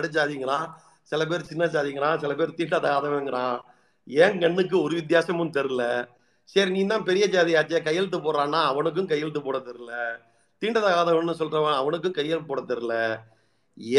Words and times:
நடுஜாதிங்கிறான் 0.00 0.66
சில 1.12 1.24
பேர் 1.30 1.50
சின்ன 1.50 1.64
ஜாதிங்கிறான் 1.74 2.18
சில 2.22 2.32
பேர் 2.38 2.58
தீட்டாதாதவங்கிறான் 2.58 3.56
ஏன் 4.08 4.40
கண்ணுக்கு 4.42 4.76
ஒரு 4.84 4.94
வித்தியாசமும் 5.00 5.54
தெரில 5.56 5.82
சரி 6.54 6.70
நீ 6.76 6.82
தான் 6.92 7.06
பெரிய 7.08 7.24
ஜாதி 7.34 7.52
ஆச்சே 7.58 7.80
கையெழுத்து 7.86 8.18
போடுறான்னா 8.22 8.60
அவனுக்கும் 8.70 9.10
கையெழுத்து 9.10 9.40
போட 9.42 9.58
தெரில 9.66 9.90
தீண்டதாகாதவன்னு 10.62 11.34
சொல்றவன் 11.40 11.76
அவனுக்கும் 11.80 12.16
கையெழுத்து 12.16 12.50
போட 12.50 12.62
தெரில 12.70 12.94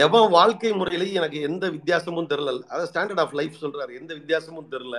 எவன் 0.02 0.28
வாழ்க்கை 0.36 0.72
முறையிலேயே 0.80 1.18
எனக்கு 1.20 1.38
எந்த 1.42 1.66
வித்தியாசமும் 1.70 2.30
தெரில 2.32 2.52
அதாவது 2.72 2.90
ஸ்டாண்டர்ட் 2.92 3.22
ஆஃப் 3.24 3.36
லைஃப் 3.40 3.62
சொல்றாரு. 3.62 3.92
எந்த 4.00 4.12
வித்தியாசமும் 4.20 4.72
தெரில 4.74 4.98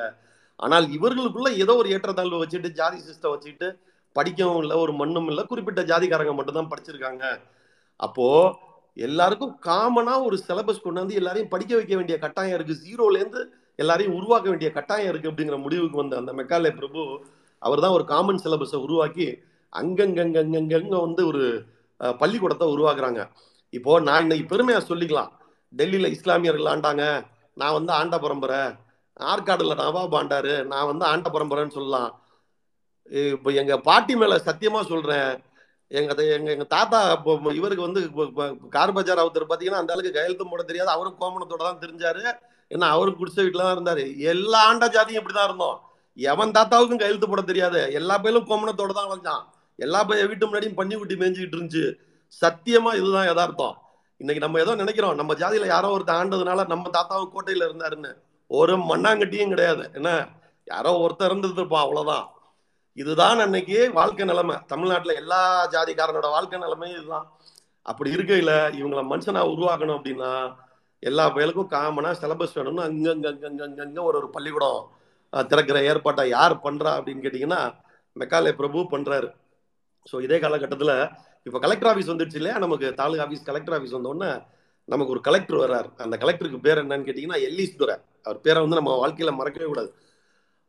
ஆனால் 0.61 0.87
இவர்களுக்குள்ள 0.97 1.51
ஏதோ 1.65 1.73
ஒரு 1.81 1.89
ஏற்றத்தாழ்வு 1.95 2.43
வச்சுட்டு 2.43 2.71
ஜாதி 2.81 2.99
சிஸ்டம் 3.09 3.35
வச்சுட்டு 3.35 3.69
படிக்கவும் 4.17 4.61
இல்லை 4.63 4.77
ஒரு 4.77 4.93
மண்ணும் 4.93 5.29
இல்லை 5.31 5.45
குறிப்பிட்ட 5.45 5.83
ஜாதிக்காரங்க 5.91 6.35
மட்டும்தான் 6.39 6.73
படிச்சிருக்காங்க. 6.73 7.25
அப்போ 8.01 8.27
எல்லாருக்கும் 8.97 9.55
காமனா 9.67 10.15
ஒரு 10.25 10.37
சிலபஸ் 10.47 10.83
கொண்டு 10.83 11.03
வந்து 11.03 11.15
எல்லாரையும் 11.15 11.53
படிக்க 11.55 11.73
வைக்க 11.75 11.95
வேண்டிய 11.97 12.19
கட்டாயம் 12.19 12.57
இருக்கு. 12.59 12.75
ஜீரோல 12.87 13.21
இருந்து 13.21 13.43
எல்லாரையும் 13.77 14.17
உருவாக்க 14.17 14.49
வேண்டிய 14.49 14.71
கட்டாயம் 14.73 15.09
இருக்கு 15.09 15.31
அப்படிங்கிற 15.31 15.59
முடிவுக்கு 15.59 15.97
வந்த 15.97 16.17
அந்த 16.17 16.33
மெக்காலே 16.33 16.71
பிரபு 16.77 17.03
அவர் 17.59 17.83
தான் 17.85 17.97
ஒரு 17.99 18.05
காமன் 18.05 18.43
சிலபஸை 18.45 18.79
உருவாக்கி 18.87 19.27
அங்கங்கங்கங்கங்க 19.73 20.97
வந்து 21.07 21.23
ஒரு 21.27 21.45
பள்ளிக்கூடத்தை 21.99 22.67
உருவாக்குறாங்க. 22.75 23.23
இப்போ 23.71 23.93
நான் 24.01 24.23
இன்னைக்கு 24.25 24.47
பெருமையா 24.53 24.81
சொல்லிக்கலாம். 24.89 25.31
டெல்லியில 25.77 26.09
இஸ்லாமியர்கள் 26.17 26.71
ஆண்டாங்க. 26.73 27.05
நான் 27.55 27.77
வந்து 27.79 27.93
ஆண்ட 27.93 28.19
பரம்பரை. 28.19 28.63
ஆற்காடுல 29.33 29.75
நவாப் 29.83 30.17
ஆண்டாரு. 30.21 30.55
நான் 30.73 30.91
வந்து 30.91 31.05
ஆண்ட 31.05 31.31
பரம்பரைன்னு 31.31 31.77
சொல்லலாம். 31.79 32.11
இப்போ 33.33 33.51
எங்க 33.51 33.75
பாட்டி 33.89 34.17
மேல 34.17 34.37
சத்தியமா 34.47 34.81
சொல்றேன். 34.93 35.31
எங்க 35.99 36.25
எங்க 36.37 36.49
எங்க 36.55 36.67
தாத்தா 36.75 36.99
இப்போ 37.17 37.53
இவருக்கு 37.59 37.87
வந்து 37.87 38.01
கார் 38.77 38.93
பஜார் 38.97 39.23
அவத்தர் 39.23 39.51
பாத்தீங்கன்னா 39.51 39.81
அந்த 39.83 39.93
அளவுக்கு 39.95 40.19
கையெழுத்தும் 40.19 40.53
போட 40.53 40.63
தெரியாது. 40.63 40.91
அவரும் 40.95 41.19
கோமணத்தோட 41.21 41.63
தான் 41.69 41.83
தெரிஞ்சாரு. 41.85 42.23
ஏன்னா 42.71 42.87
அவரும் 42.95 43.19
குடிச்ச 43.19 43.39
வீட்டுல 43.45 43.65
தான் 43.65 43.77
இருந்தாரு. 43.77 44.05
எல்லா 44.33 44.61
ஆண்ட 44.69 44.87
ஜாதியும் 44.97 45.21
இப்படிதான் 45.21 45.49
இருந்தோம். 45.49 45.77
எவன் 46.17 46.55
தாத்தாவுக்கும் 46.57 47.03
கையெழுத்து 47.03 47.29
போட 47.29 47.43
தெரியாது. 47.51 47.81
எல்லா 47.93 48.19
பேரும் 48.19 48.49
கோமணத்தோட 48.51 48.93
தான் 48.99 49.11
வளர்ந்தான். 49.11 49.43
எல்லா 49.79 50.01
பையன் 50.05 50.29
வீட்டு 50.31 50.47
முன்னாடியும் 50.47 50.79
பண்ணி 50.81 50.95
குட்டி 50.95 51.15
மேய்ஞ்சிக்கிட்டு 51.15 51.59
இருந்துச்சு. 51.59 51.87
சத்தியமா 52.43 52.91
இதுதான் 53.01 53.29
யதார்த்தம். 53.31 53.77
இன்னைக்கு 54.21 54.45
நம்ம 54.45 54.61
ஏதோ 54.65 54.75
நினைக்கிறோம். 54.75 55.15
நம்ம 55.15 55.35
ஜாதியில 55.35 55.67
யாரோ 55.67 55.89
ஒருத்தர் 55.97 56.21
ஆண்டதுனால 56.23 56.67
நம்ம 56.67 56.91
தாத்தாவும் 56.99 57.33
கோட்டையில 57.35 57.67
இருந்தாருன்னு. 57.69 58.13
ஒரு 58.47 58.75
மண்ணாங்கட்டியும் 58.91 59.53
கிடையாது. 59.55 59.85
என்ன? 59.95 60.11
யாரோ 60.65 60.91
ஒருத்தர் 61.05 61.31
இருந்திருப்பான் 61.31 61.85
அவ்வளவுதான். 61.87 62.27
இதுதான் 62.99 63.43
அன்னைக்கு 63.45 63.77
வாழ்க்கை 63.99 64.25
நிலைமை. 64.31 64.57
தமிழ்நாட்டில் 64.73 65.19
எல்லா 65.21 65.41
ஜாதிக்காரனோட 65.75 66.29
வாழ்க்கை 66.35 66.59
நிலைமையும் 66.65 66.99
இதுதான். 66.99 67.27
அப்படி 67.87 68.11
இருக்கையில 68.17 68.53
இவங்களை 68.81 69.03
மனுஷனா 69.13 69.43
உருவாக்கணும் 69.53 69.97
அப்படின்னா 69.99 70.33
எல்லா 71.03 71.25
பயலுக்கும் 71.37 71.71
காமனாக 71.75 72.19
சிலபஸ் 72.23 72.57
வேணும்னு 72.59 72.85
அங்கங்க 72.89 73.27
அங்கங்க 73.33 73.63
அங்கங்க 73.69 74.01
ஒரு 74.09 74.17
ஒரு 74.21 74.29
பள்ளிக்கூடம் 74.35 74.81
திறக்கிற 75.33 75.79
ஏற்பாட்டை 75.91 76.25
யார் 76.37 76.55
பண்ணுறா 76.67 76.91
அப்படின்னு 76.99 77.25
கேட்டிங்கன்னா 77.25 77.61
மெக்காலே 78.17 78.53
பிரபு 78.61 78.81
பண்ணுறாரு 78.95 79.29
ஸோ 80.07 80.17
இதே 80.27 80.39
காலகட்டத்தில் 80.45 80.95
இப்போ 81.47 81.59
கலெக்டர் 81.65 81.91
ஆஃபீஸ் 81.91 82.11
வந்துடுச்சு 82.13 82.39
இல்லையா? 82.41 82.57
நமக்கு 82.65 82.87
தாலுகா 83.01 83.23
ஆஃபீஸ் 83.27 83.49
கலெக்டர் 83.49 83.75
ஆஃபீஸ் 83.77 83.97
வந்தோடனே 83.99 84.31
நமக்கு 84.89 85.13
ஒரு 85.15 85.23
கலெக்டர் 85.29 85.63
வர்றார். 85.63 85.89
அந்த 86.05 86.17
கலெக்டருக்கு 86.23 86.61
பேர் 86.67 86.81
என்னன்னு 86.83 87.07
கேட்டிங்கன்னா 87.09 87.41
எல்லீஸ் 87.49 87.79
துரை. 87.81 87.97
அவர் 88.27 88.39
பேரை 88.47 88.59
வந்து 88.65 88.79
நம்ம 88.81 88.95
வாழ்க்கையில் 89.03 89.39
மறக்கவே 89.41 89.69
கூடாது. 89.71 89.91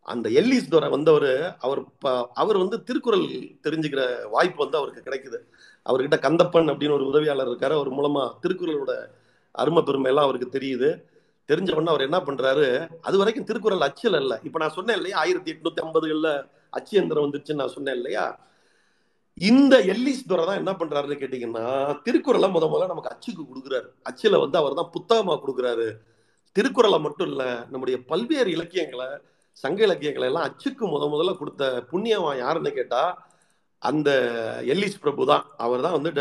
அந்த 0.04 0.30
எல்லீஸ் 0.30 0.68
துரை 0.70 0.90
வந்தவர் 0.90 1.56
அவர் 1.60 1.84
ப- 2.00 2.30
அவர் 2.34 2.58
வந்து 2.58 2.84
திருக்குறள் 2.84 3.26
தெரிஞ்சுக்கிற 3.64 4.30
வாய்ப்பு 4.30 4.68
வந்து 4.68 4.78
அவருக்கு 4.78 5.02
கிடைக்குது. 5.02 5.40
அவர்கிட்ட 5.86 6.18
கந்தப்பன் 6.20 6.72
அப்படின்னு 6.72 6.94
ஒரு 6.94 7.06
உதவியாளர் 7.08 7.48
இருக்காரு. 7.48 7.72
அவர் 7.72 7.92
மூலமா 7.92 8.34
திருக்குறளோட 8.44 9.08
அருமை 9.52 9.84
பெருமை 9.84 10.12
எல்லாம் 10.12 10.30
அவருக்கு 10.30 10.60
தெரியுது. 10.60 11.12
தெரிஞ்ச 11.48 11.72
உடனே 11.72 11.88
அவர் 11.88 12.02
என்ன 12.02 12.18
பண்றாரு 12.18 12.90
அது 13.02 13.18
வரைக்கும் 13.18 13.46
திருக்குறள் 13.46 13.80
அச்சில் 13.80 14.14
இல்லை 14.14 14.38
இப்போ 14.44 14.60
நான் 14.60 14.70
சொன்னேன் 14.70 14.96
இல்லையா 14.96 15.18
ஆயிரத்தி 15.18 15.52
எட்நூத்தி 15.54 15.84
ஐம்பதுகளில் 15.84 16.46
அச்சு 16.70 16.98
எந்திரம் 16.98 17.24
வந்துருச்சுன்னு 17.24 17.54
நான் 17.54 17.68
சொன்னேன் 17.68 17.96
இல்லையா? 17.96 18.40
இந்த 19.34 19.80
எல்லிஸ் 19.80 20.28
துரை 20.28 20.46
தான் 20.46 20.56
என்ன 20.56 20.72
பண்றாருன்னு 20.72 21.20
கேட்டீங்கன்னா 21.20 22.02
திருக்குறளை 22.02 22.50
முத 22.50 22.54
முதல்ல 22.54 22.88
நமக்கு 22.88 23.10
அச்சுக்கு 23.10 23.42
கொடுக்குறாரு. 23.42 23.88
அச்சில 24.10 24.40
வந்து 24.40 24.58
அவர் 24.58 24.74
தான் 24.74 24.92
புத்தகமா 24.92 25.40
கொடுக்குறாரு. 25.40 25.92
திருக்குறளை 26.52 27.00
மட்டும் 27.00 27.28
இல்லை 27.28 27.46
நம்முடைய 27.46 28.04
பல்வேறு 28.06 28.52
இலக்கியங்களை 28.52 29.08
சங்க 29.62 29.80
இலக்கியங்களை 29.88 30.28
எல்லாம் 30.30 30.48
அச்சுக்கு 30.48 30.86
முத 30.94 31.08
முதல்ல 31.14 31.34
கொடுத்த 31.40 31.64
புண்ணியவன் 31.92 32.42
யாருன்னு 32.44 32.72
கேட்டா 32.80 33.02
அந்த 33.82 34.10
எல்லிஸ் 34.74 35.02
பிரபு 35.04 35.24
தான். 35.32 35.44
அவர் 35.64 35.86
தான் 35.86 35.98
வந்து 35.98 36.12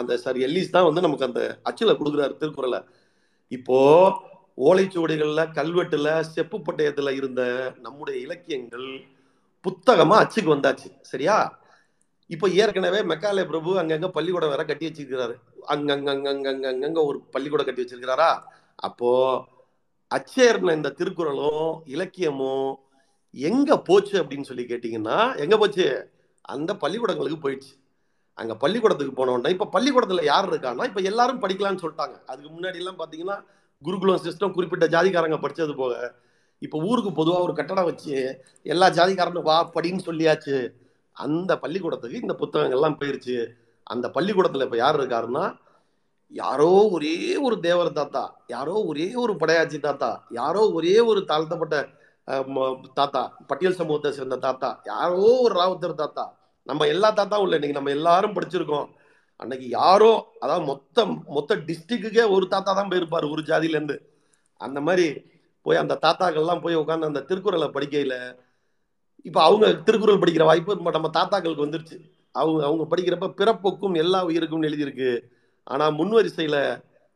அந்த 0.00 0.12
சாரி 0.24 0.40
எல்லிஸ் 0.46 0.74
தான் 0.74 0.86
வந்து 0.88 1.04
நமக்கு 1.06 1.28
அந்த 1.28 1.42
அச்சில் 1.68 1.98
கொடுக்குறாரு 2.00 2.34
திருக்குறளை. 2.42 2.80
இப்போ 3.56 3.78
ஓலைச்சுவடிகளில் 4.68 5.52
கல்வெட்டுல 5.58 6.08
செப்பு 6.34 6.56
பட்டயத்தில் 6.66 7.16
இருந்த 7.18 7.42
நம்முடைய 7.86 8.16
இலக்கியங்கள் 8.26 8.88
புத்தகமா 9.64 10.16
அச்சுக்கு 10.22 10.54
வந்தாச்சு 10.54 10.88
சரியா? 11.12 11.36
இப்போ 12.30 12.46
ஏற்கனவே 12.62 13.00
மெக்காலே 13.12 13.44
பிரபு 13.50 13.70
அங்கங்க 13.80 14.08
பள்ளிக்கூடம் 14.16 14.52
வேற 14.54 14.62
கட்டி 14.64 14.84
வச்சிருக்கிறாரு. 14.88 15.34
அங்கங்கங்கங்கங்கங்க 15.74 17.00
ஒரு 17.10 17.18
பள்ளிக்கூடம் 17.34 17.68
கட்டி 17.68 17.84
வச்சிருக்கிறாரா? 17.84 18.30
அப்போ 18.88 19.10
அச்சேர்ன 20.14 20.74
இந்த 20.74 20.90
திருக்குறளும் 20.90 21.82
இலக்கியமும் 21.86 22.72
எங்க 23.34 23.78
போச்சு 23.78 24.22
அப்படின்னு 24.22 24.42
சொல்லி 24.42 24.64
கேட்டீங்கன்னா 24.64 25.18
எங்க 25.36 25.56
போச்சு? 25.58 25.86
அந்த 26.40 26.74
பள்ளிக்கூடங்களுக்கு 26.74 27.38
போயிடுச்சு. 27.42 27.72
அங்க 28.38 28.54
பள்ளிக்கூடத்துக்கு 28.54 29.14
போனோம்னா 29.16 29.48
இப்ப 29.48 29.68
பள்ளிக்கூடத்துல 29.72 30.24
யார் 30.24 30.48
இருக்கான்னா 30.50 30.84
இப்ப 30.84 31.00
எல்லாரும் 31.00 31.42
படிக்கலாம்னு 31.42 31.82
சொல்லிட்டாங்க. 31.82 32.16
அதுக்கு 32.26 32.50
முன்னாடி 32.50 32.74
எல்லாம் 32.74 32.98
பாத்தீங்கன்னா 32.98 33.36
குருகுலம் 33.82 34.24
சிஸ்டம் 34.24 34.52
குறிப்பிட்ட 34.52 34.86
ஜாதிக்காரங்க 34.86 35.38
படிச்சது 35.44 35.74
போக 35.76 36.14
இப்ப 36.58 36.78
ஊருக்கு 36.78 37.10
பொதுவா 37.10 37.38
ஒரு 37.40 37.54
கட்டடம் 37.54 37.84
வச்சு 37.84 38.40
எல்லா 38.62 38.90
ஜாதிக்காரனும் 38.90 39.42
வா 39.42 39.70
படின்னு 39.74 40.06
சொல்லியாச்சு. 40.06 40.56
அந்த 41.16 41.58
பள்ளிக்கூடத்துக்கு 41.58 42.20
இந்த 42.20 42.34
புத்தகங்கள்லாம் 42.38 42.98
போயிருச்சு. 43.00 43.36
அந்த 43.86 44.10
பள்ளிக்கூடத்துல 44.14 44.62
இப்ப 44.62 44.76
யார் 44.76 44.98
இருக்காருன்னா 45.00 45.44
யாரோ 46.32 46.68
ஒரே 46.88 47.14
ஒரு 47.36 47.60
தேவர் 47.60 47.92
தாத்தா 47.92 48.22
யாரோ 48.46 48.84
ஒரே 48.84 49.14
ஒரு 49.14 49.32
படையாச்சி 49.32 49.78
தாத்தா 49.80 50.10
யாரோ 50.30 50.70
ஒரே 50.70 51.00
ஒரு 51.00 51.24
தாழ்த்தப்பட்ட 51.24 51.76
ம- 52.46 52.68
தாத்தா 52.94 53.20
பட்டியல் 53.46 53.74
சமூகத்தை 53.74 54.12
சேர்ந்த 54.12 54.36
தாத்தா 54.38 54.80
யாரோ 54.84 55.16
ஒரு 55.40 55.54
ராவுத்தர் 55.54 55.94
தாத்தா. 55.94 56.24
நம்ம 56.66 56.86
எல்லா 56.86 57.12
தாத்தாவும் 57.12 57.42
இல்லை 57.42 57.58
இன்னைக்கு 57.58 57.78
நம்ம 57.78 57.90
எல்லாரும் 57.90 58.34
படிச்சிருக்கோம். 58.34 58.86
அன்னைக்கு 59.40 59.68
யாரோ 59.70 60.10
அதாவது 60.40 60.66
மொத்த 60.66 61.04
மொத்த 61.28 61.56
டிஸ்ட்ரிக்ட்டுக்கே 61.66 62.30
ஒரு 62.30 62.48
தாத்தா 62.48 62.72
தான் 62.72 62.90
போயிருப்பார் 62.90 63.30
ஒரு 63.30 63.42
ஜாதியிலேருந்து 63.42 63.96
அந்த 64.60 64.80
மாதிரி 64.80 65.06
போய் 65.66 65.76
அந்த 65.76 65.98
தாத்தாக்கள்லாம் 66.02 66.60
போய் 66.60 66.76
உட்காந்து 66.76 67.04
அந்த 67.04 67.20
திருக்குறளை 67.20 67.68
படிக்கையில் 67.68 68.16
இப்போ 69.26 69.42
அவங்க 69.42 69.72
திருக்குறள் 69.82 70.18
படிக்கிற 70.18 70.44
வாய்ப்பு 70.44 70.76
நம்ம 70.90 71.10
தாத்தாக்களுக்கு 71.12 71.66
வந்துருச்சு. 71.66 71.96
அவங்க 72.34 72.64
அவங்க 72.64 72.84
படிக்கிறப்ப 72.90 73.34
பிறப்புக்கும் 73.36 73.94
எல்லா 73.94 74.24
உயிருக்கும் 74.24 74.62
எழுதியிருக்கு. 74.62 75.10
ஆனால் 75.64 75.92
முன் 75.92 76.08
வரிசையில் 76.08 76.60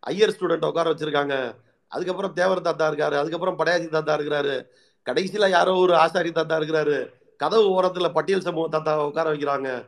ஐயர் 0.00 0.34
ஸ்டூடெண்ட் 0.34 0.68
உட்கார 0.68 0.90
வச்சுருக்காங்க. 0.92 1.56
அதுக்கப்புறம் 1.88 2.32
தேவர் 2.32 2.66
தாத்தா 2.68 2.88
இருக்காரு. 2.90 3.14
அதுக்கப்புறம் 3.14 3.58
படையாச்சி 3.58 3.88
தாத்தா 3.88 4.16
இருக்கிறாரு. 4.18 4.66
கடைசியில் 5.02 5.50
யாரோ 5.50 5.74
ஒரு 5.74 5.94
ஆசாரி 5.96 6.32
தாத்தா 6.32 6.58
இருக்கிறாரு. 6.60 6.98
கதவு 7.36 7.66
ஓரத்தில் 7.70 8.12
பட்டியல் 8.12 8.40
சமூக 8.40 8.68
தாத்தா 8.68 9.06
உட்கார 9.06 9.26
வைக்கிறாங்க. 9.32 9.86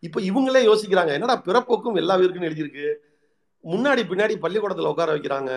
இப்போ 0.00 0.20
இவங்களே 0.20 0.60
யோசிக்கிறாங்க 0.70 1.12
என்னடா 1.12 1.36
பிறப்புக்கும் 1.46 1.94
எல்லா 1.94 2.16
உயிருக்கும் 2.16 2.48
எழுதியிருக்கு. 2.48 2.88
முன்னாடி 3.64 4.02
பின்னாடி 4.10 4.34
பள்ளிக்கூடத்தில் 4.38 4.90
உட்கார 4.92 5.14
வைக்கிறாங்க. 5.16 5.52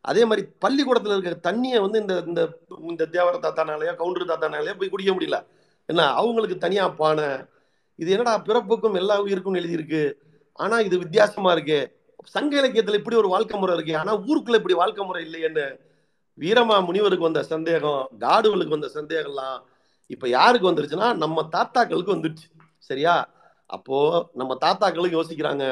அதே 0.00 0.24
மாதிரி 0.24 0.48
பள்ளிக்கூடத்தில் 0.58 1.14
இருக்கிற 1.16 1.36
தண்ணியை 1.48 1.80
வந்து 1.80 1.98
இந்த 2.00 2.14
இந்த 2.26 2.42
இந்த 2.90 3.06
தேவர 3.06 3.34
தாத்தானாலேயோ 3.38 3.92
கவுண்டர் 3.96 4.30
தாத்தானாலேயோ 4.32 4.74
போய் 4.78 4.88
குடிக்க 4.88 5.12
முடியல. 5.12 5.38
என்ன 5.86 6.02
அவங்களுக்கு 6.12 6.58
தனியாக 6.58 6.90
பானை. 6.92 7.28
இது 7.94 8.10
என்னடா 8.10 8.42
பிறப்புக்கும் 8.48 8.94
எல்லா 8.94 9.20
உயிருக்கும் 9.22 9.54
எழுதியிருக்கு. 9.54 10.02
ஆனா 10.62 10.76
இது 10.80 10.96
வித்தியாசமா 10.98 11.50
இருக்கு. 11.52 11.78
சங்க 12.34 12.52
இலக்கியத்துல 12.60 12.98
இப்படி 13.00 13.16
ஒரு 13.16 13.28
வாழ்க்கை 13.28 13.56
முறை 13.60 13.74
இருக்கு. 13.76 13.94
ஆனா 13.96 14.12
ஊருக்குள்ள 14.18 14.58
இப்படி 14.60 14.74
வாழ்க்கை 14.74 15.04
முறை 15.04 15.20
இல்லையேன்னு 15.24 15.66
வீரமா 16.38 16.76
முனிவருக்கு 16.84 17.28
வந்த 17.28 17.40
சந்தேகம் 17.42 18.02
காடுகளுக்கு 18.18 18.76
வந்த 18.76 18.88
சந்தேகம்லாம் 18.94 19.58
இப்ப 20.10 20.28
யாருக்கு 20.28 20.70
வந்துருச்சுன்னா 20.70 21.08
நம்ம 21.16 21.48
தாத்தாக்களுக்கு 21.52 22.14
வந்துருச்சு. 22.14 22.46
சரியா? 22.78 23.14
அப்போ 23.66 23.98
நம்ம 24.34 24.52
தாத்தாக்களும் 24.60 25.16
யோசிக்கிறாங்க 25.16 25.64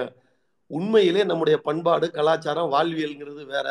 உண்மையிலே 0.70 1.22
நம்முடைய 1.24 1.56
பண்பாடு 1.60 2.06
கலாச்சாரம் 2.10 2.72
வாழ்வியல்ங்கிறது 2.72 3.42
வேற 3.54 3.68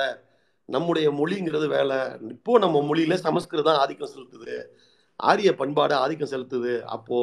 நம்முடைய 0.69 1.07
மொழிங்கிறது 1.11 1.67
வேலை 1.67 1.97
இப்போ 2.29 2.57
நம்ம 2.57 2.77
மொழியில 2.79 3.15
சமஸ்கிருதம் 3.25 3.79
ஆதிக்கம் 3.83 4.11
செலுத்துது. 4.15 4.57
ஆரிய 5.19 5.51
பண்பாடு 5.55 5.95
ஆதிக்கம் 5.95 6.33
செலுத்துது. 6.33 6.73
அப்போ 6.95 7.19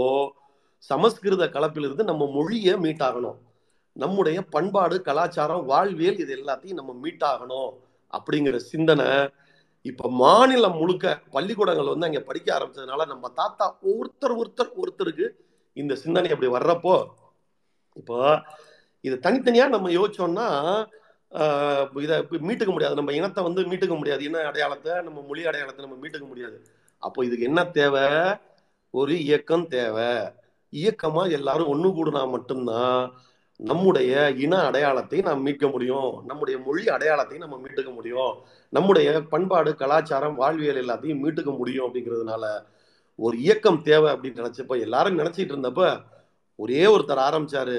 சமஸ்கிருத 0.88 1.44
கலப்பிலிருந்து 1.46 2.04
நம்ம 2.04 2.22
மொழியை 2.32 2.75
மீட்டாகணும். 2.75 3.38
நம்முடைய 3.96 4.38
பண்பாடு 4.54 4.96
கலாச்சாரம் 5.08 5.66
வாழ்வியல் 5.72 6.22
இது 6.25 6.32
எல்லாத்தையும் 6.38 6.81
நம்ம 6.81 6.94
மீட்டாகணும் 7.04 7.72
அப்படிங்கிற 8.12 8.56
சிந்தனை 8.72 9.08
இப்ப 9.90 10.10
மாநிலம் 10.22 10.78
முழுக்க 10.81 11.04
பள்ளிக்கூடங்கள் 11.34 11.93
வந்து 11.93 12.08
அங்க 12.08 12.20
படிக்க 12.28 12.48
ஆரம்பிச்சதுனால 12.56 13.06
நம்ம 13.12 13.28
தாத்தா 13.40 13.66
ஒருத்தர் 13.93 14.34
ஒருத்தர் 14.40 14.72
ஒருத்தருக்கு 14.82 15.26
இந்த 15.76 15.94
சிந்தனை 16.04 16.31
அப்படி 16.34 16.50
வர்றப்போ 16.56 16.94
இப்போ 17.96 18.19
இது 19.04 19.16
தனித்தனியா 19.26 19.66
நம்ம 19.75 19.90
யோசிச்சோம்னா 19.99 20.46
இதை 22.04 22.16
மீட்டுக்க 22.49 22.72
முடியாது. 22.75 22.94
நம்ம 22.99 23.12
இனத்தை 23.19 23.40
வந்து 23.46 23.60
மீட்டுக்க 23.70 23.94
முடியாது. 23.99 24.22
இன 24.28 24.42
அடையாளத்தை 24.50 24.92
நம்ம 25.06 25.19
மொழி 25.28 25.42
அடையாளத்தை 25.50 25.82
நம்ம 25.87 25.99
மீட்டுக்க 26.02 26.26
முடியாது. 26.32 26.56
அப்போ 27.02 27.19
இதுக்கு 27.26 27.49
என்ன 27.50 27.62
தேவை? 27.78 28.04
ஒரு 28.94 29.14
இயக்கம் 29.26 29.66
தேவை. 29.76 30.10
இயக்கமா 30.72 31.22
எல்லாரும் 31.38 31.70
ஒன்று 31.72 31.88
கூடுனா 31.96 32.22
மட்டும்தான் 32.34 33.00
நம்முடைய 33.60 34.30
இன 34.44 34.54
அடையாளத்தை 34.64 35.18
நாம் 35.20 35.42
மீட்க 35.42 35.66
முடியும். 35.68 36.10
நம்முடைய 36.24 36.56
மொழி 36.58 36.88
அடையாளத்தை 36.88 37.38
நம்ம 37.38 37.60
மீட்டுக்க 37.64 37.94
முடியும். 37.94 38.32
நம்முடைய 38.68 39.22
பண்பாடு 39.22 39.74
கலாச்சாரம் 39.74 40.34
வாழ்வியல் 40.34 40.80
எல்லாத்தையும் 40.82 41.22
மீட்டுக்க 41.24 41.56
முடியும் 41.56 41.86
அப்படிங்கிறதுனால 41.86 42.44
ஒரு 43.18 43.36
இயக்கம் 43.38 43.82
தேவை 43.82 44.08
அப்படின்னு 44.12 44.40
நினைச்சப்ப 44.42 44.80
எல்லாரும் 44.80 45.18
நினைச்சிட்டு 45.18 45.54
இருந்தப்ப 45.54 45.82
ஒரே 46.56 46.82
ஒருத்தர் 46.86 47.22
ஆரம்பிச்சாரு. 47.28 47.78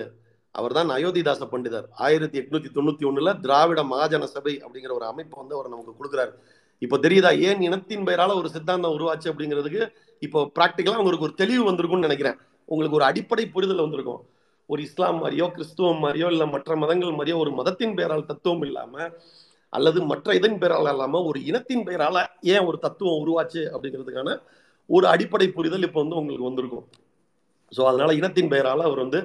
அவர் 0.52 0.74
தான் 0.74 0.90
அயோத்திதாச 0.90 1.46
பண்டிதர். 1.52 1.88
ஆயிரத்தி 2.06 2.40
எட்நூத்தி 2.42 2.70
தொண்ணூத்தி 2.78 3.06
ஒண்ணுல 3.10 3.32
திராவிட 3.40 3.84
மகாஜன 3.84 4.24
சபை 4.24 4.54
அப்படிங்கிற 4.64 4.94
ஒரு 4.94 5.06
அமைப்பு 5.06 5.36
வந்து 5.42 5.56
அவர் 5.56 5.70
நமக்கு 5.74 5.98
கொடுக்குறாரு. 6.00 6.34
இப்போ 6.80 6.98
தெரியுதா 6.98 7.32
ஏன் 7.40 7.62
இனத்தின் 7.62 8.08
பெயரால 8.08 8.36
ஒரு 8.36 8.50
சித்தாந்தம் 8.50 8.96
உருவாச்சு 8.98 9.28
அப்படிங்கிறதுக்கு 9.32 9.84
இப்போ 10.20 10.42
பிராக்டிக்கலா 10.60 11.02
உங்களுக்கு 11.04 11.28
ஒரு 11.30 11.34
தெளிவு 11.34 11.64
வந்திருக்கும்னு 11.72 12.08
நினைக்கிறேன். 12.08 12.38
உங்களுக்கு 12.66 12.96
ஒரு 12.96 13.06
அடிப்படை 13.06 13.46
புரிதல் 13.48 13.86
வந்திருக்கும். 13.86 14.22
ஒரு 14.70 14.82
இஸ்லாம் 14.88 15.20
மாதிரியோ 15.24 15.46
கிறிஸ்துவம் 15.56 16.02
மாதிரியோ 16.06 16.28
இல்லை 16.34 16.48
மற்ற 16.54 16.76
மதங்கள் 16.84 17.18
மாதிரியோ 17.20 17.38
ஒரு 17.44 17.52
மதத்தின் 17.60 17.96
பெயரால் 17.98 18.30
தத்துவம் 18.32 18.64
இல்லாமல் 18.68 19.12
அல்லது 19.74 20.00
மற்ற 20.12 20.34
இதன் 20.40 20.60
பெயரால் 20.62 20.90
இல்லாமல் 20.94 21.28
ஒரு 21.30 21.40
இனத்தின் 21.50 21.86
பெயரால் 21.88 22.22
ஏன் 22.54 22.66
ஒரு 22.70 22.78
தத்துவம் 22.86 23.22
உருவாச்சு 23.24 23.62
அப்படிங்கிறதுக்கான 23.74 24.32
ஒரு 24.90 25.06
அடிப்படை 25.14 25.48
புரிதல் 25.58 25.86
இப்போ 25.88 26.00
வந்து 26.04 26.20
உங்களுக்கு 26.20 26.50
வந்திருக்கும். 26.50 26.86
ஸோ 27.72 27.82
அதனால 27.90 28.12
இனத்தின் 28.20 28.52
பெயரால் 28.54 28.84
அவர் 28.88 29.04
வந்து 29.06 29.20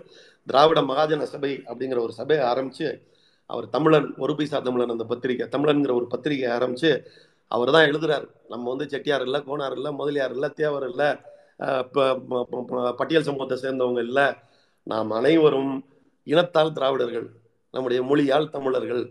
திராவிட 0.46 0.80
மகாஜன 0.90 1.26
சபை 1.34 1.52
அப்படிங்கிற 1.68 1.98
ஒரு 2.06 2.14
சபையை 2.20 2.44
ஆரம்பித்து 2.52 2.88
அவர் 3.50 3.66
தமிழன் 3.74 4.08
ஒரு 4.24 4.32
பைசா 4.38 4.58
தமிழன் 4.68 4.94
அந்த 4.94 5.04
பத்திரிகை 5.12 5.46
தமிழன்கிற 5.54 5.92
ஒரு 6.00 6.06
பத்திரிகை 6.14 6.48
ஆரம்பித்து 6.56 6.90
அவர் 7.50 7.74
தான் 7.76 7.88
எழுதுறாரு. 7.90 8.26
நம்ம 8.52 8.64
வந்து 8.72 8.86
செட்டியார் 8.92 9.24
இல்லை 9.26 9.40
கோனார் 9.48 9.76
இல்லை 9.78 9.90
முதலியார் 10.00 10.34
இல்லை 10.36 10.48
தேவர் 10.60 10.86
இல்லை 10.90 11.08
பட்டியல் 13.00 13.28
சமூகத்தை 13.28 13.58
சேர்ந்தவங்க 13.64 14.02
இல்லை 14.08 14.26
நாம் 14.86 15.10
அனைவரும் 15.18 15.72
இனத்தால் 16.26 16.74
திராவிடர்கள் 16.76 17.26
நம்முடைய 17.74 18.00
மொழியால் 18.02 18.52
தமிழர்கள். 18.54 19.04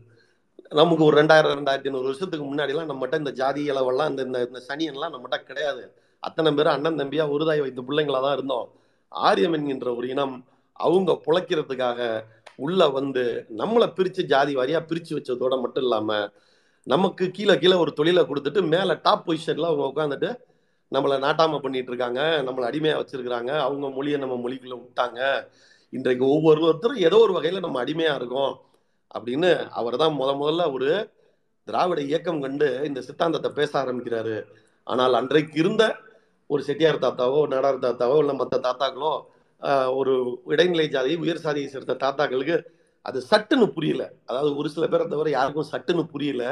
நமக்கு 0.79 1.03
ஒரு 1.07 1.15
ரெண்டாயிரம் 1.19 1.56
ரெண்டாயிரத்தி 1.59 1.89
ஐநூறு 1.89 2.07
வருஷத்துக்கு 2.09 2.45
முன்னாடிலாம் 2.50 2.89
நம்மகிட்ட 2.91 3.21
இந்த 3.21 3.31
ஜாதி 3.31 3.62
இளவெல்லாம் 3.71 4.09
இந்த 4.12 4.21
இந்த 4.27 4.39
இந்த 4.47 4.59
சனியன்லாம் 4.69 5.13
நம்மகிட்ட 5.13 5.39
கிடையாது. 5.50 5.83
அத்தனை 6.23 6.50
பேரும் 6.53 6.75
அண்ணன் 6.75 7.00
தம்பியா 7.01 7.25
உருதாய் 7.35 7.63
வைத்த 7.63 7.83
பிள்ளைங்களா 7.88 8.21
தான் 8.21 8.35
இருந்தோம். 8.38 8.68
ஆரியம் 9.12 9.56
என்கின்ற 9.57 9.88
ஒரு 9.95 10.07
இனம் 10.13 10.35
அவங்க 10.79 11.12
புழைக்கிறதுக்காக 11.25 12.00
உள்ள 12.65 12.81
வந்து 12.89 13.24
நம்மளை 13.57 13.88
பிரிச்சு 13.97 14.21
ஜாதி 14.33 14.53
வாரியா 14.59 14.79
பிரிச்சு 14.89 15.13
வச்சதோட 15.17 15.56
மட்டும் 15.62 15.83
இல்லாம 15.83 16.19
நமக்கு 16.88 17.25
கீழே 17.31 17.56
கீழே 17.57 17.75
ஒரு 17.83 17.91
தொழிலை 17.94 18.21
கொடுத்துட்டு 18.24 18.62
மேல 18.74 18.94
டாப் 19.03 19.25
பொசிஷன்ல 19.27 19.69
அவங்க 19.71 19.85
உட்காந்துட்டு 19.91 20.29
நம்மளை 20.91 21.15
நாட்டாம 21.25 21.59
பண்ணிட்டு 21.63 21.91
இருக்காங்க 21.91 22.21
நம்மளை 22.47 22.65
அடிமையா 22.69 22.95
வச்சிருக்கிறாங்க 22.99 23.51
அவங்க 23.65 23.88
மொழியை 23.97 24.17
நம்ம 24.23 24.35
மொழிக்குள்ள 24.43 24.75
விட்டாங்க. 24.81 25.19
இன்றைக்கு 25.93 26.25
ஒவ்வொருத்தரும் 26.35 27.01
ஏதோ 27.07 27.17
ஒரு 27.25 27.33
வகையில 27.38 27.61
நம்ம 27.65 27.79
அடிமையா 27.83 28.13
இருக்கோம் 28.19 28.53
அப்படின்னு 29.15 29.49
அவர் 29.79 30.01
தான் 30.01 30.17
முத 30.19 30.31
முதல்ல 30.41 30.65
ஒரு 30.75 30.89
திராவிட 31.67 31.99
இயக்கம் 32.09 32.41
கண்டு 32.43 32.67
இந்த 32.89 32.99
சித்தாந்தத்தை 33.07 33.49
பேச 33.59 33.71
ஆரம்பிக்கிறாரு. 33.81 34.38
ஆனால் 34.88 35.17
அன்றைக்கு 35.19 35.57
இருந்த 35.63 35.83
ஒரு 36.49 36.61
செட்டியார் 36.67 37.03
தாத்தாவோ 37.05 37.41
நாடார் 37.53 37.85
தாத்தாவோ 37.88 38.15
இல்லை 38.23 38.35
மற்ற 38.41 38.55
தாத்தாக்களோ 38.67 39.13
ஒரு 39.99 40.13
இடைநிலை 40.53 40.88
ஜாதி 40.95 41.13
உயர் 41.23 41.43
சாதியை 41.45 41.67
சேர்ந்த 41.73 41.97
தாத்தாக்களுக்கு 42.03 42.57
அது 43.05 43.19
சட்டுன்னு 43.31 43.67
புரியல. 43.75 44.03
அதாவது 44.29 44.51
ஒரு 44.59 44.69
சில 44.75 44.85
பேரை 44.88 45.05
தவிர 45.13 45.29
யாருக்கும் 45.35 45.71
சட்டுன்னு 45.73 46.03
புரியல. 46.13 46.43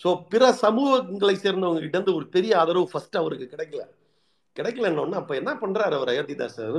ஸோ 0.00 0.08
பிற 0.28 0.44
சமூகங்களை 0.62 1.34
சேர்ந்தவங்க 1.36 1.80
கிட்ட 1.80 1.96
இருந்து 1.98 2.14
ஒரு 2.14 2.26
பெரிய 2.28 2.52
ஆதரவு 2.58 2.90
ஃபர்ஸ்ட் 2.92 3.16
அவருக்கு 3.16 3.46
கிடைக்கல. 3.52 3.82
கிடைக்கலன்னு 4.56 5.20
அப்ப 5.20 5.34
என்ன 5.34 5.52
பண்றாரு 5.62 5.94
அவர் 5.98 6.12
அயோத்திதாசர்? 6.12 6.78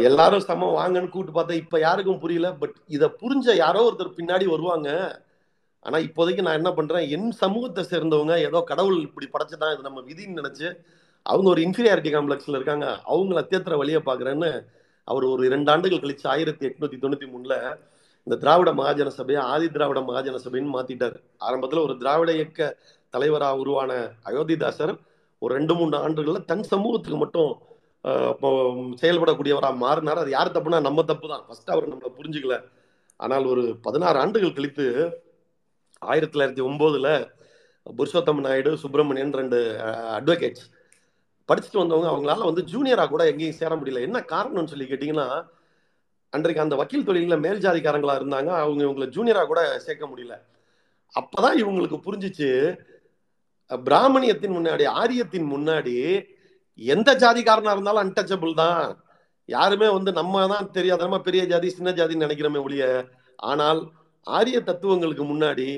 எல்லாரும் 0.00 0.46
சமம் 0.48 0.76
வாங்கன்னு 0.76 1.08
கூப்பிட்டு 1.08 1.36
பார்த்தா 1.36 1.60
இப்ப 1.62 1.78
யாருக்கும் 1.80 2.20
புரியல 2.20 2.48
பட் 2.52 2.76
இதை 2.86 3.08
புரிஞ்ச 3.22 3.54
யாரோ 3.56 3.82
ஒருத்தர் 3.88 4.16
பின்னாடி 4.18 4.46
வருவாங்க. 4.46 4.88
ஆனா 5.84 5.98
இப்போதைக்கு 5.98 6.44
நான் 6.46 6.58
என்ன 6.60 6.70
பண்றேன் 6.72 7.08
என் 7.08 7.30
சமூகத்தை 7.32 7.82
சேர்ந்தவங்க 7.84 8.34
ஏதோ 8.46 8.60
கடவுள் 8.62 8.98
இப்படி 9.00 9.26
படைச்சுதான் 9.26 9.74
இது 9.74 9.82
நம்ம 9.82 10.00
விதின்னு 10.00 10.40
நினைச்சு 10.40 10.68
அவங்க 11.26 11.48
ஒரு 11.48 11.60
இன்ஃபீரியாரிட்டி 11.62 12.10
காம்ப்ளெக்ஸில் 12.12 12.56
இருக்காங்க 12.56 12.86
அவங்கள 13.06 13.40
தேத்துற 13.46 13.76
வழியை 13.76 14.00
பார்க்குறேன்னு 14.00 14.50
அவர் 15.08 15.24
ஒரு 15.24 15.42
இரண்டு 15.46 15.70
ஆண்டுகள் 15.70 16.02
கழிச்சு 16.02 16.26
ஆயிரத்தி 16.26 16.66
எட்நூத்தி 16.66 16.96
தொண்ணூத்தி 17.02 17.26
மூணுல 17.26 17.54
இந்த 18.26 18.36
திராவிட 18.42 18.70
மகாஜன 18.78 19.10
சபையை 19.18 19.40
ஆதி 19.52 19.66
திராவிட 19.74 20.00
மகாஜன 20.08 20.40
சபைன்னு 20.44 20.74
மாத்திட்டாரு. 20.76 21.18
ஆரம்பத்துல 21.46 21.82
ஒரு 21.86 21.94
திராவிட 22.00 22.30
இயக்க 22.38 22.60
தலைவரா 23.14 23.50
உருவான 23.62 23.92
அயோத்திதாசர் 24.28 24.94
ஒரு 25.42 25.52
ரெண்டு 25.58 25.74
மூணு 25.78 25.96
ஆண்டுகள்ல 26.04 26.40
தன் 26.50 26.64
சமூகத்துக்கு 26.72 27.18
மட்டும் 27.24 27.52
இப்போ 28.32 28.48
செயல்படக்கூடியவரா 29.02 29.70
மாறினார். 29.84 30.20
அது 30.22 30.30
யார் 30.34 30.54
தப்புனா 30.56 30.78
நம்ம 30.88 31.04
தப்பு 31.10 31.26
தான் 31.32 31.44
ஃபர்ஸ்ட் 31.46 31.72
அவர் 31.74 31.90
நம்மளை 31.92 32.10
புரிஞ்சுக்கல. 32.18 32.56
ஆனால் 33.20 33.44
ஒரு 33.52 33.62
பதினாறு 33.86 34.18
ஆண்டுகள் 34.22 34.56
கழித்து 34.56 34.84
ஆயிரத்தி 36.02 36.34
தொள்ளாயிரத்தி 36.34 36.64
ஒன்பதுல 36.68 37.08
புருஷோத்தம் 37.86 38.44
நாயுடு 38.46 38.70
சுப்பிரமணியன் 38.82 39.36
ரெண்டு 39.40 39.58
அட்வொகேட்ஸ் 40.18 40.66
படிச்சுட்டு 41.48 41.82
வந்தவங்க 41.82 42.08
அவங்களால 42.12 42.46
வந்து 42.50 42.62
ஜூனியரா 42.72 43.04
கூட 43.12 43.22
எங்கேயும் 43.32 43.58
சேர 43.60 43.72
முடியல. 43.80 44.02
என்ன 44.08 44.18
காரணம்னு 44.32 44.72
சொல்லி 44.72 44.86
கேட்டீங்கன்னா 44.90 45.28
அன்றைக்கு 46.32 46.64
அந்த 46.64 46.76
வக்கீல் 46.76 47.06
தொழிலில் 47.08 47.42
மேல் 47.44 47.62
ஜாதிக்காரங்களா 47.64 48.14
இருந்தாங்க 48.20 48.50
அவங்க 48.62 48.80
இவங்களை 48.84 49.06
ஜூனியராக 49.16 49.46
கூட 49.46 49.60
சேர்க்க 49.86 50.04
முடியல. 50.06 50.34
அப்பதான் 51.14 51.56
இவங்களுக்கு 51.62 51.98
புரிஞ்சிச்சு 52.06 52.50
பிராமணியத்தின் 53.70 54.56
முன்னாடி 54.58 54.84
ஆரியத்தின் 55.00 55.46
முன்னாடி 55.54 55.94
எந்த 56.78 57.10
ஜாதிக்காரனா 57.22 57.74
இருந்தாலும் 57.74 58.02
அன்டச்சபிள் 58.04 58.52
தான். 58.54 58.82
யாருமே 59.48 59.88
வந்து 59.96 60.10
நம்ம 60.12 60.46
தான் 60.46 60.70
தெரியாதமா 60.72 61.18
பெரிய 61.18 61.42
ஜாதி 61.52 61.68
சின்ன 61.70 61.90
ஜாதின்னு 61.98 62.26
நினைக்கிறோமே 62.26 62.60
ஒழிய 62.66 62.84
ஆனால் 63.50 63.80
ஆரிய 64.26 64.58
தத்துவங்களுக்கு 64.60 65.24
முன்னாடி 65.24 65.68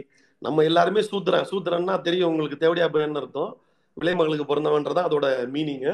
நம்ம 0.43 0.65
எல்லாருமே 0.71 1.03
சூத்திரன். 1.11 1.49
சூத்திரன்னா 1.51 1.95
தெரியும் 2.01 2.31
உங்களுக்கு 2.31 2.63
தேவடியா 2.65 2.89
பையன் 2.89 3.19
அர்த்தம். 3.21 3.53
விலைமகளுக்கு 3.97 4.45
பிறந்தவன்றதான் 4.51 5.09
அதோட 5.09 5.27
மீனிங்கு 5.55 5.93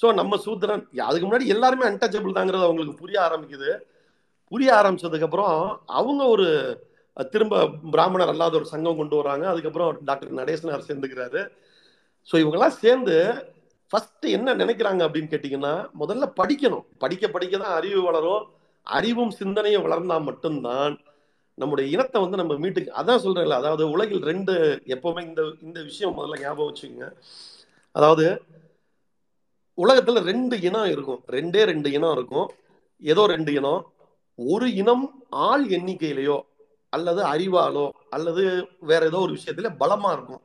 ஸோ 0.00 0.06
நம்ம 0.20 0.36
சூத்திரன் 0.44 0.82
அதுக்கு 1.08 1.26
முன்னாடி 1.26 1.46
எல்லாருமே 1.54 1.84
அன்டச்சபிள் 1.90 2.36
தாங்கிறது 2.38 2.66
அவங்களுக்கு 2.68 3.00
புரிய 3.02 3.18
ஆரம்பிக்குது. 3.26 3.70
புரிய 4.52 4.70
ஆரம்பிச்சதுக்கப்புறம் 4.80 5.56
அவங்க 6.00 6.22
ஒரு 6.34 6.46
திரும்ப 7.32 7.56
பிராமணர் 7.94 8.32
அல்லாத 8.32 8.56
ஒரு 8.60 8.68
சங்கம் 8.72 9.00
கொண்டு 9.00 9.16
வராங்க 9.20 9.44
அதுக்கப்புறம் 9.52 9.90
டாக்டர் 10.08 10.38
நடேசனார் 10.40 10.88
சேர்ந்துக்கிறாரு. 10.88 11.40
ஸோ 12.28 12.34
இவங்கெல்லாம் 12.42 12.78
சேர்ந்து 12.82 13.16
ஃபர்ஸ்ட் 13.92 14.26
என்ன 14.36 14.54
நினைக்கிறாங்க 14.62 15.00
அப்படின்னு 15.06 15.32
கேட்டிங்கன்னா 15.32 15.72
முதல்ல 16.02 16.26
படிக்கணும். 16.40 16.84
படிக்க 17.02 17.24
படிக்க 17.34 17.54
தான் 17.64 17.76
அறிவு 17.78 18.00
வளரும். 18.08 18.44
அறிவும் 18.86 19.32
சிந்தனையும் 19.40 19.84
வளர்ந்தா 19.86 20.16
மட்டும்தான் 20.28 20.94
நம்முடைய 21.58 21.86
இனத்தை 21.94 22.18
வந்து 22.22 22.40
நம்ம 22.40 22.54
மீட்டுக்கு 22.62 22.96
அதான் 23.00 23.22
சொல்றேன்ல 23.24 23.58
அதாவது 23.62 23.84
உலகில் 23.94 24.24
ரெண்டு 24.30 24.54
எப்பவுமே 24.94 25.22
இந்த 25.28 25.42
இந்த 25.66 25.78
விஷயம் 25.90 26.16
முதல்ல 26.18 26.40
ஞாபகம் 26.42 26.68
வச்சுக்கோங்க. 26.70 27.08
அதாவது 27.94 28.24
உலகத்துல 29.82 30.22
ரெண்டு 30.30 30.56
இனம் 30.68 30.90
இருக்கும். 30.94 31.20
ரெண்டே 31.36 31.62
ரெண்டு 31.70 31.88
இனம் 31.92 32.14
இருக்கும். 32.16 32.48
ஏதோ 33.12 33.22
ரெண்டு 33.34 33.52
இனம். 33.58 33.82
ஒரு 34.38 34.66
இனம் 34.80 35.04
ஆள் 35.48 35.64
எண்ணிக்கையிலையோ 35.76 36.38
அல்லது 36.96 37.20
அறிவாலோ 37.32 37.86
அல்லது 38.16 38.42
வேற 38.90 39.02
ஏதோ 39.10 39.20
ஒரு 39.26 39.32
விஷயத்துல 39.36 39.70
பலமா 39.82 40.10
இருக்கும். 40.16 40.42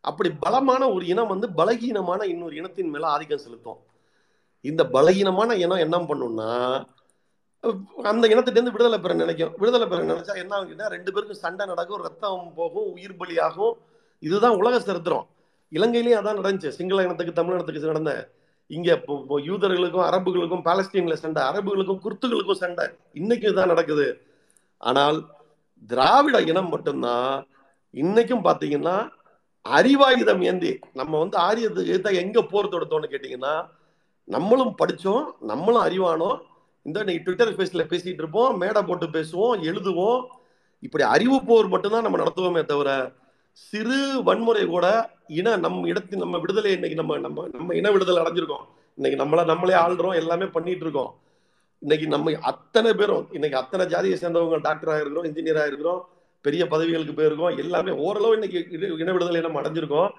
அப்படி 0.00 0.30
பலமான 0.44 0.82
ஒரு 0.94 1.04
இனம் 1.12 1.32
வந்து 1.32 1.48
பலகீனமான 1.60 2.22
இன்னொரு 2.32 2.54
இனத்தின் 2.56 2.92
மேல 2.94 3.06
ஆதிக்கம் 3.14 3.42
செலுத்தும். 3.44 3.80
இந்த 4.64 4.82
பலகீனமான 4.94 5.50
இனம் 5.64 5.84
என்ன 5.86 5.96
பண்ணும்னா 6.10 6.52
அந்த 8.10 8.24
இனத்திட்ட 8.32 8.58
இருந்து 8.58 8.74
விடுதலை 8.74 8.98
பெற 9.04 9.14
நினைக்கும். 9.20 9.52
விடுதலை 9.60 9.86
பெற 9.88 10.00
நினைச்சா 10.02 10.34
என்ன 10.42 10.52
ஆகுதுன்னா 10.58 10.88
ரெண்டு 10.94 11.10
பேருக்கும் 11.12 11.42
சண்டை 11.44 11.64
நடக்கும் 11.66 12.02
ரத்தம் 12.06 12.44
போகும் 12.58 12.88
உயிர் 12.96 13.18
பலியாகும். 13.20 13.74
இதுதான் 14.22 14.58
உலக 14.60 14.80
சரித்திரம். 14.80 15.26
இலங்கையிலயும் 15.76 16.20
அதான் 16.20 16.38
நடந்துச்சு. 16.40 16.70
சிங்கள 16.78 17.02
இனத்துக்கு 17.06 17.38
தமிழ் 17.38 17.56
இனத்துக்கு 17.56 17.92
நடந்தேன் 17.92 18.22
இங்க 18.76 18.88
யூதர்களுக்கும் 19.48 20.06
அரபுகளுக்கும் 20.08 20.64
பாலஸ்தீன்ல 20.68 21.16
சண்டை 21.22 21.42
அரபுகளுக்கும் 21.50 22.02
குர்த்துகளுக்கும் 22.04 22.62
சண்டை. 22.62 22.84
இன்னைக்கும் 23.20 23.58
தான் 23.58 23.72
நடக்குது. 23.72 24.06
ஆனால் 24.88 25.18
திராவிட 25.90 26.36
இனம் 26.50 26.72
மட்டும்தான் 26.74 27.32
இன்னைக்கும் 27.94 28.44
பாத்தீங்கன்னா 28.48 28.96
அறிவாயுதம் 29.64 30.42
ஏந்தி 30.50 30.72
நம்ம 30.98 31.12
வந்து 31.22 31.36
ஆரியத்துக்கு 31.46 31.90
எதிர்த்தா 31.92 32.12
எங்க 32.22 32.42
போர் 32.52 32.72
தொடுத்தோம்னு 32.74 33.12
கேட்டீங்கன்னா 33.12 33.54
நம்மளும் 34.28 34.74
படிச்சோம் 34.80 35.24
நம்மளும் 35.50 35.84
அறிவானோம். 35.86 36.38
இந்த 36.86 36.98
இன்னைக்கு 37.02 37.24
ட்விட்டர் 37.26 37.52
ஸ்பேஸ்ல 37.54 37.84
பேசிட்டு 37.92 38.22
இருப்போம் 38.22 38.58
மேடை 38.62 38.80
போட்டு 38.88 39.06
பேசுவோம் 39.16 39.62
எழுதுவோம். 39.70 40.20
இப்படி 40.86 41.04
அறிவு 41.14 41.38
போர் 41.48 41.72
மட்டும்தான் 41.72 42.04
நம்ம 42.06 42.18
நடத்துவோமே 42.22 42.62
தவிர 42.72 42.90
சிறு 43.68 44.00
வன்முறை 44.26 44.64
கூட 44.74 44.86
இன 45.28 45.56
நம் 45.56 45.84
இடத்தின் 45.84 46.18
நம்ம 46.18 46.38
விடுதலை 46.38 46.72
இன்னைக்கு 46.72 46.98
நம்ம 46.98 47.18
நம்ம 47.18 47.48
நம்ம 47.52 47.74
இன 47.74 47.90
விடுதலை 47.90 48.22
அடைஞ்சிருக்கோம். 48.22 48.64
இன்னைக்கு 48.94 49.24
நம்மள 49.24 49.44
நம்மளே 49.44 49.74
ஆள்றோம் 49.74 50.14
எல்லாமே 50.14 50.44
பண்ணிட்டு 50.46 50.80
இருக்கோம் 50.80 51.14
இன்னைக்கு 51.78 52.06
நம்ம 52.06 52.32
அத்தனை 52.40 52.94
பேரும் 52.94 53.28
இன்னைக்கு 53.32 53.58
அத்தனை 53.58 53.86
ஜாதியை 53.86 54.18
சேர்ந்தவங்க 54.18 54.56
டாக்டராக 54.58 55.00
இருக்கிறோம் 55.00 55.24
இன்ஜினியராக 55.24 55.66
இருக்கிறோம் 55.66 56.08
பெரிய 56.40 56.66
பதவிகளுக்கு 56.66 57.22
போயிருக்கோம் 57.22 57.58
எல்லாமே 57.58 57.90
ஓரளவு 57.90 58.32
இன்னைக்கு 58.32 58.66
இன- 58.70 59.12
விடுதலை 59.12 59.40
நம்ம 59.40 59.60
அடைஞ்சிருக்கோம். 59.60 60.10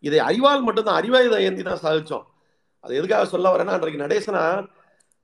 இதை 0.00 0.18
அறிவால் 0.18 0.62
மட்டும்தான் 0.62 1.02
அறிவாயுதம் 1.02 1.40
ஏந்தி 1.40 1.62
தான் 1.62 1.80
சாதிச்சோம். 1.82 2.22
அது 2.80 2.96
எதுக்காக 2.96 3.24
சொல்ல 3.24 3.56
வரேன்னா 3.56 3.66
அன்றைக்கு 3.66 4.04
நடேசனா 4.04 4.68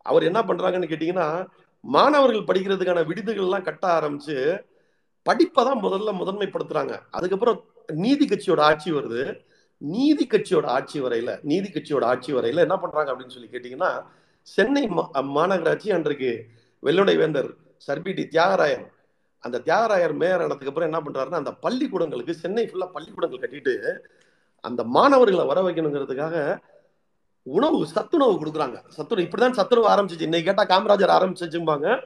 அவர் 0.02 0.22
என்ன 0.22 0.42
பண்றாங்கன்னு 0.42 0.90
கேட்டீங்கன்னா 0.92 1.46
மாணவர்கள் 1.80 2.40
படிக்கிறதுக்கான 2.40 3.04
விடுதிகள்லாம் 3.04 3.62
கட்ட 3.62 4.00
ஆரம்பிச்சு 4.00 4.60
படிப்பை 5.22 5.64
தான் 5.64 5.82
முதல்ல 5.82 6.12
முதன்மைப்படுத்துறாங்க. 6.12 6.98
அதுக்கப்புறம் 7.10 7.64
நீதி 7.86 8.26
கட்சியோட 8.26 8.60
ஆட்சி 8.60 8.92
வருது. 8.92 9.40
நீதி 9.76 10.26
கட்சியோட 10.30 10.64
ஆட்சி 10.66 11.00
வரையில 11.00 11.38
நீதி 11.42 11.68
கட்சியோட 11.68 12.04
ஆட்சி 12.04 12.32
வரையில 12.32 12.56
என்ன 12.56 12.76
பண்றாங்க 12.76 13.12
அப்படின்னு 13.12 13.30
சொல்லி 13.30 13.48
கேட்டீங்கன்னா 13.52 14.04
சென்னை 14.42 14.88
மா- 14.88 15.08
மாநகராட்சி 15.14 15.92
அன்றைக்கு 15.92 16.46
வெள்ளுடை 16.82 17.16
வேந்தர் 17.16 17.54
சர்பிடி 17.86 18.28
தியாகராயர் 18.28 18.86
அந்த 19.38 19.58
தியாகராயர் 19.58 20.14
மேயர் 20.14 20.40
ஆனதுக்கு 20.40 20.66
அப்புறம் 20.66 20.92
என்ன 20.92 21.00
பண்றாருன்னா 21.00 21.34
அந்த 21.34 21.50
பள்ளிக்கூடங்களுக்கு 21.50 22.30
சென்னை 22.30 22.66
ஃபுல்லா 22.66 22.86
பள்ளிக்கூடங்கள் 22.86 23.38
கட்டிட்டு 23.38 23.98
அந்த 24.60 24.84
மாணவர்களை 24.84 25.46
வர 25.46 25.62
வைக்கணுங்கிறதுக்காக 25.62 26.58
உணவு 27.42 27.86
சத்துணவு 27.86 28.32
கொடுக்குறாங்க. 28.32 28.88
சத்துணவு 28.88 29.28
இப்படிதான் 29.28 29.50
சத்துணவு 29.50 29.88
ஆரம்பிச்சிச்சு. 29.88 30.20
இன்னைக்கு 30.20 30.54
கேட்டா 30.54 30.78
காமராஜர் 30.78 31.16
ஆரம்பிச்சும்பாங்க 31.18 32.02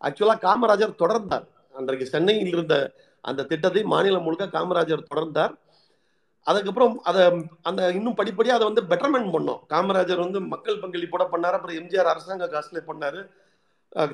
ஆக்சுவலா 0.00 0.36
காமராஜர் 0.40 0.94
தொடர்ந்தார். 0.98 1.46
அன்றைக்கு 1.72 2.06
சென்னையில் 2.06 2.46
இருந்த 2.46 2.92
அந்த 3.28 3.46
திட்டத்தை 3.50 3.82
மாநிலம் 3.92 4.24
முழுக்க 4.26 4.44
காமராஜர் 4.56 5.08
தொடர்ந்தார். 5.10 5.54
அதுக்கப்புறம் 6.46 6.94
அதை 7.08 7.22
அந்த 7.68 7.80
இன்னும் 7.98 8.16
படிப்படியாக 8.20 8.58
அதை 8.58 8.66
வந்து 8.70 8.82
பெட்டர்மெண்ட் 8.92 9.32
பண்ணோம். 9.34 9.60
காமராஜர் 9.72 10.24
வந்து 10.24 10.40
மக்கள் 10.52 10.80
பங்களிப்போட 10.82 11.24
பண்ணார் 11.32 11.56
அப்புறம் 11.56 11.78
எம்ஜிஆர் 11.80 12.12
அரசாங்க 12.12 12.48
காசுல 12.54 12.80
பண்ணார். 12.90 13.20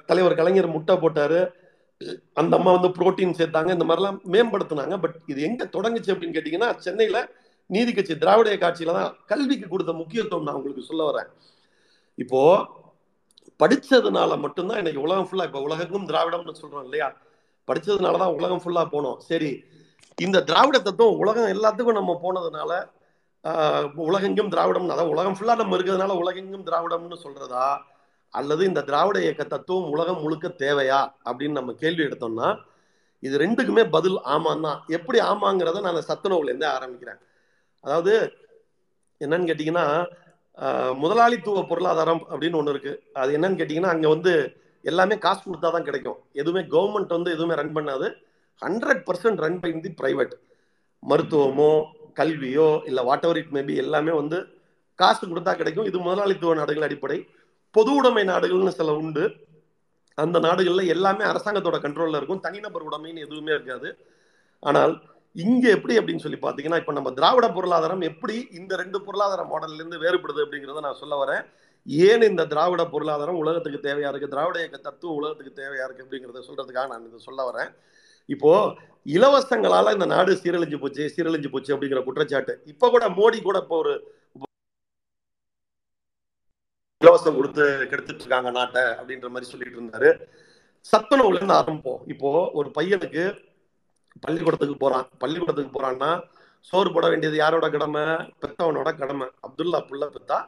தலைவர் 0.08 0.38
கலைஞர் 0.40 0.74
முட்டை 0.74 0.94
போட்டார். 1.04 1.38
அந்த 2.40 2.52
அம்மா 2.58 2.70
வந்து 2.76 2.90
புரோட்டீன் 2.96 3.36
சேர்த்தாங்க 3.40 3.70
இந்த 3.76 3.86
மாதிரிலாம் 3.88 4.18
மேம்படுத்தினாங்க. 4.32 4.94
பட் 5.04 5.16
இது 5.32 5.40
எங்கே 5.48 5.66
தொடங்குச்சு 5.76 6.12
அப்படின்னு 6.12 6.36
கேட்டிங்கன்னா 6.36 6.70
சென்னையில் 6.86 7.20
நீதி 7.70 7.92
கட்சி 7.92 8.14
திராவிட 8.22 8.56
காட்சியில 8.64 8.94
தான் 8.98 9.14
கல்விக்கு 9.30 9.68
கொடுத்த 9.70 9.92
முக்கியத்துவம் 10.00 10.46
நான் 10.48 10.58
உங்களுக்கு 10.58 10.88
சொல்ல 10.90 11.04
வரேன். 11.10 11.30
இப்போது 12.24 12.66
படித்ததுனால 13.60 14.32
மட்டும்தான் 14.44 14.80
எனக்கு 14.82 15.04
உலகம் 15.06 15.28
ஃபுல்லாக 15.28 15.48
இப்போ 15.50 15.62
உலகெங்கும் 15.68 16.08
திராவிடம்னு 16.10 16.60
சொல்கிறோம் 16.60 16.84
இல்லையா? 16.88 17.08
படிச்சதுனால 17.68 18.20
தான் 18.22 18.36
உலகம் 18.38 18.62
ஃபுல்லாக 18.62 18.86
போனோம். 18.94 19.18
சரி 19.30 19.50
இந்த 20.18 20.38
திராவிட 20.50 20.76
தத்துவம் 20.86 21.18
உலகம் 21.22 21.52
எல்லாத்துக்கும் 21.54 21.98
நம்ம 22.00 22.12
போனதுனால 22.24 22.72
உலகெங்கும் 24.08 24.52
திராவிடம் 24.52 24.94
அதாவது 24.94 25.12
உலகம் 25.14 25.36
ஃபுல்லாக 25.38 25.60
நம்ம 25.62 25.76
இருக்கிறதுனால 25.76 26.14
உலகெங்கும் 26.22 26.64
திராவிடம்னு 26.68 27.18
சொல்றதா? 27.24 27.66
அல்லது 28.34 28.62
இந்த 28.70 28.80
திராவிட 28.88 29.18
இயக்க 29.24 29.42
தத்துவம் 29.52 29.90
உலகம் 29.94 30.22
முழுக்க 30.22 30.46
தேவையா? 30.62 31.00
அப்படின்னு 31.28 31.58
நம்ம 31.58 31.74
கேள்வி 31.82 32.02
எடுத்தோம்னா 32.06 32.48
இது 33.22 33.36
ரெண்டுக்குமே 33.44 33.84
பதில் 33.96 34.18
ஆமாம் 34.34 34.64
தான். 34.66 34.78
எப்படி 34.96 35.18
ஆமாங்கிறத 35.30 35.82
நான் 35.86 36.08
சத்துணவுலேருந்தே 36.08 36.68
ஆரம்பிக்கிறேன். 36.76 37.20
அதாவது 37.84 38.14
என்னன்னு 39.20 39.48
கேட்டிங்கன்னா 39.50 39.86
முதலாளித்துவ 41.02 41.62
பொருளாதாரம் 41.70 42.22
அப்படின்னு 42.30 42.58
ஒன்று 42.60 42.72
இருக்குது 42.74 43.00
அது 43.22 43.30
என்னன்னு 43.36 43.58
கேட்டிங்கன்னா 43.60 43.94
அங்கே 43.94 44.08
வந்து 44.14 44.32
எல்லாமே 44.90 45.16
காசு 45.24 45.42
கொடுத்தா 45.46 45.70
தான் 45.76 45.86
கிடைக்கும். 45.88 46.18
எதுவுமே 46.40 46.62
கவர்மெண்ட் 46.74 47.16
வந்து 47.16 47.30
எதுவுமே 47.36 47.54
ரன் 47.60 47.74
பண்ணாது. 47.78 48.08
Hundred 48.62 49.02
percent 49.08 49.42
run 49.44 49.60
by 49.62 49.70
the 49.86 49.92
private 50.00 50.34
மருத்துவமோ 51.02 51.72
கல்வியோ 52.20 52.68
இல்லை 52.90 53.02
வாட் 53.08 53.24
எவர் 53.26 53.40
இட் 53.40 53.54
மேபி 53.56 53.74
எல்லாமே 53.84 54.12
வந்து 54.20 54.38
காசு 54.98 55.22
கொடுத்தா 55.30 55.52
கிடைக்கும். 55.60 55.88
இது 55.90 55.98
முதலாளித்துவ 56.06 56.54
நாடுகள் 56.60 56.86
அடிப்படை. 56.86 57.18
பொது 57.74 57.90
உடைமை 57.98 58.22
நாடுகள்னு 58.30 58.72
சில 58.78 58.92
உண்டு. 59.00 59.24
அந்த 60.18 60.38
நாடுகளில் 60.46 60.92
எல்லாமே 60.94 61.24
அரசாங்கத்தோட 61.30 61.78
கண்ட்ரோலில் 61.84 62.18
இருக்கும். 62.18 62.42
தனிநபர் 62.46 62.86
உடைமைன்னு 62.88 63.24
எதுவுமே 63.26 63.52
இருக்காது. 63.56 63.88
ஆனால் 64.68 64.94
இங்கே 65.44 65.68
எப்படி 65.76 65.94
அப்படின்னு 65.98 66.24
சொல்லி 66.24 66.38
பார்த்தீங்கன்னா 66.44 66.78
இப்போ 66.82 66.92
நம்ம 66.98 67.10
திராவிட 67.18 67.46
பொருளாதாரம் 67.56 68.04
எப்படி 68.10 68.36
இந்த 68.58 68.72
ரெண்டு 68.82 68.98
பொருளாதார 69.06 69.42
மாடல்லேருந்து 69.50 69.98
வேறுபடுது 70.04 70.40
அப்படிங்கிறத 70.44 70.82
நான் 70.86 71.00
சொல்ல 71.02 71.16
வரேன். 71.22 71.42
ஏன் 71.86 72.22
இந்த 72.22 72.44
திராவிட 72.46 72.86
பொருளாதாரம் 72.86 73.36
உலகத்துக்கு 73.36 73.78
தேவையா 73.88 74.08
இருக்கு? 74.08 74.28
திராவிட 74.28 74.58
இயக்க 74.58 74.76
தத்துவம் 74.76 75.16
உலகத்துக்கு 75.16 75.62
தேவையா 75.62 75.84
இருக்கு 75.84 76.04
அப்படிங்கிறத 76.04 76.42
சொல்றதுக்காக 76.48 76.86
நான் 76.86 77.06
இதை 77.06 77.18
சொல்ல 77.18 77.50
வரேன். 77.50 77.70
இப்போ 78.26 78.74
இலவசங்களால 79.06 79.92
இந்த 79.92 80.04
நாடு 80.04 80.32
சீரழிஞ்சு 80.34 80.78
போச்சு 80.80 81.12
சீரழிஞ்சு 81.16 81.50
போச்சு 81.50 81.74
அப்படிங்கிற 81.74 82.04
குற்றச்சாட்டு. 82.04 82.60
இப்ப 82.64 82.90
கூட 82.90 83.08
மோடி 83.08 83.42
கூட 83.42 83.58
இப்போ 83.62 83.76
ஒரு 83.76 83.94
இலவசம் 87.02 87.36
கொடுத்து 87.36 87.64
கெடுத்துட்டு 87.90 88.24
இருக்காங்க 88.24 88.50
நாட்டை 88.50 88.82
அப்படின்ற 88.82 89.28
மாதிரி 89.28 89.50
சொல்லிட்டு 89.50 89.80
இருந்தாரு. 89.80 90.10
சத்துணவுல 90.92 91.34
இருந்து 91.34 91.54
ஆரம்பிப்போம். 91.54 92.02
இப்போ 92.06 92.50
ஒரு 92.52 92.70
பையனுக்கு 92.78 93.24
பள்ளிக்கூடத்துக்கு 94.20 94.76
போறான். 94.76 95.08
பள்ளிக்கூடத்துக்கு 95.18 95.78
போறான்னா 95.78 96.22
சோறு 96.60 96.92
போட 96.92 97.08
வேண்டியது 97.08 97.36
யாரோட 97.36 97.70
கடமை? 97.70 98.02
பெத்தவனோட 98.42 98.98
கடமை. 98.98 99.26
அப்துல்லா 99.46 99.80
புள்ள 99.90 100.04
பெத்தா 100.06 100.38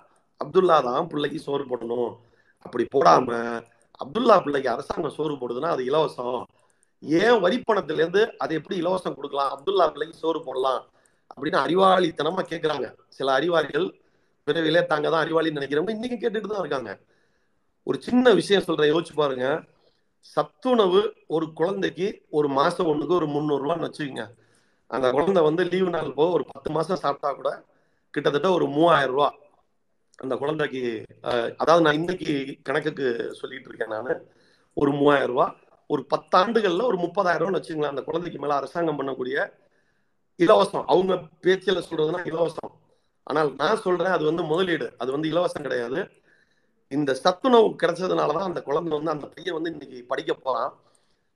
அப்துல்லா 0.42 0.76
தான் 0.88 1.09
பிள்ளைக்கு 1.12 1.38
சோறு 1.47 1.64
போடணும். 1.71 2.11
அப்படி 2.66 2.85
போடாம 2.95 3.30
அப்துல்லா 4.02 4.37
பிள்ளைக்கு 4.45 4.68
அரசாங்கம் 4.75 5.16
சோறு 5.16 5.35
போடுதுன்னா 5.40 5.71
அது 5.75 5.83
இலவசம். 5.90 6.40
ஏன் 7.02 7.38
வரிப்பணத்துல 7.45 8.00
இருந்து 8.02 8.23
அதை 8.42 8.52
எப்படி 8.61 8.76
இலவசம் 8.83 9.16
கொடுக்கலாம்? 9.18 9.50
அப்துல்லா 9.54 9.87
பிள்ளைக்கு 9.95 10.23
சோறு 10.23 10.40
போடலாம் 10.47 10.80
அப்படின்னு 11.30 11.59
அறிவாளித்தனமா 11.64 12.42
கேட்கிறாங்க 12.52 12.87
சில 13.16 13.28
அறிவாளிகள் 13.38 13.88
பிறவிலே 14.47 14.83
தாங்க 14.92 15.07
தான் 15.12 15.25
அறிவாளின்னு 15.25 15.59
நினைக்கிறவங்க 15.59 15.95
இன்னைக்கு 15.97 16.18
கேட்டுட்டு 16.23 16.50
தான் 16.52 16.62
இருக்காங்க. 16.64 16.92
ஒரு 17.88 17.99
சின்ன 18.07 18.33
விஷயம் 18.40 18.66
சொல்றேன் 18.68 18.90
யோசிச்சு 18.92 19.14
பாருங்க. 19.21 19.47
சத்துணவு 20.35 21.00
ஒரு 21.35 21.47
குழந்தைக்கு 21.59 22.07
ஒரு 22.38 22.49
மாசம் 22.59 22.88
ஒண்ணுக்கு 22.92 23.14
ஒரு 23.21 23.26
முந்நூறு 23.35 23.62
ரூபான்னு 23.64 23.87
வச்சுக்கோங்க. 23.87 24.25
அந்த 24.95 25.07
குழந்தை 25.16 25.40
வந்து 25.49 25.62
லீவு 25.73 25.90
நாள் 25.97 26.16
போக 26.18 26.28
ஒரு 26.38 26.45
பத்து 26.52 26.68
மாசம் 26.76 27.02
சாப்பிட்டா 27.04 27.30
கூட 27.40 27.50
கிட்டத்தட்ட 28.14 28.49
ஒரு 28.57 28.66
மூவாயிரம் 28.76 29.14
ரூபா. 29.14 29.28
அந்த 30.22 30.37
குழந்தைக்கு 30.37 30.82
அதாவது 31.56 31.84
நான் 31.84 31.94
இன்னைக்கு 31.94 32.56
கணக்குக்கு 32.62 33.34
சொல்லிட்டு 33.34 33.68
இருக்கேன் 33.68 34.02
நான். 34.02 34.22
ஒரு 34.75 34.90
மூவாயிரம் 34.92 35.28
ரூபா. 35.28 35.46
ஒரு 35.87 36.06
பத்தாண்டுகள்ல 36.14 36.82
ஒரு 36.82 36.96
முப்பதாயிரம் 36.96 37.42
ரூபான்னு 37.42 37.60
வச்சுங்களேன் 37.60 37.92
அந்த 37.92 38.02
குழந்தைக்கு 38.02 38.40
மேல 38.40 38.54
அரசாங்கம் 38.54 38.98
பண்ணக்கூடிய 38.98 39.37
இலவசம். 40.38 40.84
அவங்க 40.87 41.14
பேச்சில் 41.40 41.84
சொல்றதுன்னா 41.90 42.20
இலவசம். 42.26 42.72
ஆனால் 43.22 43.54
நான் 43.56 43.80
சொல்றேன் 43.80 44.16
அது 44.16 44.25
வந்து 44.25 44.42
முதலீடு. 44.42 44.94
அது 44.98 45.10
வந்து 45.10 45.30
இலவசம் 45.30 45.66
கிடையாது. 45.66 46.08
இந்த 46.88 47.14
சத்துணவு 47.14 47.68
கிடைச்சதுனாலதான் 47.82 48.48
அந்த 48.50 48.62
குழந்தை 48.62 48.92
வந்து 48.92 49.10
அந்த 49.10 49.26
பையன் 49.26 49.54
வந்து 49.54 49.70
இன்னைக்கு 49.70 50.04
படிக்க 50.08 50.34
போறான். 50.34 50.72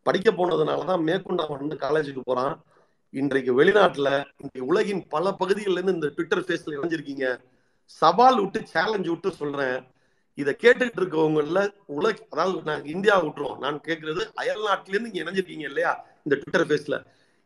படிக்க 0.03 0.31
போனதுனாலதான் 0.33 1.03
மேற்கொண்டு 1.03 1.43
அவன் 1.43 1.67
வந்து 1.67 1.77
காலேஜுக்கு 1.77 2.21
போறான். 2.25 2.55
இன்றைக்கு 3.11 3.53
வெளிநாட்டுல 3.53 4.09
இன்றைக்கு 4.37 4.67
உலகின் 4.67 5.03
பல 5.09 5.37
பகுதிகளில 5.41 5.79
இருந்து 5.79 5.93
இந்த 5.93 6.09
ட்விட்டர் 6.09 6.41
ஃபேஸ்ல 6.41 6.71
இணைஞ்சிருக்கீங்க. 6.77 7.27
சவால் 8.01 8.41
விட்டு 8.43 8.61
சேலஞ்ச் 8.75 9.09
விட்டு 9.13 9.31
சொல்றேன். 9.41 9.79
இதை 10.39 10.53
கேட்டுக்கிட்டு 10.63 11.01
இருக்கவங்கள 11.03 11.63
உலக 11.97 12.15
அதாவது 12.31 12.61
நான் 12.71 12.85
இந்தியா 12.95 13.17
விட்டுருவோம் 13.25 13.59
நான் 13.65 13.79
கேட்கறது 13.89 14.23
அயல் 14.35 14.67
நாட்டில 14.69 14.95
இருந்து 14.95 15.11
இங்க 15.11 15.23
இணைஞ்சிருக்கீங்க 15.25 15.67
இல்லையா? 15.71 15.93
இந்த 16.25 16.35
ட்விட்டர் 16.41 16.67
ஃபேஸ்ல 16.69 16.99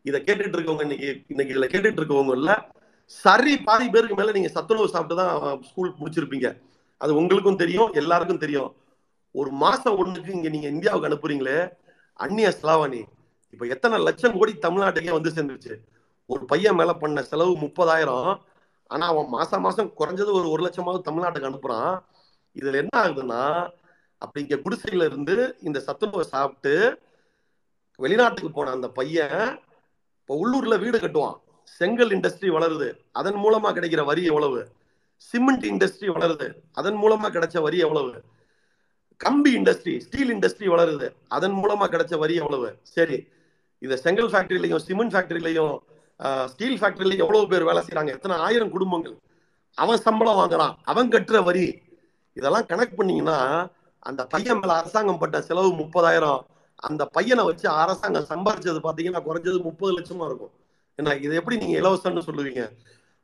இதை 0.04 0.18
கேட்டுட்டு 0.26 0.56
இருக்கவங்க 0.56 0.84
இன்னைக்கு 0.88 1.08
இன்னைக்கு 1.28 1.54
இதுல 1.54 1.68
கேட்டுட்டு 1.72 2.00
இருக்கவங்கல்ல 2.00 2.52
சரி 3.24 3.52
பாதி 3.66 3.86
பேருக்கு 3.88 4.14
மேல 4.14 4.32
நீங்க 4.32 4.48
சத்துணவு 4.48 4.92
சாப்பிட்டு 4.94 5.16
தான் 5.22 5.62
ஸ்கூல் 5.62 5.90
முடிச்சிருப்பீங்க. 6.00 6.48
அது 7.00 7.12
உங்களுக்கும் 7.14 7.60
தெரியும் 7.62 7.90
எல்லாருக்கும் 7.92 8.42
தெரியும். 8.44 8.70
ஒரு 9.34 9.50
மாசம் 9.64 9.98
ஒண்ணுக்கு 10.02 10.30
இங்க 10.38 10.48
நீங்க 10.48 10.68
இந்தியாவுக்கு 10.68 11.08
அனுப்புறீங்களே 11.08 11.58
அந்நிய 12.20 12.48
செலாவணி. 12.60 13.02
இப்ப 13.54 13.66
எத்தனை 13.74 13.96
லட்சம் 13.98 14.36
கோடி 14.38 14.52
தமிழ்நாட்டுக்கே 14.66 15.12
வந்து 15.18 15.34
சேர்ந்துருச்சு. 15.36 15.74
ஒரு 16.30 16.44
பையன் 16.44 16.74
மேல 16.74 16.92
பண்ண 16.92 17.22
செலவு 17.22 17.52
முப்பதாயிரம். 17.64 18.30
ஆனா 18.90 19.06
அவன் 19.06 19.28
மாசம் 19.28 19.64
மாசம் 19.66 19.92
குறைஞ்சது 19.98 20.32
ஒரு 20.38 20.48
ஒரு 20.50 20.62
லட்சமாவது 20.66 21.06
தமிழ்நாட்டுக்கு 21.08 21.50
அனுப்புறான். 21.50 21.94
இதுல 22.56 22.80
என்ன 22.82 22.94
ஆகுதுன்னா 23.02 23.42
அப்படி 24.22 24.42
இங்க 24.44 24.56
குடிசையில 24.56 25.04
இருந்து 25.04 25.34
இந்த 25.62 25.78
சத்துணவை 25.86 26.24
சாப்பிட்டு 26.34 26.74
வெளிநாட்டுக்கு 27.98 28.50
போன 28.50 28.70
அந்த 28.70 28.88
பையன் 28.88 29.42
இப்போ 30.20 30.34
உள்ளூர்ல 30.42 30.76
வீடு 30.78 30.98
கட்டுவான். 30.98 31.36
செங்கல் 31.78 32.10
இண்டஸ்ட்ரி 32.10 32.48
வளருது. 32.56 32.88
அதன் 33.12 33.38
மூலமா 33.44 33.68
கிடைக்கிற 33.76 34.04
வரி 34.04 34.24
எவ்வளவு? 34.24 34.60
சிமெண்ட் 35.16 35.64
இண்டஸ்ட்ரி 35.64 36.08
வளருது. 36.16 36.46
அதன் 36.72 36.98
மூலமா 37.02 37.28
கிடைச்ச 37.36 37.60
வரி 37.60 37.78
எவ்வளவு? 37.78 38.12
கம்பி 39.20 39.50
இண்டஸ்ட்ரி 39.58 39.94
ஸ்டீல் 39.98 40.32
இண்டஸ்ட்ரி 40.34 40.66
வளருது. 40.74 41.06
அதன் 41.28 41.52
மூலமா 41.52 41.86
கிடைச்ச 41.92 42.18
வரி 42.18 42.34
எவ்வளவு? 42.34 42.70
சரி 42.82 43.18
இந்த 43.78 43.96
செங்கல் 43.96 44.30
ஃபேக்டரியிலையும் 44.32 44.84
சிமெண்ட் 44.88 45.14
ஃபேக்டரியிலையும் 45.14 45.74
ஸ்டீல் 46.46 46.78
ஃபேக்டரியிலையும் 46.80 47.24
எவ்வளவு 47.24 47.46
பேர் 47.46 47.64
வேலை 47.64 47.82
செய்யறாங்க 47.82 48.08
எத்தனை 48.08 48.36
ஆயிரம் 48.36 48.70
குடும்பங்கள்? 48.70 49.16
அவன் 49.74 49.98
சம்பளம் 49.98 50.36
வாங்குறான். 50.36 50.74
அவன் 50.82 51.08
கட்டுற 51.08 51.44
வரி. 51.44 51.82
இதெல்லாம் 52.32 52.66
கணக்கு 52.66 52.94
பண்ணீங்கன்னா 52.96 53.68
அந்த 53.98 54.26
பையன் 54.26 54.58
மேல 54.58 54.74
அரசாங்கம் 54.74 55.18
பட்ட 55.18 55.42
செலவு 55.42 55.68
முப்பதாயிரம். 55.68 56.40
அந்த 56.74 57.06
பையனை 57.06 57.44
வச்சு 57.44 57.68
அரசாங்கம் 57.68 58.28
சம்பாரிச்சது 58.28 58.80
பாத்தீங்கன்னா 58.86 59.22
குறைஞ்சது 59.28 59.62
முப்பது 59.62 59.92
லட்சமா 59.98 60.24
இருக்கும். 60.24 60.52
என்ன 60.94 61.14
இது 61.16 61.34
எப்படி 61.34 61.56
நீங்க 61.56 61.74
இலவசம்னு 61.80 62.26
சொல்லுவீங்க? 62.26 62.70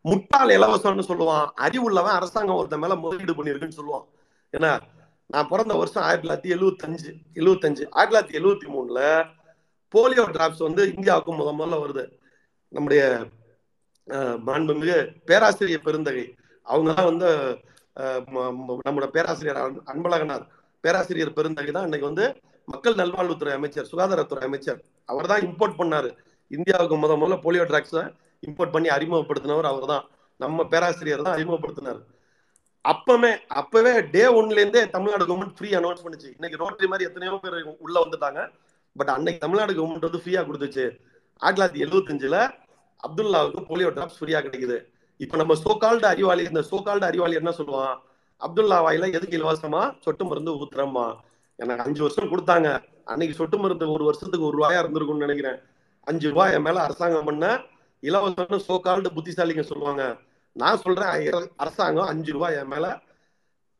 முட்டாள் 0.01 0.49
இலவசம்னு 0.49 1.05
சொல்லுவான். 1.11 1.47
அறிவுள்ளவன் 1.61 2.17
அரசாங்கம் 2.19 2.57
ஒருத்த 2.57 2.79
மேல 2.79 2.95
முதலீடு 2.95 3.33
பண்ணிருக்குன்னு 3.33 3.79
சொல்லுவான். 3.81 4.07
என்ன 4.51 4.81
நான் 5.27 5.49
பிறந்த 5.49 5.75
வருஷம் 5.75 6.03
ஆயிரத்தி 6.03 6.29
தொள்ளாயிரத்தி 6.29 6.55
எழுவத்தஞ்சு 6.57 7.11
எழுவத்தஞ்சு 7.35 7.85
ஆயிரத்தி 7.91 8.39
தொள்ளாயிரத்தி 8.39 8.41
எழுவத்தி 8.41 8.67
மூணுல 8.75 9.25
போலியோ 9.95 10.25
டிராப்ஸ் 10.35 10.63
வந்து 10.63 10.95
இந்தியாவுக்கு 10.95 11.35
முத 11.35 11.53
முதல்ல 11.61 11.79
வருது. 11.85 12.05
நம்முடைய 12.73 13.27
மாண்புமிகு 14.47 14.97
பேராசிரியர் 15.25 15.87
பெருந்தகை. 15.87 16.25
அவங்க 16.63 16.93
தான் 16.93 17.11
வந்து 17.11 17.29
நம்மளோட 18.85 19.07
பேராசிரியர் 19.07 19.61
அன்- 19.63 19.83
அன்பழகனார். 19.93 20.45
பேராசிரியர் 20.81 21.33
பெருந்தகை 21.33 21.73
தான் 21.73 21.83
இன்னைக்கு 21.83 22.09
வந்து 22.09 22.25
மக்கள் 22.67 22.95
நல்வாழ்வுத்துறை 22.95 23.53
அமைச்சர் 23.53 23.89
சுகாதாரத்துறை 23.93 24.45
அமைச்சர். 24.49 24.81
அவர் 25.05 25.27
தான் 25.27 25.41
இம்போர்ட் 25.41 25.79
பண்ணாரு. 25.81 26.11
இந்தியாவுக்கு 26.49 26.97
முத 26.97 27.17
முதல்ல 27.23 27.39
போலியோ 27.45 27.65
ட்ராக்ஸை 27.73 28.03
இம்போர்ட் 28.47 28.73
பண்ணி 28.73 28.89
அறிமுகப்படுத்தினவர் 28.89 29.71
அவர் 29.73 29.87
தான் 29.87 30.05
நம்ம 30.39 30.65
பேராசிரியர் 30.67 31.23
தான் 31.23 31.37
அறிமுகப்படுத்தினார். 31.39 32.01
அப்பமே 32.89 33.33
அப்பவே 33.61 33.93
டே 34.15 34.23
ஒன்லேருந்தே 34.41 34.91
தமிழ்நாடு 34.91 35.25
கவர்மெண்ட் 35.27 35.57
ஃப்ரீ 35.57 35.71
அனௌன்ஸ் 35.71 36.05
பண்ணுச்சு. 36.05 36.29
இன்னைக்கு 36.33 36.59
ரோட்டரி 36.63 36.89
மாதிரி 36.89 37.09
எத்தனையோ 37.09 37.39
பேர் 37.43 37.77
உள்ள 37.79 37.97
வந்துட்டாங்க. 38.05 38.41
பட் 38.97 39.13
அன்னைக்கு 39.17 39.49
தமிழ்நாடு 39.49 39.73
கவர்மெண்ட் 39.75 40.07
வந்து 40.07 40.23
ஃப்ரீயா 40.25 40.43
கொடுத்துச்சு. 40.45 40.87
ஆயிரத்தி 41.43 41.61
தொள்ளாயிரத்தி 41.61 41.85
எழுபத்தஞ்சுல 41.85 42.37
அப்துல்லாவுக்கு 43.07 43.61
போலியோ 43.69 43.89
டிராப்ஸ் 43.95 44.19
ஃப்ரீயா 44.19 44.41
கிடைக்குது. 44.45 44.77
இப்ப 45.17 45.37
நம்ம 45.37 45.55
சோகால்டு 45.65 46.05
அறிவாளி 46.05 46.45
இந்த 46.45 46.61
சோகால்டு 46.71 47.05
அறிவாளி 47.11 47.35
என்ன 47.35 47.51
சொல்லுவான்? 47.51 47.97
அப்துல்லா 48.41 48.79
வாயில 48.87 49.13
எதுக்கு 49.13 49.39
இலவசமா 49.39 49.81
சொட்டு 50.03 50.25
மருந்து 50.25 50.53
ஊத்துறம்மா? 50.53 51.07
எனக்கு 51.57 51.85
அஞ்சு 51.85 52.01
வருஷம் 52.03 52.31
கொடுத்தாங்க. 52.33 52.69
அன்னைக்கு 53.05 53.37
சொட்டு 53.37 53.59
மருந்து 53.59 53.93
ஒரு 53.93 54.05
வருஷத்துக்கு 54.05 54.47
ஒரு 54.47 54.57
ரூபாயா 54.59 54.79
இருந்திருக்கும்னு 54.83 55.27
நினைக்கிறேன். 55.27 55.59
அஞ்சு 56.01 56.29
ரூபாய் 56.29 56.53
என் 56.53 56.63
மேல 56.63 56.83
அரசாங்கம் 56.83 57.25
பண்ண 57.25 57.47
இலவசம்னு 58.03 58.61
சோகால்டு 58.69 59.11
புத்திசாலிங்க 59.17 59.63
சொல்லுவாங்க. 59.63 60.17
நான் 60.53 60.79
சொல்றேன் 60.79 61.31
அரசாங்கம் 61.57 62.07
அஞ்சு 62.07 62.33
ரூபாய் 62.33 62.55
என் 62.55 62.73
மேல 62.75 62.87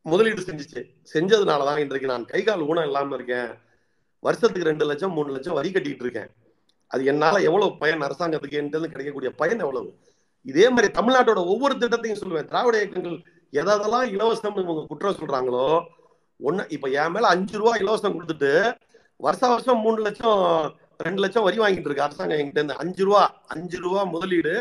முதலீடு 0.03 0.43
செஞ்சுச்சு. 0.43 0.81
செஞ்சதுனாலதான் 1.15 1.79
இன்றைக்கு 1.79 2.09
நான் 2.09 2.25
கை 2.25 2.43
கால் 2.43 2.69
ஊனம் 2.71 2.85
இல்லாம 2.85 3.15
இருக்கேன். 3.15 3.51
வருஷத்துக்கு 4.21 4.69
ரெண்டு 4.69 4.85
லட்சம் 4.85 5.13
மூணு 5.13 5.31
லட்சம் 5.33 5.55
வரி 5.55 5.71
கட்டிட்டு 5.71 6.07
இருக்கேன். 6.07 6.31
அது 6.93 7.03
என்னால 7.13 7.37
எவ்வளவு 7.49 7.77
பயன் 7.83 8.05
அரசாங்கத்துக்கு 8.07 8.61
என்றது 8.63 8.87
கிடைக்கக்கூடிய 8.89 9.31
பயன் 9.41 9.63
எவ்வளவு? 9.65 9.91
இதே 10.51 10.67
மாதிரி 10.75 10.89
தமிழ்நாட்டோட 10.99 11.41
ஒவ்வொரு 11.53 11.75
திட்டத்தையும் 11.81 12.21
சொல்லுவேன். 12.23 12.49
திராவிட 12.51 12.77
இயக்கங்கள் 12.81 13.17
எதாவதெல்லாம் 13.59 14.07
இலவசம் 14.15 14.59
இவங்க 14.63 14.83
குற்றம் 14.91 15.19
சொல்றாங்களோ 15.21 15.67
ஒன்னு 16.49 16.63
இப்ப 16.69 16.89
என் 17.01 17.15
மேல 17.15 17.27
அஞ்சு 17.35 17.57
ரூபா 17.59 17.73
இலவசம் 17.83 18.15
கொடுத்துட்டு 18.17 18.53
வருஷ 19.27 19.43
வருஷம் 19.53 19.83
மூணு 19.85 19.99
லட்சம் 20.07 20.41
ரெண்டு 21.05 21.21
லட்சம் 21.25 21.47
வரி 21.47 21.59
வாங்கிட்டு 21.63 21.89
இருக்கு 21.89 22.07
அரசாங்கம் 22.07 22.39
என்கிட்ட 22.39 22.61
இருந்து. 22.61 22.81
அஞ்சு 22.83 23.03
ரூபா 23.09 23.23
அஞ்சு 23.55 23.79
ரூபா 23.85 24.03
முதலீடு 24.15 24.55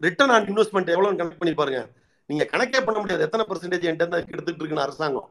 ரிட்டர்ன் 0.00 0.32
ஆன் 0.34 0.48
இன்வெஸ்ட்மெண்ட் 0.50 0.92
எவ்வளவுன்னு 0.94 1.20
கணக்கு 1.20 1.40
பண்ணி 1.42 1.54
பாருங்க. 1.60 1.80
நீங்க 2.30 2.44
கணக்கே 2.52 2.80
பண்ண 2.86 2.98
முடியாது. 3.00 3.24
எத்தனை 3.26 3.44
பர்சன்டேஜ் 3.48 3.86
என்கிட்ட 3.88 4.04
இருந்து 4.04 4.22
எடுத்துட்டு 4.34 4.60
இருக்குன்னு 4.62 4.86
அரசாங்கம். 4.86 5.28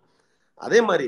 அதே 0.65 0.81
மாதிரி 0.89 1.07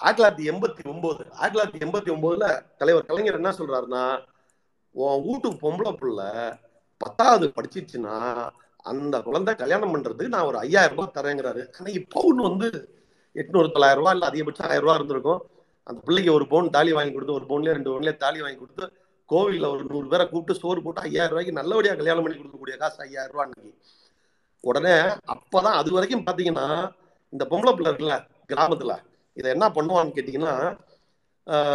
ஆயிரத்தி 0.00 0.20
தொள்ளாயிரத்தி 0.20 0.46
எண்பத்தி 0.52 0.82
ஒன்பது 0.92 1.22
ஆயிரத்தி 1.40 1.56
தொள்ளாயிரத்தி 1.56 1.82
எண்பத்தி 1.84 2.10
ஒன்பதுல 2.14 2.46
தலைவர் 2.80 3.08
கலைஞர் 3.10 3.40
என்ன 3.40 3.50
சொல்றாருன்னா 3.58 4.04
உன் 4.94 5.22
வீட்டுக்கு 5.26 5.62
பொம்பளை 5.64 5.92
பிள்ள 6.00 6.20
பத்தாவது 7.00 7.46
படிச்சிச்சுன்னா 7.56 8.16
அந்த 8.90 9.16
குழந்தை 9.26 9.52
கல்யாணம் 9.62 9.92
பண்றதுக்கு 9.94 10.34
நான் 10.34 10.48
ஒரு 10.50 10.58
ஐயாயிரம் 10.64 10.96
ரூபாய் 10.96 11.16
தரேங்கிறாரு. 11.18 11.62
ஆனா 11.76 11.90
பவுன் 12.16 12.40
வந்து 12.48 12.68
எட்நூறு 13.36 13.68
தொள்ளாயிரம் 13.74 14.00
ரூபாய் 14.00 14.14
இல்லை 14.16 14.26
அதிகபட்சம் 14.30 14.68
ஆயிரம் 14.68 14.84
ரூபாய் 14.84 14.98
இருந்திருக்கும். 14.98 15.40
அந்த 15.88 15.98
பிள்ளைக்கு 16.06 16.30
ஒரு 16.36 16.44
பவுன் 16.52 16.68
தாலி 16.76 16.92
வாங்கி 16.96 17.12
கொடுத்து 17.14 17.36
ஒரு 17.38 17.46
பவுன்லேயே 17.50 17.76
ரெண்டு 17.76 17.90
பவுன்லேயே 17.92 18.16
தாலி 18.24 18.40
வாங்கி 18.44 18.60
கொடுத்து 18.60 18.84
கோவிலில் 19.30 19.70
ஒரு 19.72 19.82
நூறு 19.90 20.06
பேரை 20.12 20.24
கூப்பிட்டு 20.30 20.60
சோறு 20.62 20.80
போட்டு 20.84 21.04
ஐயாயிரம் 21.06 21.32
ரூபாய்க்கு 21.32 21.58
நல்லபடியாக 21.58 21.98
கல்யாணம் 22.00 22.24
பண்ணி 22.24 22.38
கொடுக்கக்கூடிய 22.38 22.76
காசு 22.82 22.98
ஐயாயிரம் 23.06 23.34
ரூபா 23.34 23.44
அன்னைக்கு. 23.46 23.72
உடனே 24.64 24.94
அப்போதான் 25.34 25.78
அது 25.80 25.90
வரைக்கும் 25.96 26.24
பார்த்தீங்கன்னா 26.26 26.66
இந்த 27.32 27.44
பொம்பளை 27.52 27.72
பிள்ளை 27.76 27.90
இருக்குல்ல 27.90 28.16
கிராமத்தில் 28.52 28.94
இதை 29.36 29.48
என்ன 29.56 29.66
பண்ணுவான்னு 29.76 30.14
கேட்டிங்கன்னா 30.16 30.54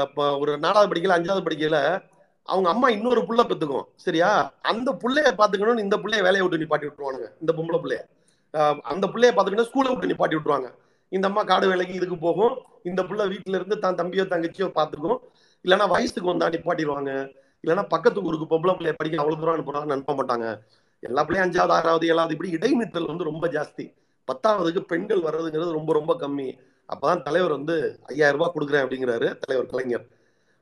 இப்போ 0.08 0.24
ஒரு 0.42 0.52
நாலாவது 0.66 0.90
படிக்கல 0.92 1.18
அஞ்சாவது 1.18 1.46
படிக்கல 1.48 1.80
அவங்க 2.52 2.68
அம்மா 2.74 2.88
இன்னொரு 2.96 3.22
புள்ள 3.28 3.42
பெத்துக்கும் 3.50 3.86
சரியா? 4.06 4.30
அந்த 4.72 4.90
புள்ளைய 5.02 5.32
பாத்துக்கணும்னு 5.40 5.86
இந்த 5.86 5.98
புள்ளைய 6.04 6.22
வேலையை 6.28 6.44
விட்டு 6.44 6.62
நிப்பாட்டி 6.62 6.88
விட்டுருவானுங்க 6.88 7.28
இந்த 7.42 7.52
பொம்பளை 7.58 7.80
பிள்ளைய. 7.84 8.02
அந்த 8.92 9.06
பிள்ளைய 9.14 9.32
பாத்துக்கணும் 9.36 9.70
ஸ்கூலை 9.70 9.90
விட்டு 9.92 10.12
நிப்பாட்டி 10.12 10.38
விட்டுருவாங்க. 10.38 10.70
இந்த 11.12 11.26
அம்மா 11.30 11.42
காடு 11.52 11.66
வேலைக்கு 11.72 11.94
இதுக்கு 12.00 12.18
போகும் 12.26 12.56
இந்த 12.90 13.02
புள்ள 13.10 13.22
வீட்டுல 13.34 13.60
இருந்து 13.60 13.78
தான் 13.86 14.00
தம்பியோ 14.02 14.26
தங்கச்சியோ 14.34 14.68
பாத்துக்கும் 14.80 15.20
இல்லைன்னா 15.66 15.88
வயசுக்கு 15.94 16.32
வந்தா 16.32 16.50
நிப்பாட்டிடுவாங்க. 16.56 17.12
இல்லைன்னா 17.64 17.86
பக்கத்து 17.94 18.26
ஊருக்கு 18.28 18.52
பொம்பளை 18.52 18.74
பிள்ளைய 18.78 18.94
படிக்க 19.00 19.24
அவ்வளவு 19.24 19.42
தூரம் 19.42 19.56
அனுப்புறான்னு 19.58 19.96
அனுப்ப 19.96 20.14
மாட்டாங்க. 20.20 20.48
எல்லா 21.04 21.22
பிள்ளையும் 21.26 21.46
அஞ்சாவது 21.48 21.74
ஆறாவது 21.78 22.06
ஏழாவது 22.12 22.36
இப்படி 22.36 22.52
இடைநிற்றல் 22.58 23.10
வந்து 23.12 23.30
ரொம்ப 23.32 23.48
ஜாஸ்தி. 23.56 23.86
பத்தாவதுக்கு 24.28 24.82
பெண்கள் 24.92 25.26
வர்றதுங்கிறது 25.28 25.78
ரொம்ப 25.80 25.92
ரொம்ப 26.00 26.14
கம்மி. 26.24 26.50
அப்பதான் 26.94 27.24
தலைவர் 27.28 27.54
வந்து 27.58 27.76
ஐயாயிரம் 28.12 28.38
ரூபாய் 28.38 28.54
கொடுக்குறேன் 28.56 28.84
அப்படிங்கிறாரு 28.86 29.28
தலைவர் 29.42 29.72
கலைஞர். 29.72 30.06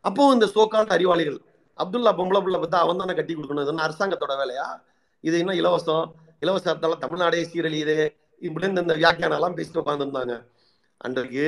அப்போ 0.06 0.24
இந்த 0.36 0.48
சோக்கான 0.56 0.94
அறிவாளிகள் 0.96 1.38
அப்துல்லா 1.84 2.12
பொம்பளை 2.20 2.40
பிள்ளை 2.46 2.60
பார்த்தா 2.62 2.84
அவன் 2.86 3.02
தானே 3.02 3.14
கட்டி 3.20 3.34
கொடுக்கணும். 3.36 3.66
இது 3.66 3.74
என்ன 3.74 3.86
அரசாங்கத்தோட 3.88 4.36
வேலையா? 4.42 4.68
இது 5.24 5.36
இன்னும் 5.42 5.60
இலவசம்? 5.62 6.06
இலவசத்தால 6.44 6.98
தமிழ்நாடே 7.04 7.42
சீரழியுது. 7.52 7.98
இப்படின்னு 8.42 8.84
இந்த 8.86 8.96
வியாக்கியானம் 9.02 9.38
எல்லாம் 9.38 9.58
பேசிட்டு 9.58 9.82
உட்காந்துருந்தாங்க 9.84 10.36
அன்றைக்கு 11.06 11.46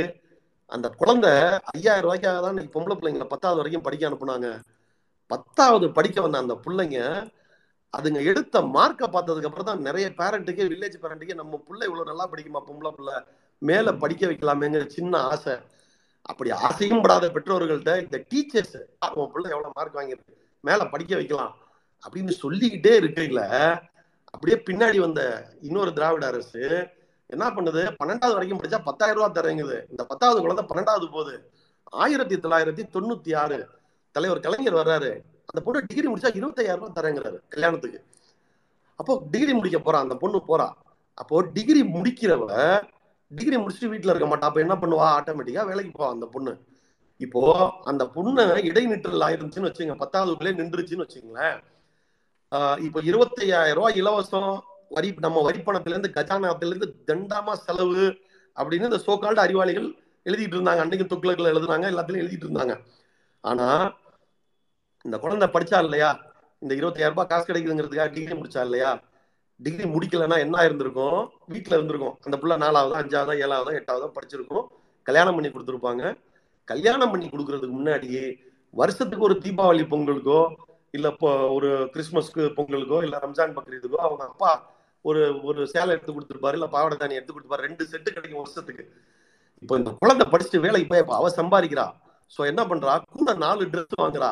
அந்த 0.76 0.88
குழந்தை 1.02 1.32
ஐயாயிரம் 1.76 2.06
ரூபாய்க்காக 2.06 2.40
தான் 2.46 2.60
பொம்பளை 2.76 2.96
பிள்ளைங்களை 2.98 3.28
பத்தாவது 3.34 3.60
வரைக்கும் 3.62 3.86
படிக்க 3.88 4.10
அனுப்புனாங்க. 4.10 4.50
பத்தாவது 5.32 5.86
படிக்க 5.98 6.18
வந்த 6.26 6.38
அந்த 6.44 6.56
பிள்ளைங்க 6.66 7.00
அதுங்க 7.94 8.20
எடுத்த 8.32 8.62
மார்க்கை 8.76 9.08
பார்த்ததுக்கு 9.14 9.50
அப்புறம் 9.50 9.70
தான் 9.70 9.86
நிறைய 9.88 10.08
பேரண்ட்டுக்கே 10.20 10.66
வில்லேஜ் 10.72 10.98
பேரண்ட்டுக்கே 11.04 11.38
நம்ம 11.42 11.60
பிள்ளை 11.68 11.84
இவ்வளோ 11.90 12.04
நல்லா 12.10 12.26
படிக்குமா 12.32 12.62
பொம்பளை 12.68 12.92
பிள்ளை? 12.98 13.16
மேலே 13.62 13.92
படிக்க 14.04 14.24
வைக்கலாமேங்கிற 14.32 14.86
சின்ன 14.98 15.22
ஆசை. 15.32 15.56
அப்படி 16.22 16.52
ஆசையும் 16.52 17.02
படாத 17.02 17.28
பெற்றோர்கள்ட்ட 17.28 18.02
இந்த 18.02 18.26
டீச்சர்ஸ் 18.36 18.78
உன் 19.14 19.32
பிள்ளை 19.32 19.52
எவ்வளவு 19.52 19.72
மார்க் 19.74 19.96
வாங்கியிருக்கு? 19.96 20.34
மேல 20.62 20.86
படிக்க 20.86 21.16
வைக்கலாம். 21.16 21.58
அப்படின்னு 22.08 22.30
சொல்லிக்கிட்டே 22.30 23.00
இருக்கையில 23.00 23.40
அப்படியே 24.32 24.64
பின்னாடி 24.66 25.00
வந்த 25.00 25.52
இன்னொரு 25.62 25.94
திராவிட 25.94 26.28
அரசு 26.28 26.88
என்ன 27.28 27.50
பண்ணுது? 27.50 27.96
பன்னெண்டாவது 28.04 28.34
வரைக்கும் 28.34 28.62
படிச்சா 28.62 28.84
பத்தாயிரம் 28.84 29.24
ரூபாய் 29.24 29.44
தரங்குது. 29.44 29.90
இந்த 29.90 30.04
பத்தாவது 30.06 30.42
குழந்தை 30.42 30.66
பன்னெண்டாவது 30.66 31.12
போகுது. 31.12 31.52
ஆயிரத்தி 31.84 32.36
தொள்ளாயிரத்தி 32.36 32.84
தொண்ணூத்தி 32.94 33.36
ஆறு 33.36 33.68
தலைவர் 34.12 34.40
கலைஞர் 34.40 34.74
வர்றாரு. 34.74 35.12
அந்த 35.46 35.62
பொண்ணு 35.64 35.84
டிகிரி 35.88 36.08
முடிச்சா 36.08 36.36
இருபத்தையாயிரம் 36.36 36.88
ரூபாய் 36.88 37.04
தரேங்கிறாரு 37.04 37.40
கல்யாணத்துக்கு. 37.50 38.06
அப்போ 38.96 39.24
டிகிரி 39.32 39.54
முடிக்க 39.54 39.78
போறா 39.78 39.96
அந்த 39.96 40.16
பொண்ணு 40.16 40.42
போறா. 40.48 40.72
அப்போ 41.14 41.42
டிகிரி 41.42 41.84
முடிக்கிறவ 41.84 42.82
டிகிரி 43.32 43.58
முடிச்சுட்டு 43.62 43.92
வீட்டில் 43.94 44.12
இருக்க 44.14 44.28
மாட்டா. 44.30 44.48
அப்போ 44.50 44.62
என்ன 44.66 44.76
பண்ணுவா? 44.82 45.08
ஆட்டோமேட்டிக்காக 45.18 45.70
வேலைக்கு 45.72 45.92
போவா 45.98 46.10
அந்த 46.16 46.28
பொண்ணு. 46.36 46.54
இப்போ 47.26 47.42
அந்த 47.92 48.04
பொண்ணு 48.16 48.44
இடைநிற்றல் 48.70 49.26
ஆயிருந்துச்சுன்னு 49.28 49.70
வச்சுங்க 49.70 49.96
பத்தாவதுக்குள்ளே 50.02 50.54
நின்றுச்சுன்னு 50.60 51.06
வச்சுங்களேன் 51.06 51.58
இப்போ 52.86 53.00
இருபத்தையாயிரம் 53.10 53.78
ரூபாய் 53.80 53.98
இலவசம். 54.02 54.54
வரி 54.98 55.10
நம்ம 55.26 55.42
வரி 55.48 55.60
பணத்துல 55.66 55.96
இருந்து 55.96 56.88
தண்டாமா 57.10 57.54
செலவு 57.66 58.06
அப்படின்னு 58.58 58.90
இந்த 58.92 59.00
சோக்கால்டு 59.08 59.42
அறிவாளிகள் 59.46 59.90
எழுதிட்டு 60.30 60.56
இருந்தாங்க. 60.58 60.82
அன்னைக்கு 60.86 61.06
துக்ளக்கில் 61.12 61.52
எழுதுனாங்க 61.52 61.86
எல்லாத்துலையும் 61.92 62.24
எழுதிட்டு 62.24 62.48
இருந்தாங்க. 62.48 62.76
ஆனால் 63.44 63.86
இந்த 65.06 65.18
குழந்தை 65.24 65.48
படிச்சா 65.56 65.78
இல்லையா? 65.86 66.10
இந்த 66.64 66.74
இருபத்தாயிரம் 66.80 67.14
ரூபாய் 67.14 67.30
காசு 67.32 67.46
கிடைக்குதுங்கிறதுக்காக 67.50 68.12
டிகிரி 68.16 68.36
முடிச்சா 68.40 68.64
இல்லையா? 68.68 68.90
டிகிரி 69.60 69.86
முடிக்கலன்னா 69.94 70.38
என்ன 70.46 70.64
இருந்திருக்கும் 70.68 71.20
வீட்டில் 71.54 71.76
இருந்திருக்கும். 71.78 72.16
அந்த 72.26 72.38
பிள்ளை 72.38 72.58
நாலாவது 72.58 72.96
அஞ்சாவதா 73.02 73.34
ஏழாவதா 73.46 73.72
எட்டாவதா 73.80 74.08
படிச்சிருக்கும். 74.18 74.66
கல்யாணம் 75.08 75.36
பண்ணி 75.38 75.50
கொடுத்துருப்பாங்க. 75.50 76.04
கல்யாணம் 76.72 77.12
பண்ணி 77.12 77.28
கொடுக்கறதுக்கு 77.30 77.78
முன்னாடியே 77.80 78.26
வருஷத்துக்கு 78.74 79.28
ஒரு 79.28 79.36
தீபாவளி 79.46 79.86
பொங்கலுக்கோ 79.94 80.42
இல்லை 80.98 81.10
இப்போ 81.14 81.30
ஒரு 81.56 81.70
கிறிஸ்மஸ்க்கு 81.94 82.44
பொங்கலுக்கோ 82.58 82.98
இல்லை 83.06 83.18
ரம்ஜான் 83.26 83.56
பக்ரீதுக்கோ 83.58 84.00
அவங்க 84.08 84.24
அப்பா 84.32 84.52
ஒரு 85.06 85.22
ஒரு 85.50 85.62
சேலை 85.74 85.92
எடுத்து 85.96 86.14
கொடுத்துருப்பாரு 86.14 86.58
இல்லை 86.58 86.70
பாவாடை 86.76 86.96
தானி 86.98 87.18
எடுத்து 87.18 87.34
கொடுத்துருப்பாரு. 87.34 87.68
ரெண்டு 87.68 87.84
செட்டு 87.92 88.10
கிடைக்கும் 88.16 88.42
வருஷத்துக்கு. 88.44 88.84
இப்போ 89.64 89.76
இந்த 89.78 89.92
குழந்தை 90.02 90.26
படிச்சுட்டு 90.32 90.64
வேலைக்கு 90.66 90.90
போய் 90.92 91.04
இப்போ 91.04 91.16
அவ 91.16 91.30
சம்பாதிக்கிறா. 91.40 91.86
ஸோ 92.36 92.42
என்ன 92.52 92.62
பண்றா? 92.72 92.94
கூட 93.20 93.34
நாலு 93.46 93.64
ட்ரெஸ் 93.74 94.02
வாங்குறா. 94.02 94.32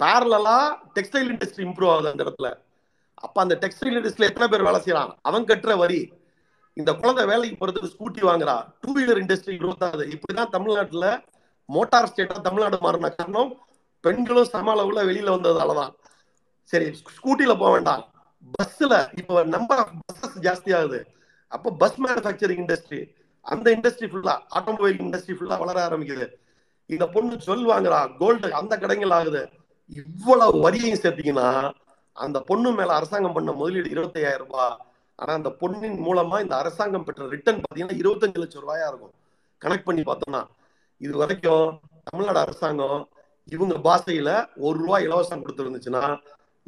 பேரலா 0.00 0.58
டெக்ஸ்டைல் 0.96 1.30
இண்டஸ்ட்ரி 1.32 1.64
இம்ப்ரூவ் 1.68 1.92
ஆகுது 1.92 2.12
அந்த 2.12 2.24
இடத்துல. 2.24 2.50
அப்ப 3.22 3.36
அந்த 3.44 3.54
டெக்ஸ்டைல் 3.62 3.96
இண்டஸ்ட்ரியில 3.98 4.30
எத்தனை 4.30 4.48
பேர் 4.48 4.66
வேலை 4.68 4.80
செய்யறான் 4.84 5.12
அவன் 5.22 5.48
கட்டுற 5.50 5.72
வரி 5.82 6.00
இந்த 6.76 6.90
குழந்தை 6.92 7.24
வேலைக்கு 7.30 7.56
போறதுக்கு 7.60 7.92
ஸ்கூட்டி 7.94 8.22
வாங்குறா 8.28 8.54
டூ 8.80 8.90
வீலர் 8.98 9.20
இண்டஸ்ட்ரி 9.22 9.54
குரோத் 9.62 9.84
ஆகுது 9.86 10.04
இப்படிதான் 10.14 10.52
தமிழ்நாட்டுல 10.54 11.06
மோட்டார் 11.68 12.08
ஸ்டேட்டா 12.10 12.36
தமிழ்நாடு 12.46 12.78
மாறின 12.80 13.10
காரணம் 13.16 13.50
பெண்களும் 14.04 14.48
சம 14.52 14.70
அளவுல 14.74 15.00
வெளியில 15.08 15.34
வந்ததாலதான். 15.34 15.92
சரி 16.70 16.86
ஸ்கூட்டில 17.16 17.52
போக 17.60 17.70
வேண்டாம். 17.70 18.02
பஸ்ல 18.54 18.92
இப்ப 19.20 19.44
நம்பர் 19.54 19.80
ஆஃப் 19.82 19.92
பஸ்ஸஸ் 20.06 20.38
ஜாஸ்தி 20.46 20.70
ஆகுது 20.78 21.00
அப்ப 21.52 21.72
பஸ் 21.82 21.98
மேனுஃபேக்சரிங் 22.04 22.62
இண்டஸ்ட்ரி 22.64 23.00
அந்த 23.46 23.66
இண்டஸ்ட்ரி 23.76 24.08
ஃபுல்லா 24.12 24.34
ஆட்டோமொபைல் 24.56 24.98
இண்டஸ்ட்ரி 25.04 25.34
ஃபுல்லா 25.36 25.58
வளர 25.62 25.78
ஆரம்பிக்குது. 25.86 26.26
இந்த 26.90 27.04
பொண்ணு 27.14 27.34
சொல் 27.46 27.66
வாங்குறா 27.66 28.00
கோல்டு 28.20 28.48
அந்த 28.60 28.74
கடைகள் 28.78 29.14
ஆகுது. 29.18 29.42
இவ்வளவு 30.02 30.62
வரியையும் 30.64 31.02
சேர்த்தீங்கன்னா 31.02 31.48
அந்த 32.12 32.40
பொண்ணு 32.40 32.72
மேல 32.72 32.94
அரசாங்கம் 32.94 33.32
பண்ண 33.32 33.52
முதலீடு 33.52 33.90
இருபத்தையாயிரம் 33.90 34.46
ரூபாய் 34.46 34.76
ஆனா 35.14 35.32
அந்த 35.32 35.48
பொண்ணின் 35.48 35.98
மூலமா 36.06 36.40
இந்த 36.40 36.56
அரசாங்கம் 36.56 37.04
பெற்ற 37.04 37.28
ரிட்டர்ன் 37.28 37.60
பாத்தீங்கன்னா 37.60 37.96
இருபத்தஞ்சு 38.02 38.34
லட்சம் 38.34 38.68
ரூபாயா 38.68 38.88
இருக்கும். 38.88 39.12
கனெக்ட் 39.60 39.84
பண்ணி 39.84 40.02
பார்த்தோம்னா. 40.02 40.46
இது 40.98 41.16
வரைக்கும் 41.16 41.80
தமிழ்நாடு 42.04 42.38
அரசாங்கம் 42.38 43.08
இவங்க 43.44 43.74
பாஷையில 43.74 44.46
ஒரு 44.56 44.78
ரூபா 44.78 44.98
இலவசம் 44.98 45.44
கொடுத்துருந்துச்சுன்னா 45.44 46.18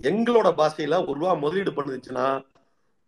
எங்களோட 0.03 0.49
பாஷையில 0.61 1.01
ஒரு 1.09 1.19
ரூபா 1.21 1.35
முதலீடு 1.35 1.71
பண்ணுச்சுன்னா 1.71 2.45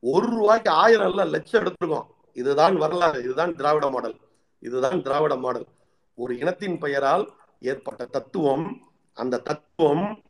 ஒரு 0.01 0.27
ரூபாய்க்கு 0.27 0.71
ஆயிரம் 0.71 1.09
இல்ல 1.09 1.25
லட்சம் 1.25 1.65
எடுத்திருக்கோம். 1.65 2.07
இதுதான் 2.33 2.77
வரலாறு. 2.77 3.23
இதுதான் 3.23 3.55
திராவிட 3.55 3.91
மாடல். 3.91 4.17
இதுதான் 4.61 5.03
திராவிட 5.03 5.37
மாடல். 5.37 5.67
ஒரு 6.15 6.39
இனத்தின் 6.39 6.79
பெயரால் 6.79 7.33
ஏற்பட்ட 7.61 8.05
தத்துவம் 8.05 8.81
அந்த 9.13 9.39
தத்துவம் 9.39 10.23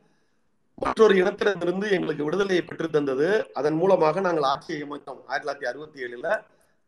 மற்றொரு 0.79 1.15
இனத்திலிருந்து 1.15 1.91
எங்களுக்கு 1.91 2.25
விடுதலையை 2.25 2.65
பெற்று 2.65 2.91
தந்தது. 2.91 3.51
அதன் 3.55 3.75
மூலமாக 3.75 4.21
நாங்கள் 4.21 4.43
ஆட்சியை 4.43 4.83
அமைத்தோம். 4.83 5.23
ஆயிரத்தி 5.27 5.49
தொள்ளாயிரத்தி 5.49 5.69
அறுபத்தி 5.69 6.03
ஏழுல 6.03 6.41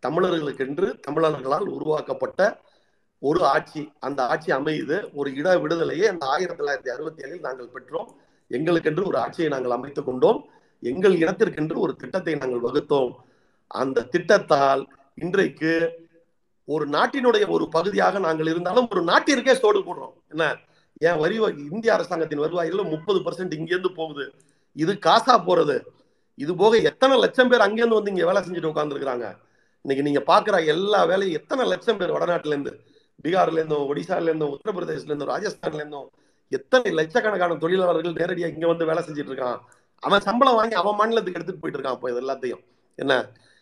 தமிழர்களுக்கென்று 0.06 1.00
தமிழர்களால் 1.10 1.68
உருவாக்கப்பட்ட 1.68 2.60
ஒரு 3.18 3.44
ஆட்சி. 3.44 3.92
அந்த 4.00 4.26
ஆட்சி 4.26 4.52
அமையுது. 4.52 5.10
ஒரு 5.14 5.34
இட 5.34 5.58
விடுதலையை 5.58 6.08
அந்த 6.08 6.26
ஆயிரத்தி 6.26 6.64
தொள்ளாயிரத்தி 6.64 6.92
அறுபத்தி 6.92 7.22
ஏழில் 7.22 7.40
நாங்கள் 7.40 7.68
பெற்றோம். 7.74 8.08
எங்களுக்கென்று 8.50 9.06
ஒரு 9.06 9.18
ஆட்சியை 9.18 9.50
நாங்கள் 9.50 9.70
அமைத்துக் 9.70 10.06
கொண்டோம். 10.06 10.44
எங்கள் 10.80 11.12
இனத்திற்கென்று 11.12 11.76
ஒரு 11.76 11.96
திட்டத்தை 11.96 12.34
நாங்கள் 12.34 12.70
வகுத்தோம். 12.70 13.12
அந்த 13.66 14.08
திட்டத்தால் 14.12 14.86
இன்றைக்கு 15.14 16.06
ஒரு 16.64 16.88
நாட்டினுடைய 16.88 17.48
ஒரு 17.48 17.68
பகுதியாக 17.68 18.18
நாங்கள் 18.18 18.46
இருந்தாலும் 18.46 18.88
ஒரு 18.90 19.02
நாட்டிற்கே 19.02 19.54
சோடு 19.54 19.80
போடுறோம். 19.80 20.12
என்ன? 20.28 20.56
ஏன் 21.00 21.18
வரி 21.22 21.36
இந்திய 21.72 21.90
அரசாங்கத்தின் 21.94 22.44
வருவாயில 22.44 22.84
முப்பது 22.94 23.18
பர்சன்ட் 23.26 23.56
இங்கேருந்து 23.58 23.92
போகுது. 24.00 24.24
இது 24.76 24.92
காசா 25.06 25.34
போறது. 25.48 25.76
இது 26.38 26.52
போக 26.56 26.76
எத்தனை 26.90 27.14
லட்சம் 27.18 27.50
பேர் 27.50 27.66
அங்கேருந்து 27.66 27.98
வந்து 27.98 28.12
இங்க 28.14 28.24
வேலை 28.30 28.40
செஞ்சுட்டு 28.42 28.72
உட்காந்துருக்காங்க 28.72 29.26
இன்னைக்கு 29.84 30.04
நீங்க 30.08 30.20
பாக்குற 30.30 30.56
எல்லா 30.74 31.00
வேலையும் 31.10 31.36
எத்தனை 31.40 31.64
லட்சம் 31.72 31.98
பேர் 32.00 32.14
வடநாட்டுல 32.16 32.54
இருந்து 32.54 32.72
பீகார்ல 33.24 33.58
இருந்தும் 33.60 33.88
ஒடிசால 33.90 34.28
இருந்தும் 34.30 34.52
உத்தரப்பிரதேசல 34.54 35.10
இருந்தும் 35.10 35.30
ராஜஸ்தான்ல 35.34 35.80
இருந்தும் 35.82 36.08
எத்தனை 36.52 36.90
லட்சக்கணக்கான 36.98 37.56
தொழிலாளர்கள் 37.62 38.18
நேரடியா 38.20 38.48
இங்க 38.54 38.66
வந்து 38.66 38.88
வேலை 38.90 39.02
செஞ்சுட்டு 39.06 39.32
இருக்கான். 39.32 39.58
அவன் 40.02 40.20
சம்பளம் 40.20 40.58
வாங்கி 40.58 40.74
அவன் 40.74 40.98
மாநிலத்துக்கு 40.98 41.38
எடுத்துட்டு 41.38 41.62
போயிட்டு 41.62 41.78
இருக்கான் 41.78 41.96
இப்போ 41.98 42.10
இது 42.10 42.20
எல்லாத்தையும். 42.24 42.62
என்ன? 42.98 43.14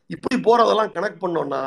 இப்படி 0.06 0.36
போறதெல்லாம் 0.48 0.92
கனெக்ட் 0.96 1.22
பண்ணோம்னா 1.24 1.62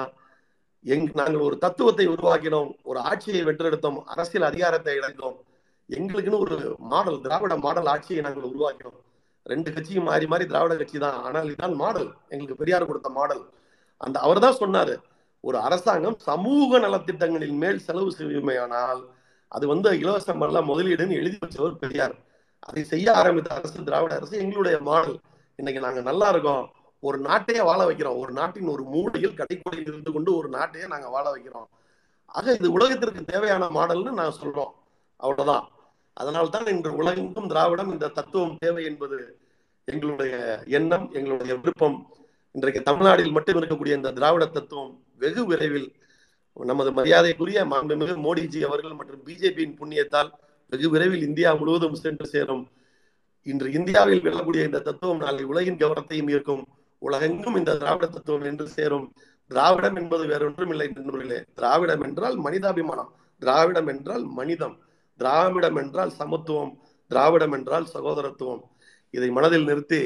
எங் 0.85 1.07
நாங்கள் 1.13 1.45
ஒரு 1.47 1.57
தத்துவத்தை 1.57 2.07
உருவாக்கினோம் 2.07 2.69
ஒரு 2.83 2.99
ஆட்சியை 2.99 3.41
வென்றெடுத்தோம் 3.43 3.97
அரசியல் 4.03 4.49
அதிகாரத்தை 4.51 4.93
இழந்தோம். 4.99 5.37
எங்களுக்குன்னு 5.97 6.43
ஒரு 6.45 6.57
மாடல் 6.91 7.21
திராவிட 7.25 7.53
மாடல் 7.57 7.89
ஆட்சியை 7.93 8.21
நாங்கள் 8.25 8.49
உருவாக்கினோம். 8.49 8.99
ரெண்டு 9.45 9.69
கட்சியும் 9.73 10.07
மாறி 10.09 10.25
மாறி 10.31 10.45
திராவிட 10.45 10.73
கட்சி 10.77 10.97
தான். 10.97 11.17
ஆனால் 11.27 11.45
இதுதான் 11.45 11.75
மாடல். 11.83 12.09
எங்களுக்கு 12.29 12.59
பெரியார் 12.61 12.89
கொடுத்த 12.89 13.09
மாடல். 13.09 13.43
அந்த 13.97 14.19
அவர் 14.19 14.43
தான் 14.45 14.59
சொன்னாரு 14.63 14.95
ஒரு 15.43 15.57
அரசாங்கம் 15.67 16.17
சமூக 16.29 16.79
நலத்திட்டங்களின் 16.79 17.59
மேல் 17.63 17.85
செலவு 17.87 18.09
செய்யுமையானால் 18.17 19.01
அது 19.51 19.65
வந்து 19.67 19.89
இலவசம் 19.99 20.43
அல்ல 20.45 20.61
முதலீடுன்னு 20.61 21.19
எழுதி 21.21 21.37
வச்சவர் 21.43 21.79
பெரியார். 21.83 22.15
அதை 22.59 22.81
செய்ய 22.83 23.07
ஆரம்பித்த 23.13 23.49
அரசு 23.55 23.83
திராவிட 23.83 24.13
அரசு 24.15 24.35
எங்களுடைய 24.43 24.77
மாடல். 24.89 25.17
இன்னைக்கு 25.59 25.81
நாங்க 25.85 26.01
நல்லா 26.01 26.27
இருக்கோம். 26.29 26.65
ஒரு 27.03 27.17
நாட்டையே 27.19 27.61
வாழ 27.69 27.79
வைக்கிறோம். 27.85 28.19
ஒரு 28.23 28.31
நாட்டின் 28.31 28.67
ஒரு 28.67 28.83
மூலையில் 28.83 29.37
கடைக்குறையில் 29.39 29.89
இருந்து 29.91 30.11
கொண்டு 30.11 30.31
ஒரு 30.37 30.49
நாட்டையே 30.49 30.87
நாங்க 30.87 31.09
வாழ 31.09 31.25
வைக்கிறோம். 31.31 31.67
ஆக 32.25 32.53
இது 32.53 32.71
உலகத்திற்கு 32.71 33.21
தேவையான 33.23 33.65
மாடல்னு 33.77 34.11
நான் 34.21 34.39
சொல்றோம். 34.41 34.73
அவ்வளவுதான். 35.19 35.65
அதனால்தான் 36.19 36.65
இன்று 36.65 36.91
உலகெங்கும் 36.95 37.47
திராவிடம் 37.47 37.91
இந்த 37.91 38.07
தத்துவம் 38.07 38.57
தேவை 38.59 38.83
என்பது 38.85 39.17
எங்களுடைய 39.85 40.33
எண்ணம் 40.77 41.05
எங்களுடைய 41.11 41.55
விருப்பம். 41.55 41.97
இன்றைக்கு 42.51 42.81
தமிழ்நாட்டில் 42.81 43.31
மட்டும் 43.31 43.57
இருக்கக்கூடிய 43.59 43.93
இந்த 43.99 44.11
திராவிட 44.11 44.45
தத்துவம் 44.45 44.91
வெகு 45.17 45.45
விரைவில் 45.45 45.89
நமது 46.53 46.91
மரியாதைக்குரிய 46.91 47.59
மாண்புமிகு 47.65 48.15
மோடிஜி 48.25 48.61
அவர்கள் 48.61 48.93
மற்றும் 48.93 49.23
பிஜேபியின் 49.25 49.77
புண்ணியத்தால் 49.79 50.31
வெகு 50.69 50.89
விரைவில் 50.89 51.25
இந்தியா 51.27 51.53
முழுவதும் 51.53 51.93
சென்று 51.93 52.25
சேரும். 52.25 52.63
இன்று 53.43 53.71
இந்தியாவில் 53.71 54.21
விழக்கூடிய 54.21 54.63
இந்த 54.63 54.79
தத்துவம் 54.79 55.17
நாளை 55.17 55.43
உலகின் 55.43 55.81
கவனத்தையும் 55.83 56.29
ஈர்க்கும். 56.29 56.63
உலகெங்கும் 56.99 57.55
இந்த 57.55 57.77
திராவிட 57.77 58.07
தத்துவம் 58.07 58.47
என்று 58.51 58.67
சேரும். 58.67 59.07
திராவிடம் 59.47 59.95
என்பது 59.95 60.25
வேறொன்றும் 60.25 60.69
இல்லை 60.69 60.87
நண்பர்களே. 60.87 61.39
திராவிடம் 61.55 62.01
என்றால் 62.01 62.37
மனிதாபிமானம். 62.41 63.11
திராவிடம் 63.39 63.87
என்றால் 63.87 64.25
மனிதம். 64.39 64.75
திராவிடம் 65.19 65.79
என்றால் 65.81 66.11
சமத்துவம் 66.19 66.73
திராவிடம் 67.11 67.55
என்றால் 67.57 67.91
சகோதரத்துவம். 67.93 68.63
இதை 69.13 69.29
மனதில் 69.37 69.67
நிறுத்தி 69.69 70.01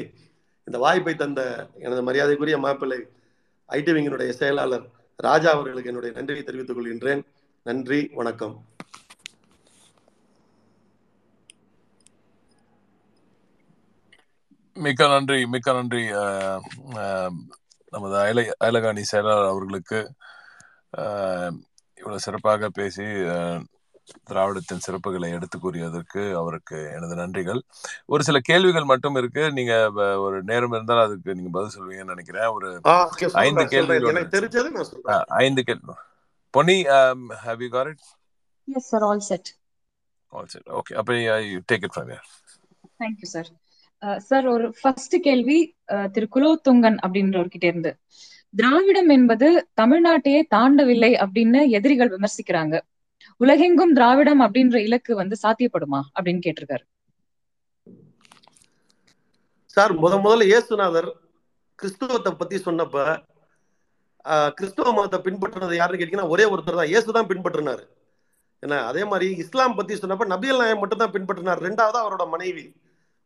இந்த 0.66 0.76
வாய்ப்பை 0.84 1.14
தந்த 1.14 1.40
எனது 1.84 2.02
மரியாதைக்குரிய 2.08 2.58
மாப்பிள்ளை 2.64 3.00
ஐடிவிங்கினுடைய 3.68 4.30
செயலாளர் 4.40 4.86
ராஜா 5.18 5.50
அவர்களுக்கு 5.56 5.90
என்னுடைய 5.90 6.12
நன்றியை 6.16 6.44
தெரிவித்துக் 6.44 6.78
கொள்கின்றேன். 6.78 7.22
நன்றி 7.66 8.00
வணக்கம். 8.20 8.56
மிக்க 14.76 15.02
நன்றி 15.08 15.38
மிக்க 15.52 15.68
நன்றி 15.72 16.02
நமது 17.94 18.14
அயல 18.22 18.40
அயலகாணி 18.64 19.02
செயலாளர் 19.10 19.50
அவர்களுக்கு. 19.50 20.00
இவ்வளவு 21.98 22.24
சிறப்பாக 22.26 22.68
பேசி 22.78 23.06
திராவிடத்தின் 24.28 24.82
சிறப்புகளை 24.86 25.28
எடுத்து 25.36 25.56
கூறியதற்கு 25.58 26.22
அவருக்கு 26.40 26.78
எனது 26.96 27.14
நன்றிகள். 27.20 27.60
ஒரு 28.12 28.22
சில 28.28 28.38
கேள்விகள் 28.48 28.90
மட்டும் 28.92 29.16
இருக்கு. 29.20 29.44
நீங்க 29.58 29.74
ஒரு 30.26 30.38
நேரம் 30.50 30.74
இருந்தால் 30.76 31.04
அதுக்கு 31.06 31.34
நீங்க 31.34 31.50
பதில் 31.56 31.74
சொல்வீங்கன்னு 31.76 32.12
நினைக்கிறேன். 32.12 32.48
ஒரு 32.56 32.68
ஐந்து 33.46 33.66
கேள்வி 33.74 33.96
தெரிஞ்சது 34.36 34.70
நான் 34.76 34.88
சொல்றேன். 34.92 35.24
ஐந்து 35.44 35.64
கேள்வி 35.68 35.96
Ponni 36.54 36.78
have 37.46 37.62
you 37.62 37.68
got 37.76 37.90
it 37.92 38.02
yes 38.78 38.88
sir 38.92 39.04
all 39.10 39.26
set 39.30 39.50
all 40.32 40.50
set 40.52 40.68
okay 40.80 40.94
அப்ப 41.00 41.12
take 41.72 41.84
it 41.86 41.94
from 41.96 42.10
here 42.12 42.28
thank 43.02 43.20
you 43.24 43.28
sir 43.34 43.50
sir 44.28 44.46
ஒரு 44.54 44.66
ஃபர்ஸ்ட் 44.80 45.16
கேள்வி 45.22 45.58
திரு 46.12 46.26
குலோத்துங்கன் 46.34 46.98
அப்படின்றவர்கிட்ட 47.06 47.66
இருந்து. 47.72 47.92
திராவிடம் 48.54 49.08
என்பது 49.08 49.48
தமிழ்நாட்டையே 49.80 50.40
தாண்டவில்லை 50.54 51.12
அப்படின்னு 51.24 51.60
எதிரிகள் 51.76 52.12
விமர்சிக்கிறாங்க. 52.16 52.74
உலகெங்கும் 53.44 53.94
திராவிடம் 53.98 54.42
அப்படின்ற 54.46 54.76
இலக்கு 54.88 55.12
வந்து 55.20 55.36
சாத்தியப்படுமா 55.44 56.00
அப்படின்னு 56.16 56.44
கேட்டிருக்காரு. 56.46 56.84
சார் 59.76 59.92
முத 60.02 60.14
முதல்ல 60.24 60.44
இயேசுநாதர் 60.50 61.08
கிறிஸ்துவத்தை 61.78 62.32
பத்தி 62.40 62.56
சொன்னப்ப 62.66 62.98
கிறிஸ்துவ 64.58 64.90
மதத்தை 64.96 65.18
பின்பற்றினது 65.24 65.74
யாருன்னு 65.78 66.00
கேட்டீங்கன்னா 66.00 66.32
ஒரே 66.34 66.44
ஒருத்தர் 66.52 66.78
தான். 66.80 66.90
இயேசு 66.92 67.16
தான் 67.16 67.30
பின்பற்றினாரு. 67.30 67.84
அதே 68.90 69.02
மாதிரி 69.10 69.26
இஸ்லாம் 69.42 69.74
பத்தி 69.78 69.94
சொன்னப்ப 70.02 70.26
நபியல் 70.34 70.60
நாயம் 70.62 70.80
மட்டும் 70.82 71.02
தான் 71.02 71.12
பின்பற்றினார். 71.16 71.60
ரெண்டாவது 71.66 71.98
அவரோட 72.02 72.24
மனைவி. 72.34 72.64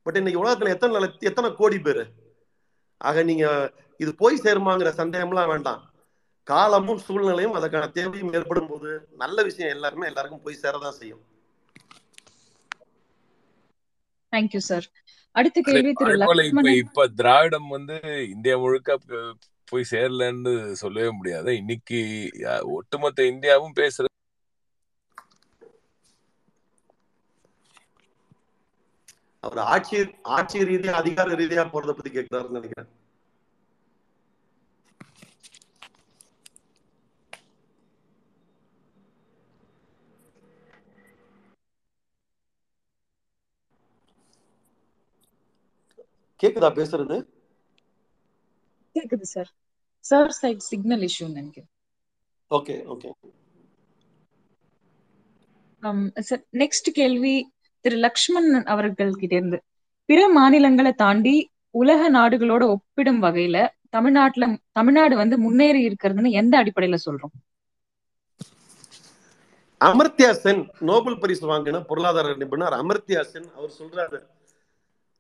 பட் 0.07 0.19
இன்னைக்கு 0.21 0.41
உலகத்துல 0.43 0.73
எத்தனை 0.75 1.11
எத்தனை 1.31 1.49
கோடி 1.61 1.79
பேரு? 1.87 2.05
ஆக 3.09 3.23
நீங்க 3.31 3.47
இது 4.03 4.11
போய் 4.23 4.43
சேருமாங்கிற 4.45 4.91
சந்தேகம்லாம் 5.01 5.53
வேண்டாம். 5.53 5.83
காலமும் 6.51 7.03
சூழ்நிலையும் 7.07 7.57
அதற்கான 7.59 7.87
தேவையும் 7.97 8.35
ஏற்படும் 8.39 8.71
போது 8.71 8.91
நல்ல 9.23 9.43
விஷயம் 9.49 9.75
எல்லாருமே 9.77 10.09
எல்லாருக்கும் 10.11 10.45
போய் 10.47 10.63
சேரதான் 10.63 10.99
செய்யும். 11.01 11.23
தேங்க்யூ 14.33 14.63
சார் 14.71 14.87
அடுத்த 15.37 15.59
கேள்வி 15.67 15.93
திரு 16.01 16.15
இப்ப 16.51 16.71
இப்ப 16.83 17.07
திராவிடம் 17.21 17.69
வந்து 17.77 17.97
இந்தியா 18.35 18.57
முழுக்க 18.65 18.99
போய் 19.71 19.91
சேரலன்னு 19.91 20.53
சொல்லவே 20.83 21.11
முடியாது. 21.19 21.51
இன்னைக்கு 21.61 22.01
ஒட்டுமொத்த 22.77 23.29
இந்தியாவும் 23.33 23.79
பேசுறது. 23.81 24.07
அவர் 29.45 29.61
ஆட்சி 29.75 29.99
ஆட்சி 30.37 30.59
ரீதியா 30.71 30.95
அதிகார 31.01 31.35
ரீதியா 31.43 31.65
போறத 31.75 31.93
பத்தி 31.99 32.11
கேட்கிறாருன்னு 32.15 32.57
நினைக்கிறேன். 32.59 32.91
கேக்குதா 46.43 46.69
பேசுறது? 46.79 47.17
கேக்குது 48.95 49.27
sir 49.35 49.51
sir 50.01 50.31
side 50.31 50.59
signal 50.59 51.01
issue 51.01 51.29
நினைக்கிறேன். 51.33 51.71
Okay 52.51 52.77
okay. 52.95 53.11
சார் 56.21 56.43
நெக்ஸ்ட் 56.53 56.91
கேள்வி. 56.93 57.53
திரு 57.81 57.97
லக்ஷ்மண் 57.97 58.65
அவர்கள் 58.65 59.13
கிட்ட 59.13 59.35
இருந்து. 59.35 59.63
பிற 60.05 60.29
மாநிலங்களை 60.29 60.93
தாண்டி 60.93 61.51
உலக 61.71 62.11
நாடுகளோட 62.11 62.63
ஒப்பிடும் 62.75 63.23
வகையில 63.23 63.69
தமிழ்நாட்டுல 63.91 64.47
தமிழ்நாடு 64.73 65.17
வந்து 65.17 65.39
முன்னேறி 65.39 65.81
இருக்கிறதுன்னு 65.89 66.31
எந்த 66.31 66.55
அடிப்படையில 66.63 66.97
சொல்றோம்? 67.05 67.37
அமர்த்தியா 69.81 70.31
சென் 70.31 70.63
நோபல் 70.81 71.19
பரிசு 71.19 71.45
வாங்கின 71.51 71.85
பொருளாதார 71.85 72.35
நிபுணர் 72.37 72.73
அமர்த்தியா 72.73 73.21
சென் 73.21 73.49
அவர் 73.57 73.73
சொல்றாரு. 73.79 74.19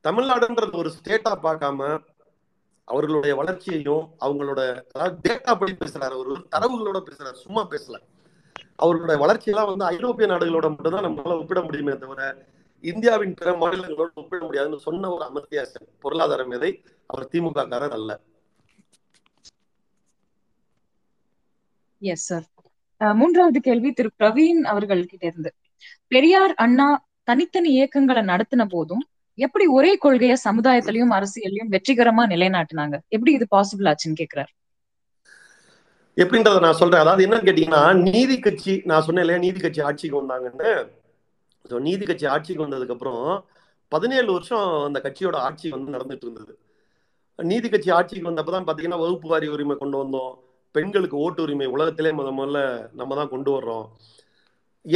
தமிழ்நாடுன்றது 0.05 0.77
ஒரு 0.81 0.91
ஸ்டேட்டா 0.99 1.33
பார்க்காம 1.43 1.81
அவர்களுடைய 2.89 3.33
வளர்ச்சியையும் 3.37 4.05
அவங்களோட 4.27 4.61
அதாவது 4.93 5.17
டேட்டா 5.27 5.53
படி 5.59 5.73
பேசுறாரு. 5.73 6.15
ஒரு 6.23 6.33
தரவுகளோட 6.55 6.99
பேசுறாரு. 7.09 7.39
சும்மா 7.45 7.63
பேசல. 7.73 7.97
அவர்களுடைய 8.83 9.19
வளர்ச்சியெல்லாம் 9.25 9.71
வந்து 9.73 9.85
ஐரோப்பிய 9.95 10.27
நாடுகளோட 10.33 10.67
மட்டும்தான் 10.69 11.07
நம்மளால 11.07 11.41
ஒப்பிட 11.41 11.61
முடியுமே 11.63 11.95
தவிர 11.99 12.23
இந்தியாவின் 12.85 13.35
பிற 13.35 13.53
மாநிலங்களோடு 13.61 14.13
ஒப்பிட 14.15 14.41
முடியாதுன்னு 14.45 14.79
சொன்ன 14.87 15.11
ஒரு 15.15 15.25
அமர்த்தியாசன் 15.29 15.87
பொருளாதார 16.03 16.43
மேதை 16.51 16.71
அவர் 17.07 17.31
திமுக 17.33 17.69
காரர் 17.73 17.97
அல்ல 17.99 18.11
எஸ் 22.03 22.27
சார் 22.29 22.47
மூன்றாவது 23.21 23.59
கேள்வி 23.61 23.91
திரு. 23.93 24.11
பிரவீன் 24.19 24.63
அவர்கள் 24.73 25.09
கிட்ட 25.11 25.25
இருந்து. 25.27 25.51
பெரியார் 26.13 26.55
அண்ணா 26.65 26.89
தனித்தனி 27.29 27.71
இயக்கங்களை 27.79 28.23
நடத்தின 28.33 28.65
போதும் 28.69 29.05
எப்படி 29.39 29.65
ஒரே 29.77 29.91
கொள்கைய 30.05 30.35
சமுதாயத்திலயும் 30.45 31.13
அரசியலையும் 31.17 31.73
வெற்றிகரமா 31.75 32.23
நிலைநாட்டினாங்க? 32.35 32.97
எப்படி 33.09 33.33
இது 33.39 33.47
பாசிபிள் 33.57 33.89
ஆச்சுன்னு 33.91 34.21
கேக்குறாரு. 34.23 34.53
எப்படின்றத 36.17 36.61
நான் 36.67 36.81
சொல்றேன். 36.81 37.03
அதாவது 37.05 37.25
என்னன்னு 37.27 37.49
கேட்டீங்கன்னா 37.49 37.83
நீதி 38.15 38.37
கட்சி 38.47 38.73
நான் 38.91 39.05
சொன்னேன் 39.07 39.25
இல்லையா 39.25 39.43
நீதி 39.45 39.61
கட்சி 39.65 39.81
ஆட்சிக்கு 39.89 40.21
வந்தாங்கன்னு. 40.23 40.73
ஸோ 41.71 41.79
நீதி 41.87 42.05
கட்சி 42.07 42.27
ஆட்சிக்கு 42.35 42.65
வந்ததுக்கு 42.67 42.95
அப்புறம் 42.97 43.23
பதினேழு 43.93 44.29
வருஷம் 44.37 44.67
அந்த 44.89 44.99
கட்சியோட 45.05 45.37
ஆட்சி 45.49 45.69
வந்து 45.77 45.95
நடந்துட்டு 45.97 46.27
இருந்தது. 46.27 46.53
நீதி 47.39 47.69
கட்சி 47.69 47.91
ஆட்சிக்கு 47.99 48.31
வந்தப்பதான் 48.31 48.67
பாத்தீங்கன்னா 48.69 49.03
வகுப்பு 49.05 49.29
வாரி 49.33 49.49
உரிமை 49.55 49.75
கொண்டு 49.83 49.97
வந்தோம். 50.03 50.33
பெண்களுக்கு 50.75 51.17
ஓட்டு 51.25 51.41
உரிமை 51.43 51.67
உலகத்திலே 51.75 52.11
முத 52.19 52.31
முதல்ல 52.39 52.61
நம்ம 53.01 53.15
தான் 53.21 53.33
கொண்டு 53.35 53.51
வர்றோம். 53.57 53.87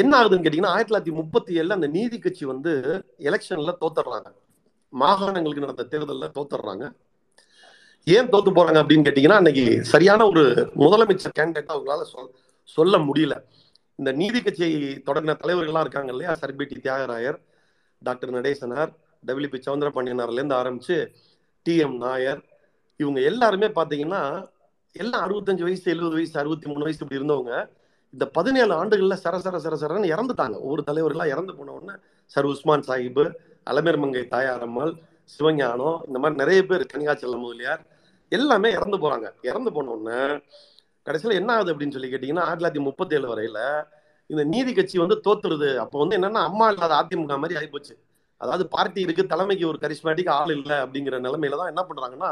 என்ன 0.01 0.13
ஆகுதுன்னு 0.19 0.45
கேட்டீங்கன்னா 0.45 0.73
ஆயிரத்தி 0.75 0.93
தொள்ளாயிரத்தி 0.93 1.15
முப்பத்தி 1.15 1.61
ஏழுல 1.61 1.73
அந்த 1.73 1.87
நீதி 1.87 2.19
கட்சி 2.19 2.45
வந்து 2.45 2.73
எலெக்ஷன்ல 3.19 3.73
தோத்துடுறாங்க. 3.81 4.29
மாகாணங்களுக்கு 5.01 5.65
நடந்த 5.65 5.85
தேர்தலில் 5.85 6.35
தோத்துடுறாங்க. 6.37 6.85
ஏன் 8.05 8.29
தோத்து 8.29 8.51
போறாங்க 8.57 8.79
அப்படின்னு 8.83 9.07
கேட்டீங்கன்னா 9.09 9.41
அன்னைக்கு 9.41 9.85
சரியான 9.85 10.27
ஒரு 10.27 10.73
முதலமைச்சர் 10.77 11.37
கேண்டிடேட் 11.39 11.73
அவங்களால 11.75 12.03
சொல் 12.03 12.31
சொல்ல 12.65 12.99
முடியல. 12.99 13.35
இந்த 13.95 14.13
நீதி 14.13 14.41
கட்சியை 14.43 15.03
தொடங்கின 15.07 15.35
தலைவர்கள்லாம் 15.43 15.85
இருக்காங்க 15.87 16.11
இல்லையா? 16.11 16.33
Sir P T 16.41 16.77
Theagarayar 16.87 17.39
doctor 18.03 18.33
Natesanar 18.33 18.91
W P 19.27 19.59
சவுந்தரபாண்டியனார்லேருந்து 19.67 20.57
ஆரம்பிச்சு 20.61 20.97
டி 21.63 21.77
எம் 21.77 21.97
நாயர் 21.97 22.41
இவங்க 22.97 23.21
எல்லாருமே 23.21 23.67
பார்த்தீங்கன்னா 23.67 24.23
எல்லாம் 24.93 25.23
அறுபத்தஞ்சு 25.25 25.63
வயசு 25.63 25.91
எழுபது 25.91 26.15
வயசு 26.15 26.39
அறுபத்தி 26.39 26.67
மூணு 26.67 26.83
வயசு 26.83 26.99
இப்படி 27.03 27.21
இருந்தவங்க. 27.21 27.53
இந்த 28.15 28.25
பதினேழு 28.37 28.73
ஆண்டுகள்ல 28.81 29.17
சர 29.25 29.37
சர 29.45 29.57
சர 29.65 29.75
சரன்னு 29.83 30.13
இறந்துட்டாங்க. 30.15 30.57
ஒவ்வொரு 30.65 30.83
தலைவர்களாக 30.89 31.33
இறந்து 31.35 31.53
போன 31.59 31.73
உடனே 31.73 31.95
சர் 32.33 32.49
உஸ்மான் 32.51 32.87
சாஹிப் 32.89 33.23
அலமேர் 33.67 34.01
மங்கை 34.03 34.25
தாயாரம்மாள் 34.35 34.93
சிவஞானம் 35.31 35.99
இந்த 36.09 36.19
மாதிரி 36.19 36.41
நிறைய 36.43 36.61
பேர் 36.71 36.85
கனிகாச்சல 36.93 37.37
முதலியார் 37.45 37.83
எல்லாமே 38.33 38.69
இறந்து 38.79 38.99
போறாங்க. 39.05 39.27
இறந்து 39.51 39.71
போன 39.73 39.91
உடனே 39.97 40.21
கடைசியில் 41.07 41.39
என்ன 41.41 41.51
ஆகுது 41.55 41.73
அப்படின்னு 41.73 41.95
சொல்லி 41.97 42.11
கேட்டிங்கன்னா 42.11 42.45
ஆயிரத்தி 42.47 42.63
தொள்ளாயிரத்தி 42.63 42.87
முப்பத்தி 42.89 43.17
ஏழு 43.19 43.29
வரையில 43.33 43.59
இந்த 44.31 44.43
நீதி 44.45 44.73
கட்சி 44.73 44.97
வந்து 44.99 45.17
தோத்துருது 45.27 45.71
அப்போ 45.85 45.97
வந்து 46.03 46.17
என்னன்னா 46.19 46.43
அம்மா 46.51 46.67
இல்லாத 46.73 46.95
அதிமுக 47.01 47.37
மாதிரி 47.43 47.57
ஆகிப்போச்சு 47.61 47.95
அதாவது 48.41 48.65
பார்ட்டி 48.75 49.01
இருக்கு 49.07 49.25
தலைமைக்கு 49.33 49.65
ஒரு 49.71 49.79
கரிஸ்மேட்டிக் 49.83 50.31
ஆள் 50.37 50.53
இல்லை 50.59 50.77
அப்படிங்கிற 50.85 51.19
நிலைமையில 51.27 51.59
தான் 51.61 51.73
என்ன 51.73 51.83
பண்றாங்கன்னா 51.89 52.31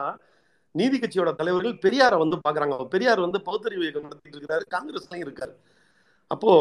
நீதி 0.73 0.99
கட்சியோட 0.99 1.31
தலைவர்கள் 1.35 1.81
பெரியாரை 1.85 2.19
வந்து 2.19 2.37
பாக்குறாங்க. 2.49 2.89
பெரியார் 2.89 3.21
வந்து 3.21 3.39
பகுத்தறிவு 3.49 3.83
இயக்கம் 3.83 4.07
நடத்திட்டு 4.09 4.39
இருக்கிறாரு 4.39 4.65
காங்கிரஸ்லயும் 4.75 5.25
இருக்காரு. 5.27 5.55
அப்போ 6.27 6.53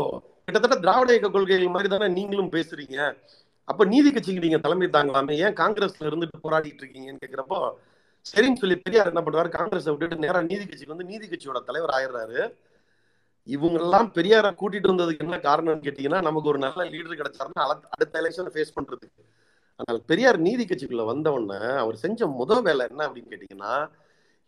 கிட்டத்தட்ட 0.46 0.78
திராவிட 0.86 1.10
இயக்க 1.14 1.30
கொள்கைகள் 1.30 1.76
மாதிரி 1.76 1.90
தானே 1.90 2.08
நீங்களும் 2.14 2.52
பேசுறீங்க. 2.56 2.98
அப்ப 3.64 3.86
நீதி 3.86 4.12
கட்சிக்கு 4.12 4.46
நீங்க 4.46 4.58
தலைமை 4.58 4.88
தாங்கலாமே? 4.88 5.34
ஏன் 5.46 5.58
காங்கிரஸ்ல 5.62 6.10
இருந்துட்டு 6.10 6.44
போராடிட்டு 6.44 6.82
இருக்கீங்கன்னு 6.84 7.24
கேக்குறப்போ 7.26 7.60
சரின்னு 8.26 8.62
சொல்லி 8.62 8.76
பெரியார் 8.76 9.12
என்ன 9.12 9.22
பண்றாரு 9.26 9.50
காங்கிரஸ் 9.50 9.90
விட்டுட்டு 9.90 10.24
நேரா 10.24 10.40
நீதி 10.42 10.64
கட்சிக்கு 10.66 10.94
வந்து 10.96 11.10
நீதி 11.12 11.26
கட்சியோட 11.28 11.60
தலைவர் 11.64 11.94
ஆயிடுறாரு. 11.98 12.40
இவங்க 13.48 13.78
எல்லாம் 13.80 14.10
பெரியார 14.14 14.48
கூட்டிட்டு 14.62 14.92
வந்ததுக்கு 14.92 15.24
என்ன 15.26 15.38
காரணம்னு 15.38 15.86
கேட்டீங்கன்னா 15.86 16.22
நமக்கு 16.22 16.50
ஒரு 16.50 16.58
நல்ல 16.58 16.84
லீடர் 16.84 17.20
கிடைச்சாருன்னா 17.22 17.64
அடுத்த 17.94 18.22
எலெக்ஷன் 18.22 18.52
ஃபேஸ் 18.56 18.76
பண்றதுக்கு. 18.76 19.22
ஆனால் 19.80 20.00
பெரியார் 20.10 20.38
நீதி 20.48 20.64
கட்சிக்குள்ள 20.66 21.04
வந்த 21.10 21.28
உடனே 21.36 21.60
அவர் 21.84 22.02
செஞ்ச 22.04 22.28
முதல் 22.40 22.64
வேலை 22.68 22.84
என்ன 22.92 23.02
அப்படின்னு 23.08 23.32
கேட்டீங்கன்னா 23.34 23.74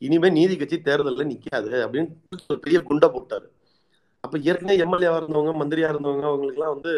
இனிமே 0.02 0.30
நீதி 0.38 0.56
கட்சி 0.60 0.78
தேர்தலில் 0.88 1.30
நிக்காது 1.32 1.72
அப்படின்னு 1.86 2.40
ஒரு 2.52 2.60
பெரிய 2.66 2.78
குண்டை 2.90 3.08
போட்டாரு. 3.16 3.48
அப்ப 4.24 4.36
ஏற்கனவே 4.50 4.78
எம்எல்ஏவா 4.86 5.18
இருந்தவங்க 5.22 5.54
மந்திரியா 5.62 5.90
இருந்தவங்க 5.94 6.26
அவங்களுக்குலாம் 6.32 6.74
வந்து 6.76 6.94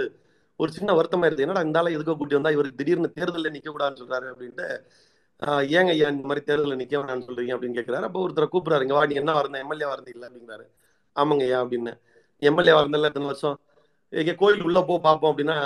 ஒரு 0.59 0.71
சின்ன 0.77 0.93
வருத்தமா 0.97 1.25
இருந்தது. 1.27 1.45
என்னடா 1.45 1.63
இந்த 1.67 1.79
ஆளை 1.79 1.91
எதுக்கோ 1.97 2.15
கூட்டி 2.17 2.37
வந்தா 2.37 2.53
இவர் 2.55 2.69
திடீர்னு 2.79 3.09
தேர்தலில் 3.17 3.53
நிக்க 3.55 3.69
கூடாதுன்னு 3.71 4.01
சொல்றாரு 4.01 4.27
அப்படின்ட்டு 4.33 4.67
ஏங்க 5.77 5.91
ஐயா 5.95 6.09
இந்த 6.13 6.25
மாதிரி 6.29 6.41
தேர்தலில் 6.49 6.79
நிக்க 6.81 6.93
வேணாம்னு 6.99 7.27
சொல்றீங்க 7.27 7.53
அப்படின்னு 7.55 7.77
கேட்கிறாரு 7.79 8.07
அப்போ 8.09 8.19
ஒருத்தர் 8.25 8.51
கூப்பிடுறாருங்க 8.53 8.95
வா 8.97 9.03
நீ 9.11 9.15
என்ன 9.21 9.31
வரந்த 9.39 9.57
எம்எல்ஏ 9.63 9.87
வரந்தீங்களா 9.93 10.27
இல்லை 10.27 10.29
அப்படிங்கிறாரு. 10.29 10.65
ஆமாங்க 11.15 11.43
ஐயா 11.47 11.59
அப்படின்னு. 11.63 11.93
எம்எல்ஏ 12.41 12.73
வரந்தில்ல 12.79 13.09
இத்தனை 13.11 13.29
வருஷம். 13.31 13.57
இங்கே 14.13 14.35
கோயில் 14.41 14.65
உள்ள 14.67 14.79
போ 14.89 14.95
பார்ப்போம் 15.07 15.31
அப்படின்னா 15.33 15.57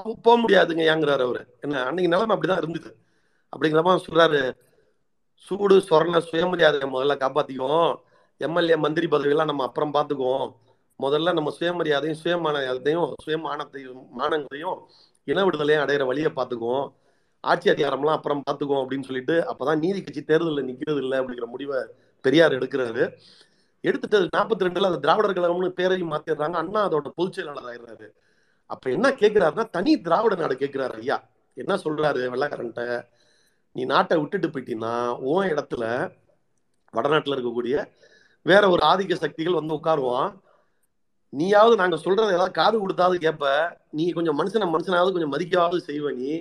போக 0.00 0.40
முடியாதுங்க 0.40 0.80
ஏங்குறாரு 0.80 1.20
அவரு. 1.20 1.58
என்ன 1.60 1.82
அன்னைக்கு 1.82 2.16
நிலைமை 2.16 2.36
அப்படிதான் 2.36 2.56
இருந்தது. 2.56 2.96
அப்படிங்கிறப்ப 3.56 4.00
சொல்றாரு. 4.10 4.52
சூடு 5.34 5.78
சொரண 5.78 6.18
சுயமரியாதையை 6.18 6.90
முதல்ல 6.90 7.16
காப்பாத்திக்குவோம். 7.16 7.94
எம்எல்ஏ 8.36 8.76
மந்திரி 8.76 9.06
பதவியெல்லாம் 9.06 9.44
நம்ம 9.44 9.64
அப்புறம் 9.64 9.94
பார்த்துக்குவோம். 9.94 10.56
முதல்ல 10.98 11.32
நம்ம 11.32 11.56
சுயமரியாதையும் 11.60 12.16
சுயமானத்தையும் 12.24 13.12
சுயமானத்தையும் 13.26 14.06
மானங்களையும் 14.18 14.78
இன 15.24 15.44
விடுதலையும் 15.44 15.84
அடையிற 15.84 16.06
வழியை 16.06 16.30
பார்த்துக்குவோம். 16.36 16.92
ஆட்சி 17.40 17.70
அதிகாரம்லாம் 17.70 18.16
அப்புறம் 18.16 18.42
பார்த்துக்குவோம் 18.50 18.84
அப்படின்னு 18.84 19.02
சொல்லிட்டு 19.02 19.44
அப்பதான் 19.48 19.78
நீதி 19.78 20.02
கட்சி 20.02 20.22
தேர்தலில் 20.22 20.64
நிற்கிறது 20.64 21.00
இல்லை 21.02 21.18
அப்படிங்கிற 21.18 21.44
முடிவை 21.44 21.84
பெரியார் 22.20 22.52
எடுக்கிறாரு. 22.52 23.12
எடுத்துட்டு 23.80 24.28
நாற்பத்தி 24.36 24.62
ரெண்டுல 24.62 24.84
அந்த 24.84 24.96
திராவிடர் 24.96 25.38
கழகம்னு 25.38 25.68
பேரையும் 25.68 26.12
மாத்திடுறாங்க. 26.12 26.52
அண்ணா 26.52 26.88
அதோட 26.88 27.08
பொதுச் 27.14 27.32
செயலாளர் 27.32 27.64
ஆயிடுறாரு. 27.64 28.08
அப்ப 28.72 28.90
என்ன 28.96 29.08
கேட்கிறாருன்னா 29.20 29.64
தனி 29.76 29.92
திராவிட 30.06 30.34
நாடு 30.34 30.54
கேட்கிறாரு 30.54 30.96
ஐயா. 31.02 31.16
என்ன 31.56 31.72
சொல்றாரு 31.84 32.20
வெள்ளக்காரன்ட்ட? 32.34 32.84
நீ 33.76 33.82
நாட்டை 33.92 34.16
விட்டுட்டு 34.18 34.48
போயிட்டீங்கன்னா 34.48 34.94
உன் 35.30 35.50
இடத்துல 35.52 35.84
வடநாட்டுல 36.96 37.36
இருக்கக்கூடிய 37.36 37.76
வேற 38.46 38.62
ஒரு 38.68 38.82
ஆதிக்க 38.86 39.14
சக்திகள் 39.24 39.58
வந்து 39.58 39.76
உட்காருவான். 39.78 40.30
நீயாவது 41.32 41.76
நாங்க 41.80 41.96
சொல்றத 42.04 42.32
ஏதாவது 42.36 42.56
காது 42.60 42.76
கொடுத்தாவது 42.78 43.18
கேட்ப 43.26 43.44
நீ 43.90 44.04
கொஞ்சம் 44.16 44.38
மனுஷனை 44.40 44.66
மனுஷனாவது 44.74 45.14
கொஞ்சம் 45.14 45.34
மதிக்காவது 45.34 45.78
செய்வ 45.90 46.12
நீ. 46.14 46.32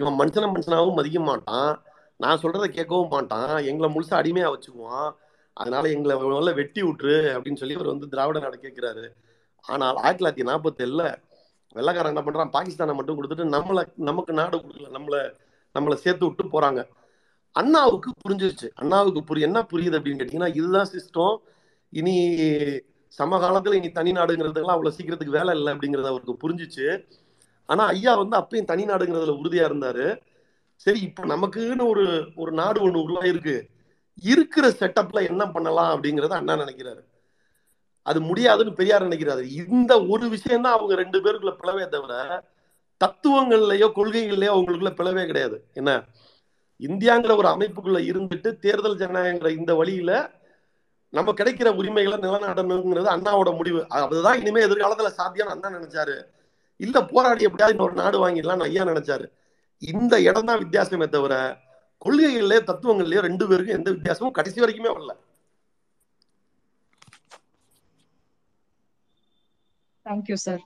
இவன் 0.00 0.18
மனுஷனை 0.20 0.48
மனுஷனாவும் 0.54 0.98
மதிக்க 0.98 1.20
மாட்டான். 1.20 1.72
நான் 2.16 2.42
சொல்றத 2.42 2.66
கேட்கவும் 2.76 3.12
மாட்டான். 3.14 3.52
எங்களை 3.70 3.88
முழுசா 3.94 4.14
அடிமையா 4.20 4.48
வச்சுக்குவான். 4.54 5.10
அதனால 5.56 5.84
எங்களை 5.88 6.14
முதல்ல 6.22 6.52
வெட்டி 6.54 6.80
விட்டுரு 6.82 7.16
அப்படின்னு 7.36 7.60
சொல்லி 7.62 7.78
அவர் 7.78 7.92
வந்து 7.92 8.12
திராவிட 8.12 8.38
நாடு 8.38 8.58
கேட்கிறாரு 8.62 9.06
ஆனால் 9.64 9.96
ஆயிரத்தி 10.02 10.20
தொள்ளாயிரத்தி 10.20 10.46
நாற்பத்தி 10.50 10.82
ஏழுல 10.84 11.04
வெள்ளக்காரன் 11.74 12.14
என்ன 12.14 12.22
பண்றான்? 12.22 12.52
பாகிஸ்தானை 12.52 12.94
மட்டும் 12.94 13.18
கொடுத்துட்டு 13.18 13.54
நம்மளை 13.56 13.86
நமக்கு 13.96 14.32
நாடு 14.32 14.56
கொடுக்கல. 14.58 14.90
நம்மளை 14.96 15.34
நம்மளை 15.78 15.94
சேர்த்து 15.94 16.26
விட்டு 16.26 16.44
போறாங்க. 16.44 16.88
அண்ணாவுக்கு 17.52 18.10
புரிஞ்சிருச்சு. 18.28 18.70
அண்ணாவுக்கு 18.74 19.24
புரிய 19.24 19.46
என்ன 19.46 19.60
புரியுது 19.62 19.98
அப்படின்னு 19.98 20.20
கேட்டீங்கன்னா 20.20 20.48
இதுதான் 20.48 20.88
சிஸ்டம் 20.92 21.36
இனி 21.88 22.16
சமகாலத்துல 23.18 23.74
இனி 23.74 23.90
தனி 23.90 24.12
நாடுங்கிறதுக்கெல்லாம் 24.12 24.76
அவ்வளவு 24.76 24.92
சீக்கிரத்துக்கு 24.92 25.38
வேலை 25.38 25.56
இல்லை 25.56 25.74
அப்படிங்கிறது 25.74 26.06
அவருக்கு 26.06 26.34
புரிஞ்சிச்சு. 26.42 27.04
ஆனா 27.66 27.86
ஐயா 27.86 28.14
வந்து 28.14 28.36
அப்பயும் 28.36 28.64
தனி 28.64 28.84
நாடுங்கிறதுல 28.84 29.34
உறுதியா 29.42 29.64
இருந்தாரு. 29.70 30.20
சரி 30.76 31.00
இப்ப 31.00 31.26
நமக்குன்னு 31.26 31.88
ஒரு 31.88 32.28
ஒரு 32.36 32.52
நாடு 32.52 32.88
ஒண்ணு 32.88 33.02
உருவாயிருக்கு. 33.04 33.62
இருக்கிற 34.22 34.68
செட்டப்ல 34.68 35.28
என்ன 35.28 35.46
பண்ணலாம் 35.46 36.02
அப்படிங்கறத 36.02 36.28
அண்ணா 36.28 36.54
நினைக்கிறாரு. 36.54 37.02
அது 38.02 38.20
முடியாதுன்னு 38.20 38.72
பெரியார் 38.72 39.06
நினைக்கிறாரு. 39.08 39.42
இந்த 39.56 39.92
ஒரு 40.04 40.28
விஷயம் 40.28 40.62
தான் 40.62 40.76
அவங்க 40.78 40.94
ரெண்டு 40.94 41.18
பேருக்குள்ள 41.18 41.54
பிளவே 41.62 41.88
தவிர 41.88 42.42
தத்துவங்கள்லயோ 43.00 43.88
கொள்கைகள்லயோ 43.98 44.52
அவங்களுக்குள்ள 44.54 44.92
பிளவே 44.98 45.26
கிடையாது. 45.26 45.56
என்ன? 45.74 45.90
இந்தியாங்கிற 46.80 47.36
ஒரு 47.36 47.48
அமைப்புக்குள்ள 47.48 47.98
இருந்துட்டு 48.10 48.58
தேர்தல் 48.58 49.00
ஜனநாயகங்கிற 49.02 49.50
இந்த 49.50 49.74
வழியில 49.74 50.12
நம்ம 51.12 51.32
கிடைக்கிற 51.32 51.68
உரிமைகளை 51.74 52.16
நிலநாடணுங்கிறது 52.18 53.08
அண்ணாவோட 53.14 53.56
முடிவு. 53.56 53.80
அதுதான் 53.88 54.38
இனிமே 54.40 54.60
எதிர்காலத்துல 54.66 55.06
சாத்தியம் 55.06 55.48
அண்ணா 55.48 55.70
நினைச்சாரு. 55.70 56.16
இல்ல 56.76 57.02
போராடி 57.04 57.42
எப்படியாவது 57.44 57.76
இன்னொரு 57.76 57.92
நாடு 57.92 58.28
வாங்கிடலாம்னு 58.28 58.68
ஐயா 58.68 58.84
நினைச்சாரு. 58.84 59.26
இந்த 59.82 60.14
இடம் 60.20 60.44
தான் 60.44 60.62
வித்தியாசமே 60.64 61.08
தவிர 61.08 61.34
கொள்கைகள்லயோ 62.04 62.60
தத்துவங்கள்லயோ 62.70 63.20
ரெண்டு 63.20 63.44
பேருக்கும் 63.48 63.78
எந்த 63.78 63.90
வித்தியாசமும் 63.90 64.36
கடைசி 64.38 64.60
வரைக்குமே 64.60 64.92
வரல. 64.94 65.12
தேங்க்யூ 70.06 70.36
சார் 70.38 70.62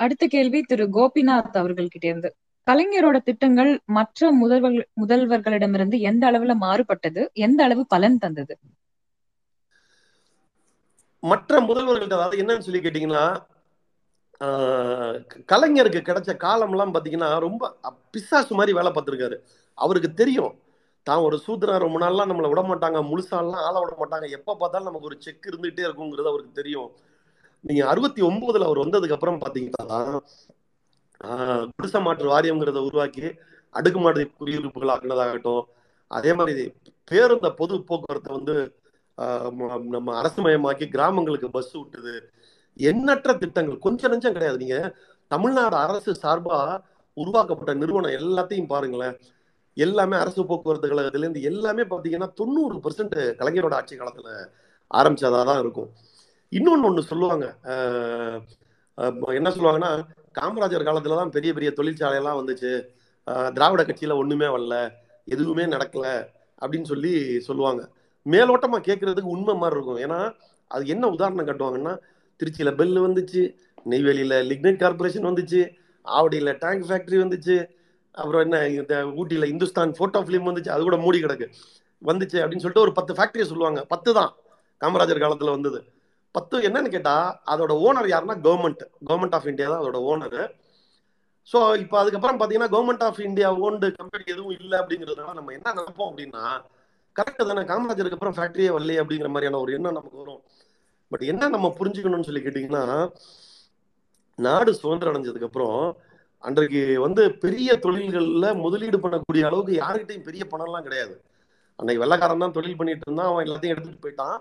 அடுத்த 0.00 0.24
கேள்வி 0.26 0.60
திரு 0.62 0.84
கோபிநாத் 0.96 1.58
அவர்கள் 1.60 1.88
கிட்ட 1.88 2.06
இருந்து. 2.06 2.30
கலைஞரோட 2.66 3.16
திட்டங்கள் 3.22 3.70
மற்ற 3.96 4.30
முதல்வர் 4.32 4.78
முதல்வர்களிடமிருந்து 5.02 5.98
எந்த 6.10 6.24
அளவுல 6.30 6.54
மாறுபட்டது? 6.64 7.22
எந்த 7.46 7.60
அளவு 7.64 7.84
பலன் 7.86 8.18
தந்தது? 8.18 8.54
மற்ற 11.22 11.60
முதல்வர்கள்ட்ட 11.60 12.18
அதாவது 12.18 12.40
என்னன்னு 12.42 12.66
சொல்லி 12.66 12.80
கேட்டீங்கன்னா 12.80 13.24
கலைஞருக்கு 15.50 16.00
கிடைச்ச 16.08 16.30
காலம்லாம் 16.44 16.92
பார்த்தீங்கன்னா 16.94 17.30
ரொம்ப 17.46 17.62
பிசாசு 18.14 18.52
மாதிரி 18.54 18.72
வேலை 18.78 18.90
பார்த்துருக்காரு. 18.92 19.36
அவருக்கு 19.78 20.10
தெரியும். 20.14 20.52
தான் 21.06 21.24
ஒரு 21.26 21.36
சூத்திரம் 21.46 21.82
ரொம்ப 21.84 21.98
நாள்லாம் 21.98 22.30
நம்மளை 22.30 22.48
விட 22.52 22.62
மாட்டாங்க 22.62 22.98
முழுசாலாம் 23.10 23.64
ஆள 23.68 23.74
விட 23.82 23.92
மாட்டாங்க 24.00 24.26
எப்போ 24.38 24.52
பார்த்தாலும் 24.60 24.88
நமக்கு 24.88 25.08
ஒரு 25.10 25.16
செக் 25.26 25.48
இருந்துகிட்டே 25.50 25.86
இருக்குங்கிறது 25.86 26.32
அவருக்கு 26.32 26.58
தெரியும். 26.60 26.88
நீங்க 27.64 27.82
அறுபத்தி 27.88 28.20
ஒன்பதுல 28.26 28.68
அவர் 28.68 28.82
வந்ததுக்கு 28.82 29.16
அப்புறம் 29.16 29.40
பாத்தீங்கன்னா 29.42 29.86
ஆஹ், 31.20 31.64
குடிசை 31.72 32.00
மாற்று 32.02 32.26
வாரியம்ங்கிறத 32.28 32.80
உருவாக்கி 32.88 33.26
அடுக்குமாடி 33.74 34.22
குடியிருப்புகள் 34.36 34.92
ஆக்குனதாகட்டும் 34.94 35.64
அதே 36.10 36.32
மாதிரி 36.38 36.64
பேருந்த 37.10 37.48
பொது 37.58 37.74
போக்குவரத்தை 37.88 38.32
வந்து 38.36 38.54
ஆஹ், 39.18 39.50
நம்ம 39.94 40.08
அரசுமயமாக்கி 40.20 40.86
கிராமங்களுக்கு 40.92 41.48
பஸ் 41.54 41.72
விட்டுது 41.76 42.14
எண்ணற்ற 42.80 43.30
திட்டங்கள் 43.40 43.84
கொஞ்சம் 43.84 44.12
நெஞ்சம் 44.12 44.36
கிடையாது. 44.36 44.58
நீங்க 44.58 44.76
தமிழ்நாடு 45.30 45.76
அரசு 45.84 46.10
சார்பா 46.20 46.58
உருவாக்கப்பட்ட 47.16 47.72
நிறுவனம் 47.74 48.16
எல்லாத்தையும் 48.18 48.68
பாருங்களேன். 48.68 49.16
எல்லாமே 49.76 50.16
அரசு 50.16 50.40
போக்குவரத்து 50.46 50.90
கழகத்திலேருந்து 50.90 51.42
எல்லாமே 51.50 51.84
பார்த்தீங்கன்னா 51.84 52.28
தொண்ணூறு 52.38 52.76
பெர்சன்ட் 52.84 53.16
கலைஞரோட 53.40 53.74
ஆட்சி 53.74 53.96
காலத்தில் 53.96 54.30
ஆரம்பிச்சதாக 54.90 55.44
தான் 55.50 55.60
இருக்கும். 55.60 55.90
இன்னொன்னு 56.52 56.88
ஒண்ணு 56.88 57.02
சொல்லுவாங்க. 57.10 57.46
என்ன 59.38 59.48
சொல்லுவாங்கன்னா 59.56 59.90
காமராஜர் 60.38 60.88
காலத்துல 60.88 61.18
தான் 61.20 61.34
பெரிய 61.36 61.50
பெரிய 61.56 61.70
தொழிற்சாலை 61.78 62.16
எல்லாம் 62.20 62.38
வந்துச்சு 62.40 62.70
திராவிட 63.56 63.82
கட்சியில 63.88 64.16
ஒண்ணுமே 64.22 64.48
வரல. 64.54 64.76
எதுவுமே 65.34 65.64
நடக்கல 65.74 66.06
அப்படின்னு 66.62 66.90
சொல்லி 66.92 67.14
சொல்லுவாங்க. 67.48 67.82
மேலோட்டமா 68.26 68.78
கேட்கறதுக்கு 68.88 69.34
உண்மை 69.34 69.54
மாதிரி 69.62 69.76
இருக்கும். 69.78 70.00
ஏன்னா 70.04 70.20
அது 70.70 70.84
என்ன 70.94 71.04
உதாரணம் 71.16 71.48
கட்டுவாங்கன்னா 71.48 71.94
திருச்சியில 72.40 72.70
பெல் 72.80 72.96
வந்துச்சு 73.06 73.42
நெய்வேலியில 73.90 74.34
லிக்னைட் 74.50 74.80
கார்பரேஷன் 74.82 75.28
வந்துச்சு 75.30 75.60
ஆவடியில 76.04 76.50
டேங்க் 76.64 76.86
ஃபேக்டரி 76.88 77.18
வந்துச்சு 77.24 77.56
அப்புறம் 78.14 78.42
என்ன 78.46 78.58
இந்த 78.78 78.94
ஊட்டியில 79.20 79.46
இந்துஸ்தான் 79.52 79.96
போட்டோ 79.98 80.20
ஃபிலிம் 80.26 80.48
வந்துச்சு 80.50 80.72
அது 80.74 80.82
கூட 80.86 80.96
மூடி 81.04 81.18
கிடக்கு 81.24 81.46
வந்துச்சு 82.02 82.38
அப்படின்னு 82.42 82.64
சொல்லிட்டு 82.64 82.86
ஒரு 82.86 82.92
பத்து 82.98 83.12
ஃபேக்டரியை 83.18 83.46
சொல்லுவாங்க. 83.52 83.80
பத்து 83.92 84.10
தான் 84.18 84.30
காமராஜர் 84.80 85.24
காலத்துல 85.24 85.54
வந்தது. 85.56 85.80
பத்து 86.38 86.56
என்னன்னு 86.68 86.94
கேட்டா 86.96 87.16
அதோட 87.52 87.74
ஓனர் 87.88 88.12
யாருன்னா 88.14 88.38
கவர்மெண்ட் 88.48 88.82
கவர்மெண்ட் 89.10 89.36
ஆஃப் 89.38 89.50
இந்தியா 89.52 89.68
தான் 89.70 89.82
அதோட 89.82 90.00
ஓனர் 90.12 90.40
ஸோ 91.50 91.58
இப்போ 91.82 91.96
அதுக்கப்புறம் 92.00 92.38
பார்த்தீங்கன்னா 92.38 92.72
government 92.72 93.04
of 93.06 93.20
India 93.26 93.50
owned 93.66 93.86
company 94.00 94.24
எதுவும் 94.32 94.56
இல்லை 94.56 94.76
அப்படிங்கிறதுனால 94.80 95.36
நம்ம 95.38 95.52
என்ன 95.58 95.72
நினைப்போம் 95.78 96.10
அப்படின்னா 96.10 96.42
கரெக்டு 97.16 97.44
தானே 97.50 97.62
காமராஜருக்கு 97.70 98.16
அப்புறம் 98.16 98.36
ஃபேக்டரியே 98.36 98.72
வரலையே 98.74 99.00
அப்படிங்கிற 99.02 99.28
மாதிரியான 99.34 99.60
ஒரு 99.64 99.70
எண்ணம் 99.76 99.96
நமக்கு 99.98 100.20
வரும். 100.22 100.42
பட் 101.12 101.24
என்ன 101.32 101.48
நம்ம 101.54 101.68
புரிஞ்சுக்கணும்னு 101.78 102.28
சொல்லி 102.28 102.42
கேட்டிங்கன்னா 102.44 102.84
நாடு 104.38 104.70
சுதந்திரம் 104.80 105.12
அடைஞ்சதுக்கு 105.12 105.48
அப்புறம் 105.48 105.78
அன்றைக்கு 106.42 106.82
வந்து 107.06 107.22
பெரிய 107.44 107.78
தொழில்கள்ல 107.86 108.48
முதலீடு 108.64 108.98
பண்ணக்கூடிய 109.04 109.48
அளவுக்கு 109.48 109.72
யாருக்கிட்டையும் 109.80 110.28
பெரிய 110.28 110.42
பணம்லாம் 110.52 110.86
கிடையாது. 110.88 111.14
அன்னைக்கு 111.78 112.02
வெள்ளக்காரன் 112.04 112.44
தான் 112.44 112.56
தொழில் 112.58 112.78
பண்ணிட்டு 112.80 113.06
இருந்தான் 113.06 113.30
அவன் 113.30 113.44
எல்லாத்தையும் 113.46 113.74
எடுத்துட்டு 113.74 114.04
போயிட்டான். 114.04 114.38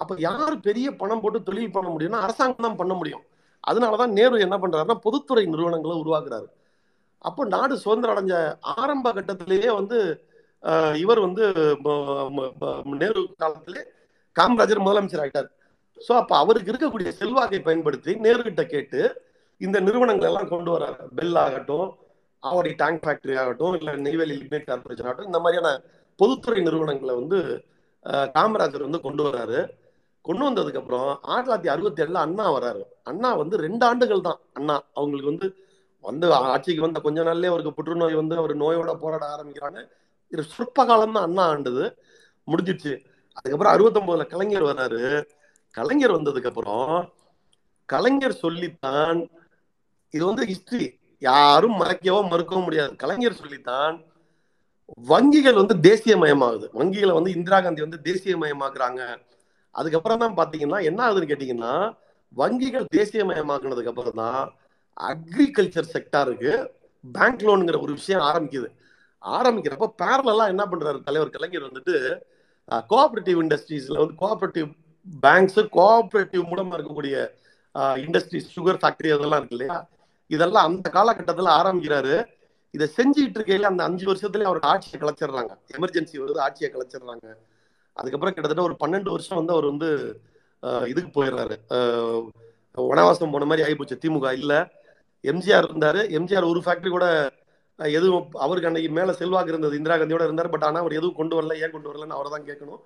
அப்ப 0.00 0.12
யார் 0.28 0.54
பெரிய 0.68 0.88
பணம் 1.00 1.22
போட்டு 1.22 1.38
தொழில் 1.48 1.74
பண்ண 1.76 1.88
முடியும்னா 1.94 2.20
அரசாங்கம் 2.26 2.66
தான் 2.66 2.80
பண்ண 2.80 2.94
முடியும். 2.98 3.24
அதனாலதான் 3.70 4.14
நேரு 4.18 4.36
என்ன 4.46 4.56
பண்றாருன்னா 4.62 4.96
பொதுத்துறை 5.06 5.44
நிறுவனங்களை 5.52 5.96
உருவாக்குறாரு. 6.02 6.48
அப்போ 7.28 7.42
நாடு 7.54 7.74
சுதந்திரம் 7.84 8.14
அடைஞ்ச 8.14 8.34
ஆரம்ப 8.80 9.12
கட்டத்திலேயே 9.16 9.70
வந்து 9.80 9.98
இவர் 11.02 11.20
வந்து 11.26 11.44
நேரு 13.02 13.20
காலத்திலே 13.42 13.82
காமராஜர் 14.36 14.84
முதலமைச்சர் 14.86 15.22
ஆயிட்டார். 15.22 15.48
ஸோ 16.06 16.12
அப்போ 16.20 16.34
அவருக்கு 16.42 16.70
இருக்கக்கூடிய 16.72 17.10
செல்வாக்கை 17.20 17.60
பயன்படுத்தி 17.68 18.12
நேருகிட்ட 18.24 18.62
கேட்டு 18.74 19.00
இந்த 19.60 19.76
நிறுவனங்கள் 19.86 20.28
எல்லாம் 20.30 20.50
கொண்டு 20.54 20.70
வராரு 20.74 21.04
பெல் 21.18 21.38
ஆகட்டும் 21.44 21.88
ஆவடி 22.42 22.72
டேங்க் 22.82 23.02
ஃபேக்டரி 23.04 23.36
ஆகட்டும் 23.42 23.76
இல்லை 23.78 23.92
நெய்வேலி 24.06 24.34
லிமிடெட் 24.40 24.68
கார்பரேஷன் 24.70 25.08
ஆகட்டும் 25.08 25.30
இந்த 25.30 25.40
மாதிரியான 25.44 25.70
பொதுத்துறை 26.20 26.60
நிறுவனங்களை 26.66 27.14
வந்து 27.20 27.38
காமராஜர் 28.36 28.86
வந்து 28.86 29.00
கொண்டு 29.06 29.22
வராரு. 29.28 29.60
கொண்டு 30.28 30.44
வந்ததுக்கு 30.46 30.80
அப்புறம் 30.80 31.08
ஆயிரத்தி 31.22 31.48
தொள்ளாயிரத்தி 31.48 31.72
அறுபத்தி 31.74 32.02
ஏழுல 32.02 32.20
அண்ணா 32.26 32.46
வராரு. 32.56 32.82
அண்ணா 33.10 33.30
வந்து 33.42 33.56
ரெண்டு 33.66 33.84
ஆண்டுகள் 33.86 34.26
தான். 34.28 34.40
அண்ணா 34.58 34.76
அவங்களுக்கு 34.98 35.32
வந்து 35.32 35.48
வந்து 36.04 36.26
ஆட்சிக்கு 36.54 36.86
வந்த 36.86 36.98
கொஞ்ச 37.04 37.20
நாள்லயே 37.28 37.50
அவருக்கு 37.52 37.76
புற்றுநோய் 37.78 38.20
வந்து 38.20 38.34
அவர் 38.40 38.52
நோயோட 38.62 38.90
போராட 39.02 39.24
ஆரம்பிக்கிறாங்க. 39.34 39.80
இது 40.32 40.42
சொற்ப 40.54 40.84
காலம் 40.86 41.14
தான் 41.16 41.26
அண்ணா 41.28 41.44
ஆண்டது. 41.52 41.84
முடிஞ்சிடுச்சு. 42.48 42.92
அதுக்கப்புறம் 43.36 43.74
அறுபத்தொன்பதுல 43.74 44.26
கலைஞர் 44.32 44.68
வர்றாரு 44.70 45.02
கலைஞர் 45.78 46.16
வந்ததுக்கு 46.16 46.50
அப்புறம் 46.50 46.92
கலைஞர் 47.88 48.40
சொல்லித்தான் 48.44 49.18
இது 50.14 50.22
வந்து 50.26 50.44
ஹிஸ்டரி 50.50 50.86
யாரும் 51.22 51.76
மறைக்கவோ 51.80 52.20
மறுக்கவோ 52.32 52.60
முடியாது. 52.66 52.92
கலைஞர் 53.02 53.40
சொல்லித்தான் 53.40 53.96
வங்கிகள் 55.10 55.60
வந்து 55.60 55.74
தேசியமயமாகுது. 55.88 56.66
வங்கிகளை 56.80 57.12
வந்து 57.18 57.30
இந்திரா 57.38 57.58
காந்தி 57.60 57.86
வந்து 57.86 57.98
தேசியமயமாக்குறாங்க. 58.08 59.02
அதுக்கப்புறம் 59.78 60.22
தான் 60.22 60.36
பாத்தீங்கன்னா 60.40 60.78
என்ன 60.90 61.00
ஆகுதுன்னு 61.06 61.30
கேட்டீங்கன்னா 61.32 61.72
வங்கிகள் 62.36 62.86
தேசியமயமாக்குனதுக்கு 62.96 63.92
அப்புறம் 63.92 64.18
தான் 64.22 64.40
அக்ரிகல்ச்சர் 64.96 65.92
செக்டாருக்கு 65.94 66.52
பேங்க் 67.04 67.44
லோனுங்கிற 67.46 67.78
ஒரு 67.84 67.92
விஷயம் 67.92 68.24
ஆரம்பிக்குது. 68.28 68.68
ஆரம்பிக்கிறப்ப 69.22 69.86
பேரலாம் 70.02 70.52
என்ன 70.54 70.64
பண்றாரு 70.70 70.98
தலைவர் 71.08 71.34
கலைஞர் 71.34 71.68
வந்துட்டு 71.68 71.96
கோஆபரேட்டிவ் 72.92 73.38
இண்டஸ்ட்ரீஸ்ல 73.44 73.98
வந்து 74.02 74.16
கோஆபரேட்டிவ் 74.22 74.68
பேங்க்ஸ் 75.24 75.60
கோஆபரேட்டிவ் 75.78 76.44
மூலமா 76.52 76.76
இருக்கக்கூடிய 76.76 77.16
இண்டஸ்ட்ரீஸ் 78.04 78.48
சுகர் 78.56 78.80
ஃபேக்டரி 78.82 79.10
அதெல்லாம் 79.16 79.40
இருக்கு 79.40 79.56
இல்லையா? 79.56 79.76
இதெல்லாம் 80.30 80.66
அந்த 80.68 80.88
காலகட்டத்தில் 80.96 81.56
ஆரம்பிக்கிறாரு. 81.60 82.14
இதை 82.74 82.86
செஞ்சுட்டு 82.96 83.38
இருக்கையில 83.38 83.70
அந்த 83.72 83.82
அஞ்சு 83.88 84.04
வருஷத்துல 84.10 84.48
அவருக்கு 84.48 84.70
ஆட்சியை 84.72 84.98
கலைச்சிடுறாங்க. 85.02 85.52
எமர்ஜென்சி 85.76 86.16
வருது 86.22 86.40
ஆட்சியை 86.46 86.70
கலைச்சிடுறாங்க. 86.72 87.26
அதுக்கப்புறம் 87.96 88.34
கிட்டத்தட்ட 88.34 88.64
ஒரு 88.68 88.76
பன்னெண்டு 88.82 89.12
வருஷம் 89.14 89.38
வந்து 89.40 89.54
அவர் 89.56 89.70
வந்து 89.72 89.88
இதுக்கு 90.92 91.10
போயிடுறாரு. 91.16 91.56
வனவாசம் 92.92 93.34
போன 93.34 93.46
மாதிரி 93.50 93.64
ஆகிப்போச்சு 93.66 93.96
திமுக 94.02 94.30
இல்ல. 94.40 94.54
எம்ஜிஆர் 95.32 95.68
இருந்தாரு. 95.70 96.00
எம்ஜிஆர் 96.18 96.50
ஒரு 96.52 96.60
ஃபேக்டரி 96.64 96.90
கூட 96.96 97.06
எதுவும் 97.78 98.26
அவருக்கு 98.44 98.68
அன்னைக்கு 98.68 98.90
மேல 98.98 99.12
செல்வாக்கு 99.20 99.52
இருந்தது. 99.52 99.78
இந்திரா 99.78 99.96
காந்தியோட 100.00 100.26
இருந்தார். 100.28 100.52
பட் 100.54 100.66
ஆனா 100.68 100.80
அவர் 100.84 100.98
எதுவும் 100.98 101.18
கொண்டு 101.20 101.36
வரல 101.38 101.56
ஏன் 101.64 101.74
கொண்டு 101.74 101.90
வரலன்னு 101.90 102.16
அவரை 102.18 102.30
தான் 102.34 102.46
கேட்கணும். 102.48 102.80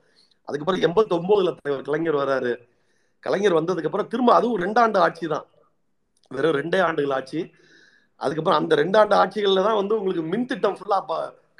அதுக்கப்புறம் 0.48 0.84
எண்பத்தி 0.86 1.12
ஒன்பதுல 1.18 1.50
தலைவர் 1.58 1.86
கலைஞர் 1.88 2.20
வராரு. 2.22 2.52
கலைஞர் 3.26 3.58
வந்ததுக்கு 3.58 3.88
அப்புறம் 3.90 4.10
திரும்ப 4.12 4.30
அதுவும் 4.38 4.62
ரெண்டாண்டு 4.64 4.98
ஆட்சி 5.06 5.26
தான். 5.34 5.46
வெறும் 6.30 6.56
ரெண்டே 6.60 6.78
ஆண்டுகள் 6.88 7.16
ஆட்சி. 7.18 7.40
அதுக்கப்புறம் 8.20 8.58
அந்த 8.60 8.72
ரெண்டாண்டு 8.82 9.14
ஆட்சிகள்ல 9.20 9.62
தான் 9.66 9.78
வந்து 9.80 9.94
உங்களுக்கு 9.98 10.24
மின் 10.32 10.48
திட்டம் 10.50 10.76
ஃபுல்லா 10.78 10.98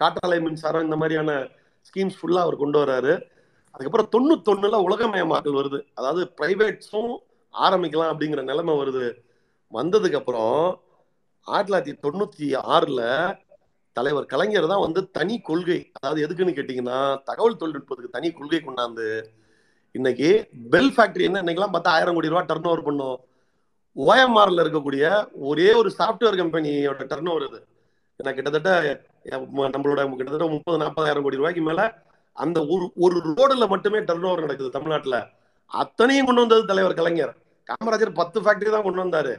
காற்றாலை 0.01 0.39
மின்சாரம் 0.47 0.87
இந்த 0.87 0.97
மாதிரியான 1.01 1.31
ஸ்கீம்ஸ் 1.89 2.19
ஃபுல்லா 2.19 2.43
அவர் 2.47 2.63
கொண்டு 2.63 2.79
வர்றாரு 2.83 3.13
அதுக்கப்புறம் 3.75 4.11
தொண்ணூத்தொன்னுல 4.15 4.79
உலகமயமாக்கல் 4.87 5.59
வருது. 5.61 5.79
அதாவது 5.99 6.23
பிரைவேட்ஸும் 6.39 7.13
ஆரம்பிக்கலாம் 7.55 8.13
அப்படிங்கிற 8.13 8.43
நிலைமை 8.51 8.75
வருது. 8.83 9.07
வந்ததுக்கு 9.73 10.19
அப்புறம் 10.21 10.57
ஆயிரத்தி 11.47 11.71
தொள்ளாயிரத்தி 11.71 11.95
தொண்ணூத்தி 12.07 12.47
ஆறுல 12.75 13.03
தலைவர் 13.97 14.31
கலைஞர் 14.33 14.73
தான் 14.73 14.85
வந்து 14.85 15.01
தனி 15.17 15.37
கொள்கை. 15.49 15.79
அதாவது 15.99 16.21
எதுக்குன்னு 16.25 16.57
கேட்டீங்கன்னா 16.59 16.99
தகவல் 17.29 17.61
தொழில்நுட்பத்துக்கு 17.61 18.17
தனி 18.17 18.29
கொள்கை 18.39 18.61
கொண்டாந்து 18.67 19.07
இன்னைக்கு 19.99 20.29
பெல் 20.73 20.93
ஃபேக்டரி 20.97 21.25
என்ன? 21.29 21.41
இன்னைக்கெல்லாம் 21.43 21.75
பார்த்தா 21.75 21.95
ஆயிரம் 21.97 22.17
கோடி 22.17 22.31
ரூபா 22.33 22.43
டர்ன் 22.51 22.69
ஓவர் 22.71 22.87
பண்ணும் 22.89 23.19
ஓஎம்ஆர்ல 23.97 24.65
இருக்கக்கூடிய 24.65 25.05
ஒரே 25.49 25.69
ஒரு 25.81 25.91
சாஃப்ட்வேர் 25.99 26.39
கம்பெனியோட 26.41 27.07
டர்ன் 27.13 27.31
ஓவர் 27.33 27.47
இது. 27.49 27.59
ஏன்னா 28.21 28.33
கிட்டத்தட்ட 28.37 28.71
நம்மளோட 29.75 30.01
கிட்டத்தட்ட 30.19 30.49
முப்பது 30.55 30.79
நாற்பதாயிரம் 30.83 31.27
கோடி 31.27 31.41
ரூபாய்க்கு 31.41 31.65
மேல 31.71 31.83
அந்த 32.37 32.59
ஒரு 32.75 32.85
ஒரு 33.05 33.16
ரோடுல 33.38 33.64
மட்டுமே 33.73 33.99
டர்ன் 34.09 34.27
ஓவர் 34.29 34.45
நடக்குது 34.45 34.71
தமிழ்நாட்டுல. 34.77 35.16
அத்தனையும் 35.81 36.29
கொண்டு 36.29 36.45
வந்தது 36.45 36.69
தலைவர் 36.71 36.99
கலைஞர். 37.01 37.33
காமராஜர் 37.69 38.19
பத்து 38.21 38.38
ஃபேக்டரி 38.43 38.71
தான் 38.75 38.87
கொண்டு 38.87 39.03
வந்தாரு. 39.05 39.35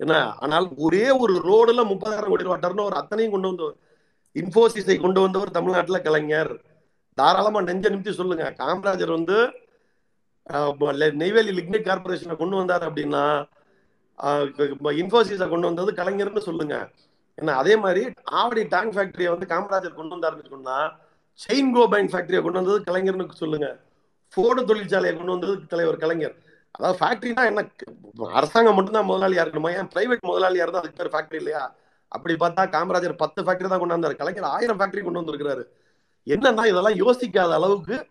என்ன? 0.00 0.14
ஆனால் 0.44 0.66
ஒரே 0.86 1.04
ஒரு 1.22 1.34
ரோடுல 1.50 1.82
முப்பதாயிரம் 1.92 2.32
கோடி 2.32 2.46
ரூபாய் 2.46 2.62
டர்ன் 2.64 2.80
ஓவர் 2.84 3.00
அத்தனையும் 3.00 3.34
கொண்டு 3.34 3.50
வந்தவர் 3.50 3.76
இன்போசிஸை 4.36 4.96
கொண்டு 5.04 5.20
வந்தவர் 5.24 5.56
தமிழ்நாட்டுல 5.56 5.98
கலைஞர். 6.06 6.52
தாராளமா 7.18 7.60
நெஞ்ச 7.68 7.90
நிமித்தி 7.90 8.12
சொல்லுங்க. 8.20 8.46
காமராஜர் 8.62 9.16
வந்து 9.18 9.36
நெய்வேலி 11.20 11.52
லிக்னிக் 11.58 11.86
கார்பரேஷனை 11.86 12.34
கொண்டு 12.42 12.56
வந்தார் 12.60 12.84
அப்படின்னா 12.88 13.24
இன்ஃபோசிஸை 15.00 15.46
கொண்டு 15.52 15.68
வந்தது 15.70 15.90
கலைஞர்னு 16.00 16.42
சொல்லுங்க. 16.48 16.74
ஏன்னா 17.38 17.54
அதே 17.62 17.74
மாதிரி 17.84 18.02
ஆவடி 18.40 18.62
டேங்க் 18.74 18.94
ஃபேக்டரியை 18.96 19.30
வந்து 19.34 19.48
காமராஜர் 19.54 19.98
கொண்டு 19.98 20.14
வந்தாருன்னு 20.16 20.52
சொன்னா 20.54 20.76
செயின் 21.38 21.72
கோபைன் 21.74 22.10
ஃபேக்டரியை 22.10 22.42
கொண்டு 22.42 22.60
வந்தது 22.60 22.82
கலைஞர்னு 22.82 23.26
சொல்லுங்க. 23.32 23.80
ஃபோர்டு 24.32 24.62
தொழிற்சாலையை 24.62 25.16
கொண்டு 25.16 25.32
வந்தது 25.32 25.66
தலைவர் 25.66 25.96
கலைஞர். 25.96 26.36
அதாவது 26.70 26.98
ஃபேக்டரினா 27.00 27.44
என்ன? 27.44 27.68
அரசாங்கம் 28.32 28.74
மட்டும்தான் 28.74 29.08
முதலாளியா 29.10 29.42
இருக்கணுமா? 29.44 29.70
ஏன் 29.76 29.90
பிரைவேட் 29.94 30.28
முதலாளியா 30.28 30.64
இருந்தால் 30.64 30.82
அதுக்கு 30.82 31.00
பேர் 31.00 31.12
ஃபேக்டரி 31.14 31.34
இல்லையா? 31.34 31.76
அப்படி 32.08 32.34
பார்த்தா 32.34 32.62
காமராஜர் 32.70 33.12
பத்து 33.12 33.42
ஃபேக்டரி 33.42 33.68
தான் 33.68 33.78
கொண்டு 33.78 33.96
வந்தார். 33.96 34.16
கலைஞர் 34.16 34.42
ஆயிரம் 34.42 34.78
ஃபேக்டரி 34.78 35.02
கொண்டு 35.02 35.20
வந்திருக்கிறாரு. 35.20 35.64
என்னன்னா 36.26 36.64
இதெல்லாம் 36.66 36.98
யோசிக்காத 37.04 37.52
அளவுக்கு 37.52 38.06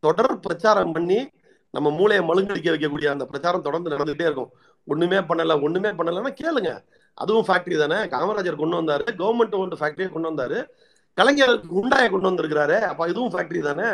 தொடர் 0.00 0.40
பிரச்சாரம் 0.40 0.92
பண்ணி 0.92 1.30
நம்ம 1.70 1.90
மூளையை 1.90 2.24
மழுங்கடிக்க 2.24 2.68
வைக்கக்கூடிய 2.74 3.06
அந்த 3.06 3.26
பிரச்சாரம் 3.26 3.62
தொடர்ந்து 3.62 3.90
நடந்துகிட்டே 3.90 4.26
இருக்கும். 4.28 4.52
ஒண்ணுமே 4.84 5.16
பண்ணல 5.16 5.62
ஒண்ணுமே 5.62 5.88
பண்ணலன்னா 5.88 6.30
கேளுங்க. 6.42 6.70
அதுவும் 7.14 7.46
ஃபேக்டரி 7.48 7.78
தானே. 7.78 7.98
காமராஜர் 8.16 8.56
கொண்டு 8.56 8.82
வந்தாரு. 8.82 9.04
கவர்மெண்ட் 9.22 9.58
ஒன்று 9.58 9.76
ஃபேக்டரியை 9.76 10.08
கொண்டு 10.08 10.30
வந்தாரு. 10.30 10.58
கலைஞர் 11.18 11.54
குண்டாயை 11.74 12.08
கொண்டு 12.10 12.30
வந்திருக்கிறாரு. 12.30 12.78
அப்ப 12.90 13.08
இதுவும் 13.08 13.32
ஃபேக்டரி 13.32 13.60
தானே? 13.60 13.88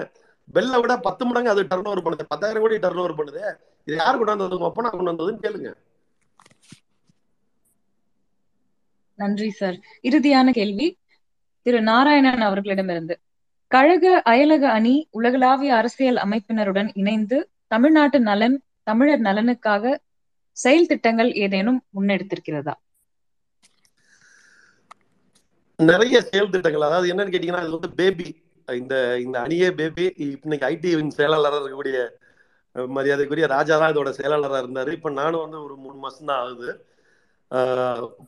பெல்ல 0.54 0.80
விட 0.80 0.94
பத்து 0.98 1.24
மடங்கு 1.26 1.50
அது 1.50 1.62
டர்ன் 1.62 1.88
ஓவர் 1.90 2.04
பண்ணுது. 2.06 2.24
பத்தாயிரம் 2.28 2.62
கோடி 2.62 2.76
டர்ன் 2.76 3.00
ஓவர் 3.02 3.18
பண்ணுது. 3.18 3.42
இது 3.88 3.96
யார் 3.96 4.16
கொண்டு 4.16 4.34
வந்தது 4.34 4.58
உங்க 4.58 4.68
அப்பனா 4.70 4.90
கொண்டு 4.90 5.12
வந்ததுன்னு 5.12 5.44
கேளுங்க. 5.44 5.70
நன்றி 9.18 9.50
சார் 9.50 9.76
இறுதியான 10.02 10.50
கேள்வி. 10.50 10.86
திரு 11.66 11.82
நாராயணன் 11.82 12.40
அவர்களிடமிருந்து. 12.40 13.14
கழக 13.70 14.22
அயலக 14.30 14.64
அணி 14.68 14.94
உலகளாவிய 15.10 15.74
அரசியல் 15.74 16.16
அமைப்பினருடன் 16.16 16.90
இணைந்து 16.94 17.50
தமிழ்நாட்டு 17.66 18.20
நலன் 18.20 18.56
தமிழர் 18.82 19.20
நலனுக்காக 19.20 19.94
செயல் 20.56 20.86
திட்டங்கள் 20.86 21.30
ஏதேனும் 21.32 21.80
முன்னெடுத்திருக்கிறதா? 21.94 22.74
நிறைய 25.78 26.16
செயல் 26.30 26.52
திட்டங்கள். 26.54 26.86
அதாவது 26.88 27.06
என்னன்னு 27.12 27.32
கேட்டீங்கன்னா 27.34 27.64
இது 27.66 27.76
வந்து 27.78 27.90
பேபி 28.00 28.28
இந்த 28.68 28.94
இந்த 29.24 29.36
அணியே 29.46 29.68
பேபி 29.80 30.04
இன்னைக்கு 30.26 30.66
ஐடி 30.72 30.90
செயலாளராக 31.18 31.60
இருக்கக்கூடிய 31.62 31.98
மரியாதைக்குரிய 32.96 33.46
ராஜா 33.54 33.74
தான் 33.80 33.92
இதோட 33.94 34.10
செயலாளராக 34.18 34.62
இருந்தார். 34.62 34.90
இப்போ 34.98 35.10
நானும் 35.20 35.44
வந்து 35.44 35.58
ஒரு 35.66 35.74
மூணு 35.84 35.98
மாதம் 36.04 36.30
தான் 36.30 36.40
ஆகுது. 36.44 36.70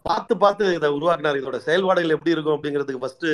பார்த்து 0.08 0.34
பார்த்து 0.42 0.64
இதை 0.78 0.88
உருவாக்கினார். 0.98 1.38
இதோட 1.40 1.58
செயல்பாடுகள் 1.68 2.14
எப்படி 2.16 2.34
இருக்கும் 2.34 2.56
அப்படிங்கிறதுக்கு 2.56 3.02
ஃபஸ்ட்டு 3.04 3.30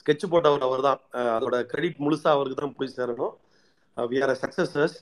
ஸ்கெட்ச் 0.00 0.26
போட்டவர் 0.32 0.66
அவர் 0.68 0.86
தான் 0.88 1.00
அதோட 1.36 1.56
கிரெடிட் 1.72 2.02
முழுசாக 2.04 2.36
அவருக்கு 2.36 2.58
தான் 2.60 2.76
போய் 2.78 2.96
சேரணும். 2.98 3.34
வி 3.96 4.18
ஆர் 4.24 4.34
சக்சஸர்ஸ் 4.44 4.96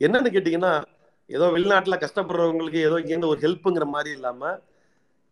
என்னன்னு 0.00 0.34
கேட்டிங்கன்னா 0.34 0.72
ஏதோ 1.30 1.46
வெளிநாட்டில் 1.54 2.02
கஷ்டப்படுறவங்களுக்கு 2.04 2.80
ஏதோ 2.88 2.96
இங்கேருந்து 3.02 3.32
ஒரு 3.32 3.40
ஹெல்ப்புங்கிற 3.44 3.86
மாதிரி 3.94 4.10
இல்லாமல் 4.18 4.58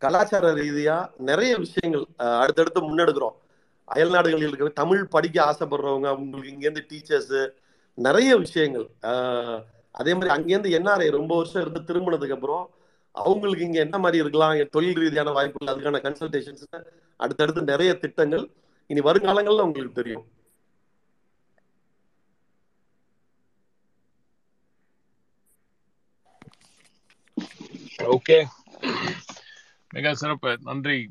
கலாச்சார 0.03 0.46
ரீதியா 0.61 0.96
நிறைய 1.28 1.53
விஷயங்கள் 1.64 2.05
அடுத்தடுத்து 2.42 2.80
முன்னெடுக்கிறோம். 2.88 3.36
அயல் 3.94 4.14
நாடுகளில் 4.14 4.49
இருக்கிற 4.49 4.70
தமிழ் 4.80 5.03
படிக்க 5.14 5.36
ஆசைப்படுறவங்க 5.51 6.09
உங்களுக்கு 6.22 6.53
இங்கேருந்து 6.55 6.84
டீச்சர்ஸ் 6.90 7.38
நிறைய 7.99 8.30
விஷயங்கள். 8.44 8.86
அதே 10.01 10.12
மாதிரி 10.14 10.30
அங்கேருந்து 10.36 10.74
என்ஆர்ஐ 10.78 11.09
ரொம்ப 11.18 11.32
வருஷம் 11.40 11.62
இருந்து 11.62 11.80
திரும்பினதுக்கு 11.88 12.36
அப்புறம் 12.36 12.64
அவங்களுக்கு 13.14 13.66
இங்க 13.68 13.78
என்ன 13.86 13.96
மாதிரி 14.05 14.22
இருக்கலாம் 14.22 14.59
தொழில் 14.74 15.01
ரீதியான 15.03 15.32
வாய்ப்புகள் 15.36 15.72
அதுக்கான 15.72 16.01
கன்சல்டேஷன்ஸ் 16.07 16.66
அடுத்தடுத்து 17.20 17.70
நிறைய 17.72 17.92
திட்டங்கள் 18.05 18.44
இனி 18.90 19.01
வருங்காலங்கள்ல 19.09 19.66
உங்களுக்கு 19.68 20.01
தெரியும். 20.01 20.26
ஓகே 28.16 28.38
மிக 29.95 30.14
சிறப்பு. 30.14 30.59
நன்றி. 30.62 31.11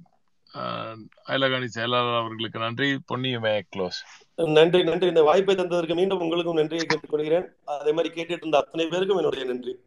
அயலகாணி 1.27 1.65
செயலாளர் 1.65 2.19
அவர்களுக்கு 2.19 2.59
நன்றி. 2.59 2.99
பொன்னியுமே 3.13 3.61
க்ளோஸ். 3.75 3.99
நன்றி 4.35 4.83
நன்றி. 4.83 5.07
இந்த 5.07 5.23
வாய்ப்பை 5.23 5.55
தந்ததற்கு 5.55 5.95
மீண்டும் 5.95 6.19
உங்களுக்கும் 6.19 6.55
நன்றியை 6.55 6.85
கேட்டுக்கொள்கிறேன். 6.85 7.45
அதே 7.65 7.91
மாதிரி 7.91 8.21
கேட்டுட்டு 8.21 8.37
இருந்த 8.37 8.57
அத்தனை 8.57 8.87
பேருக்கும் 8.87 9.17
என்னுடைய 9.17 9.45
நன்றி. 9.45 9.79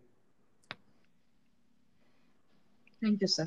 தேங்க்யூ 3.01 3.25
சார் 3.25 3.39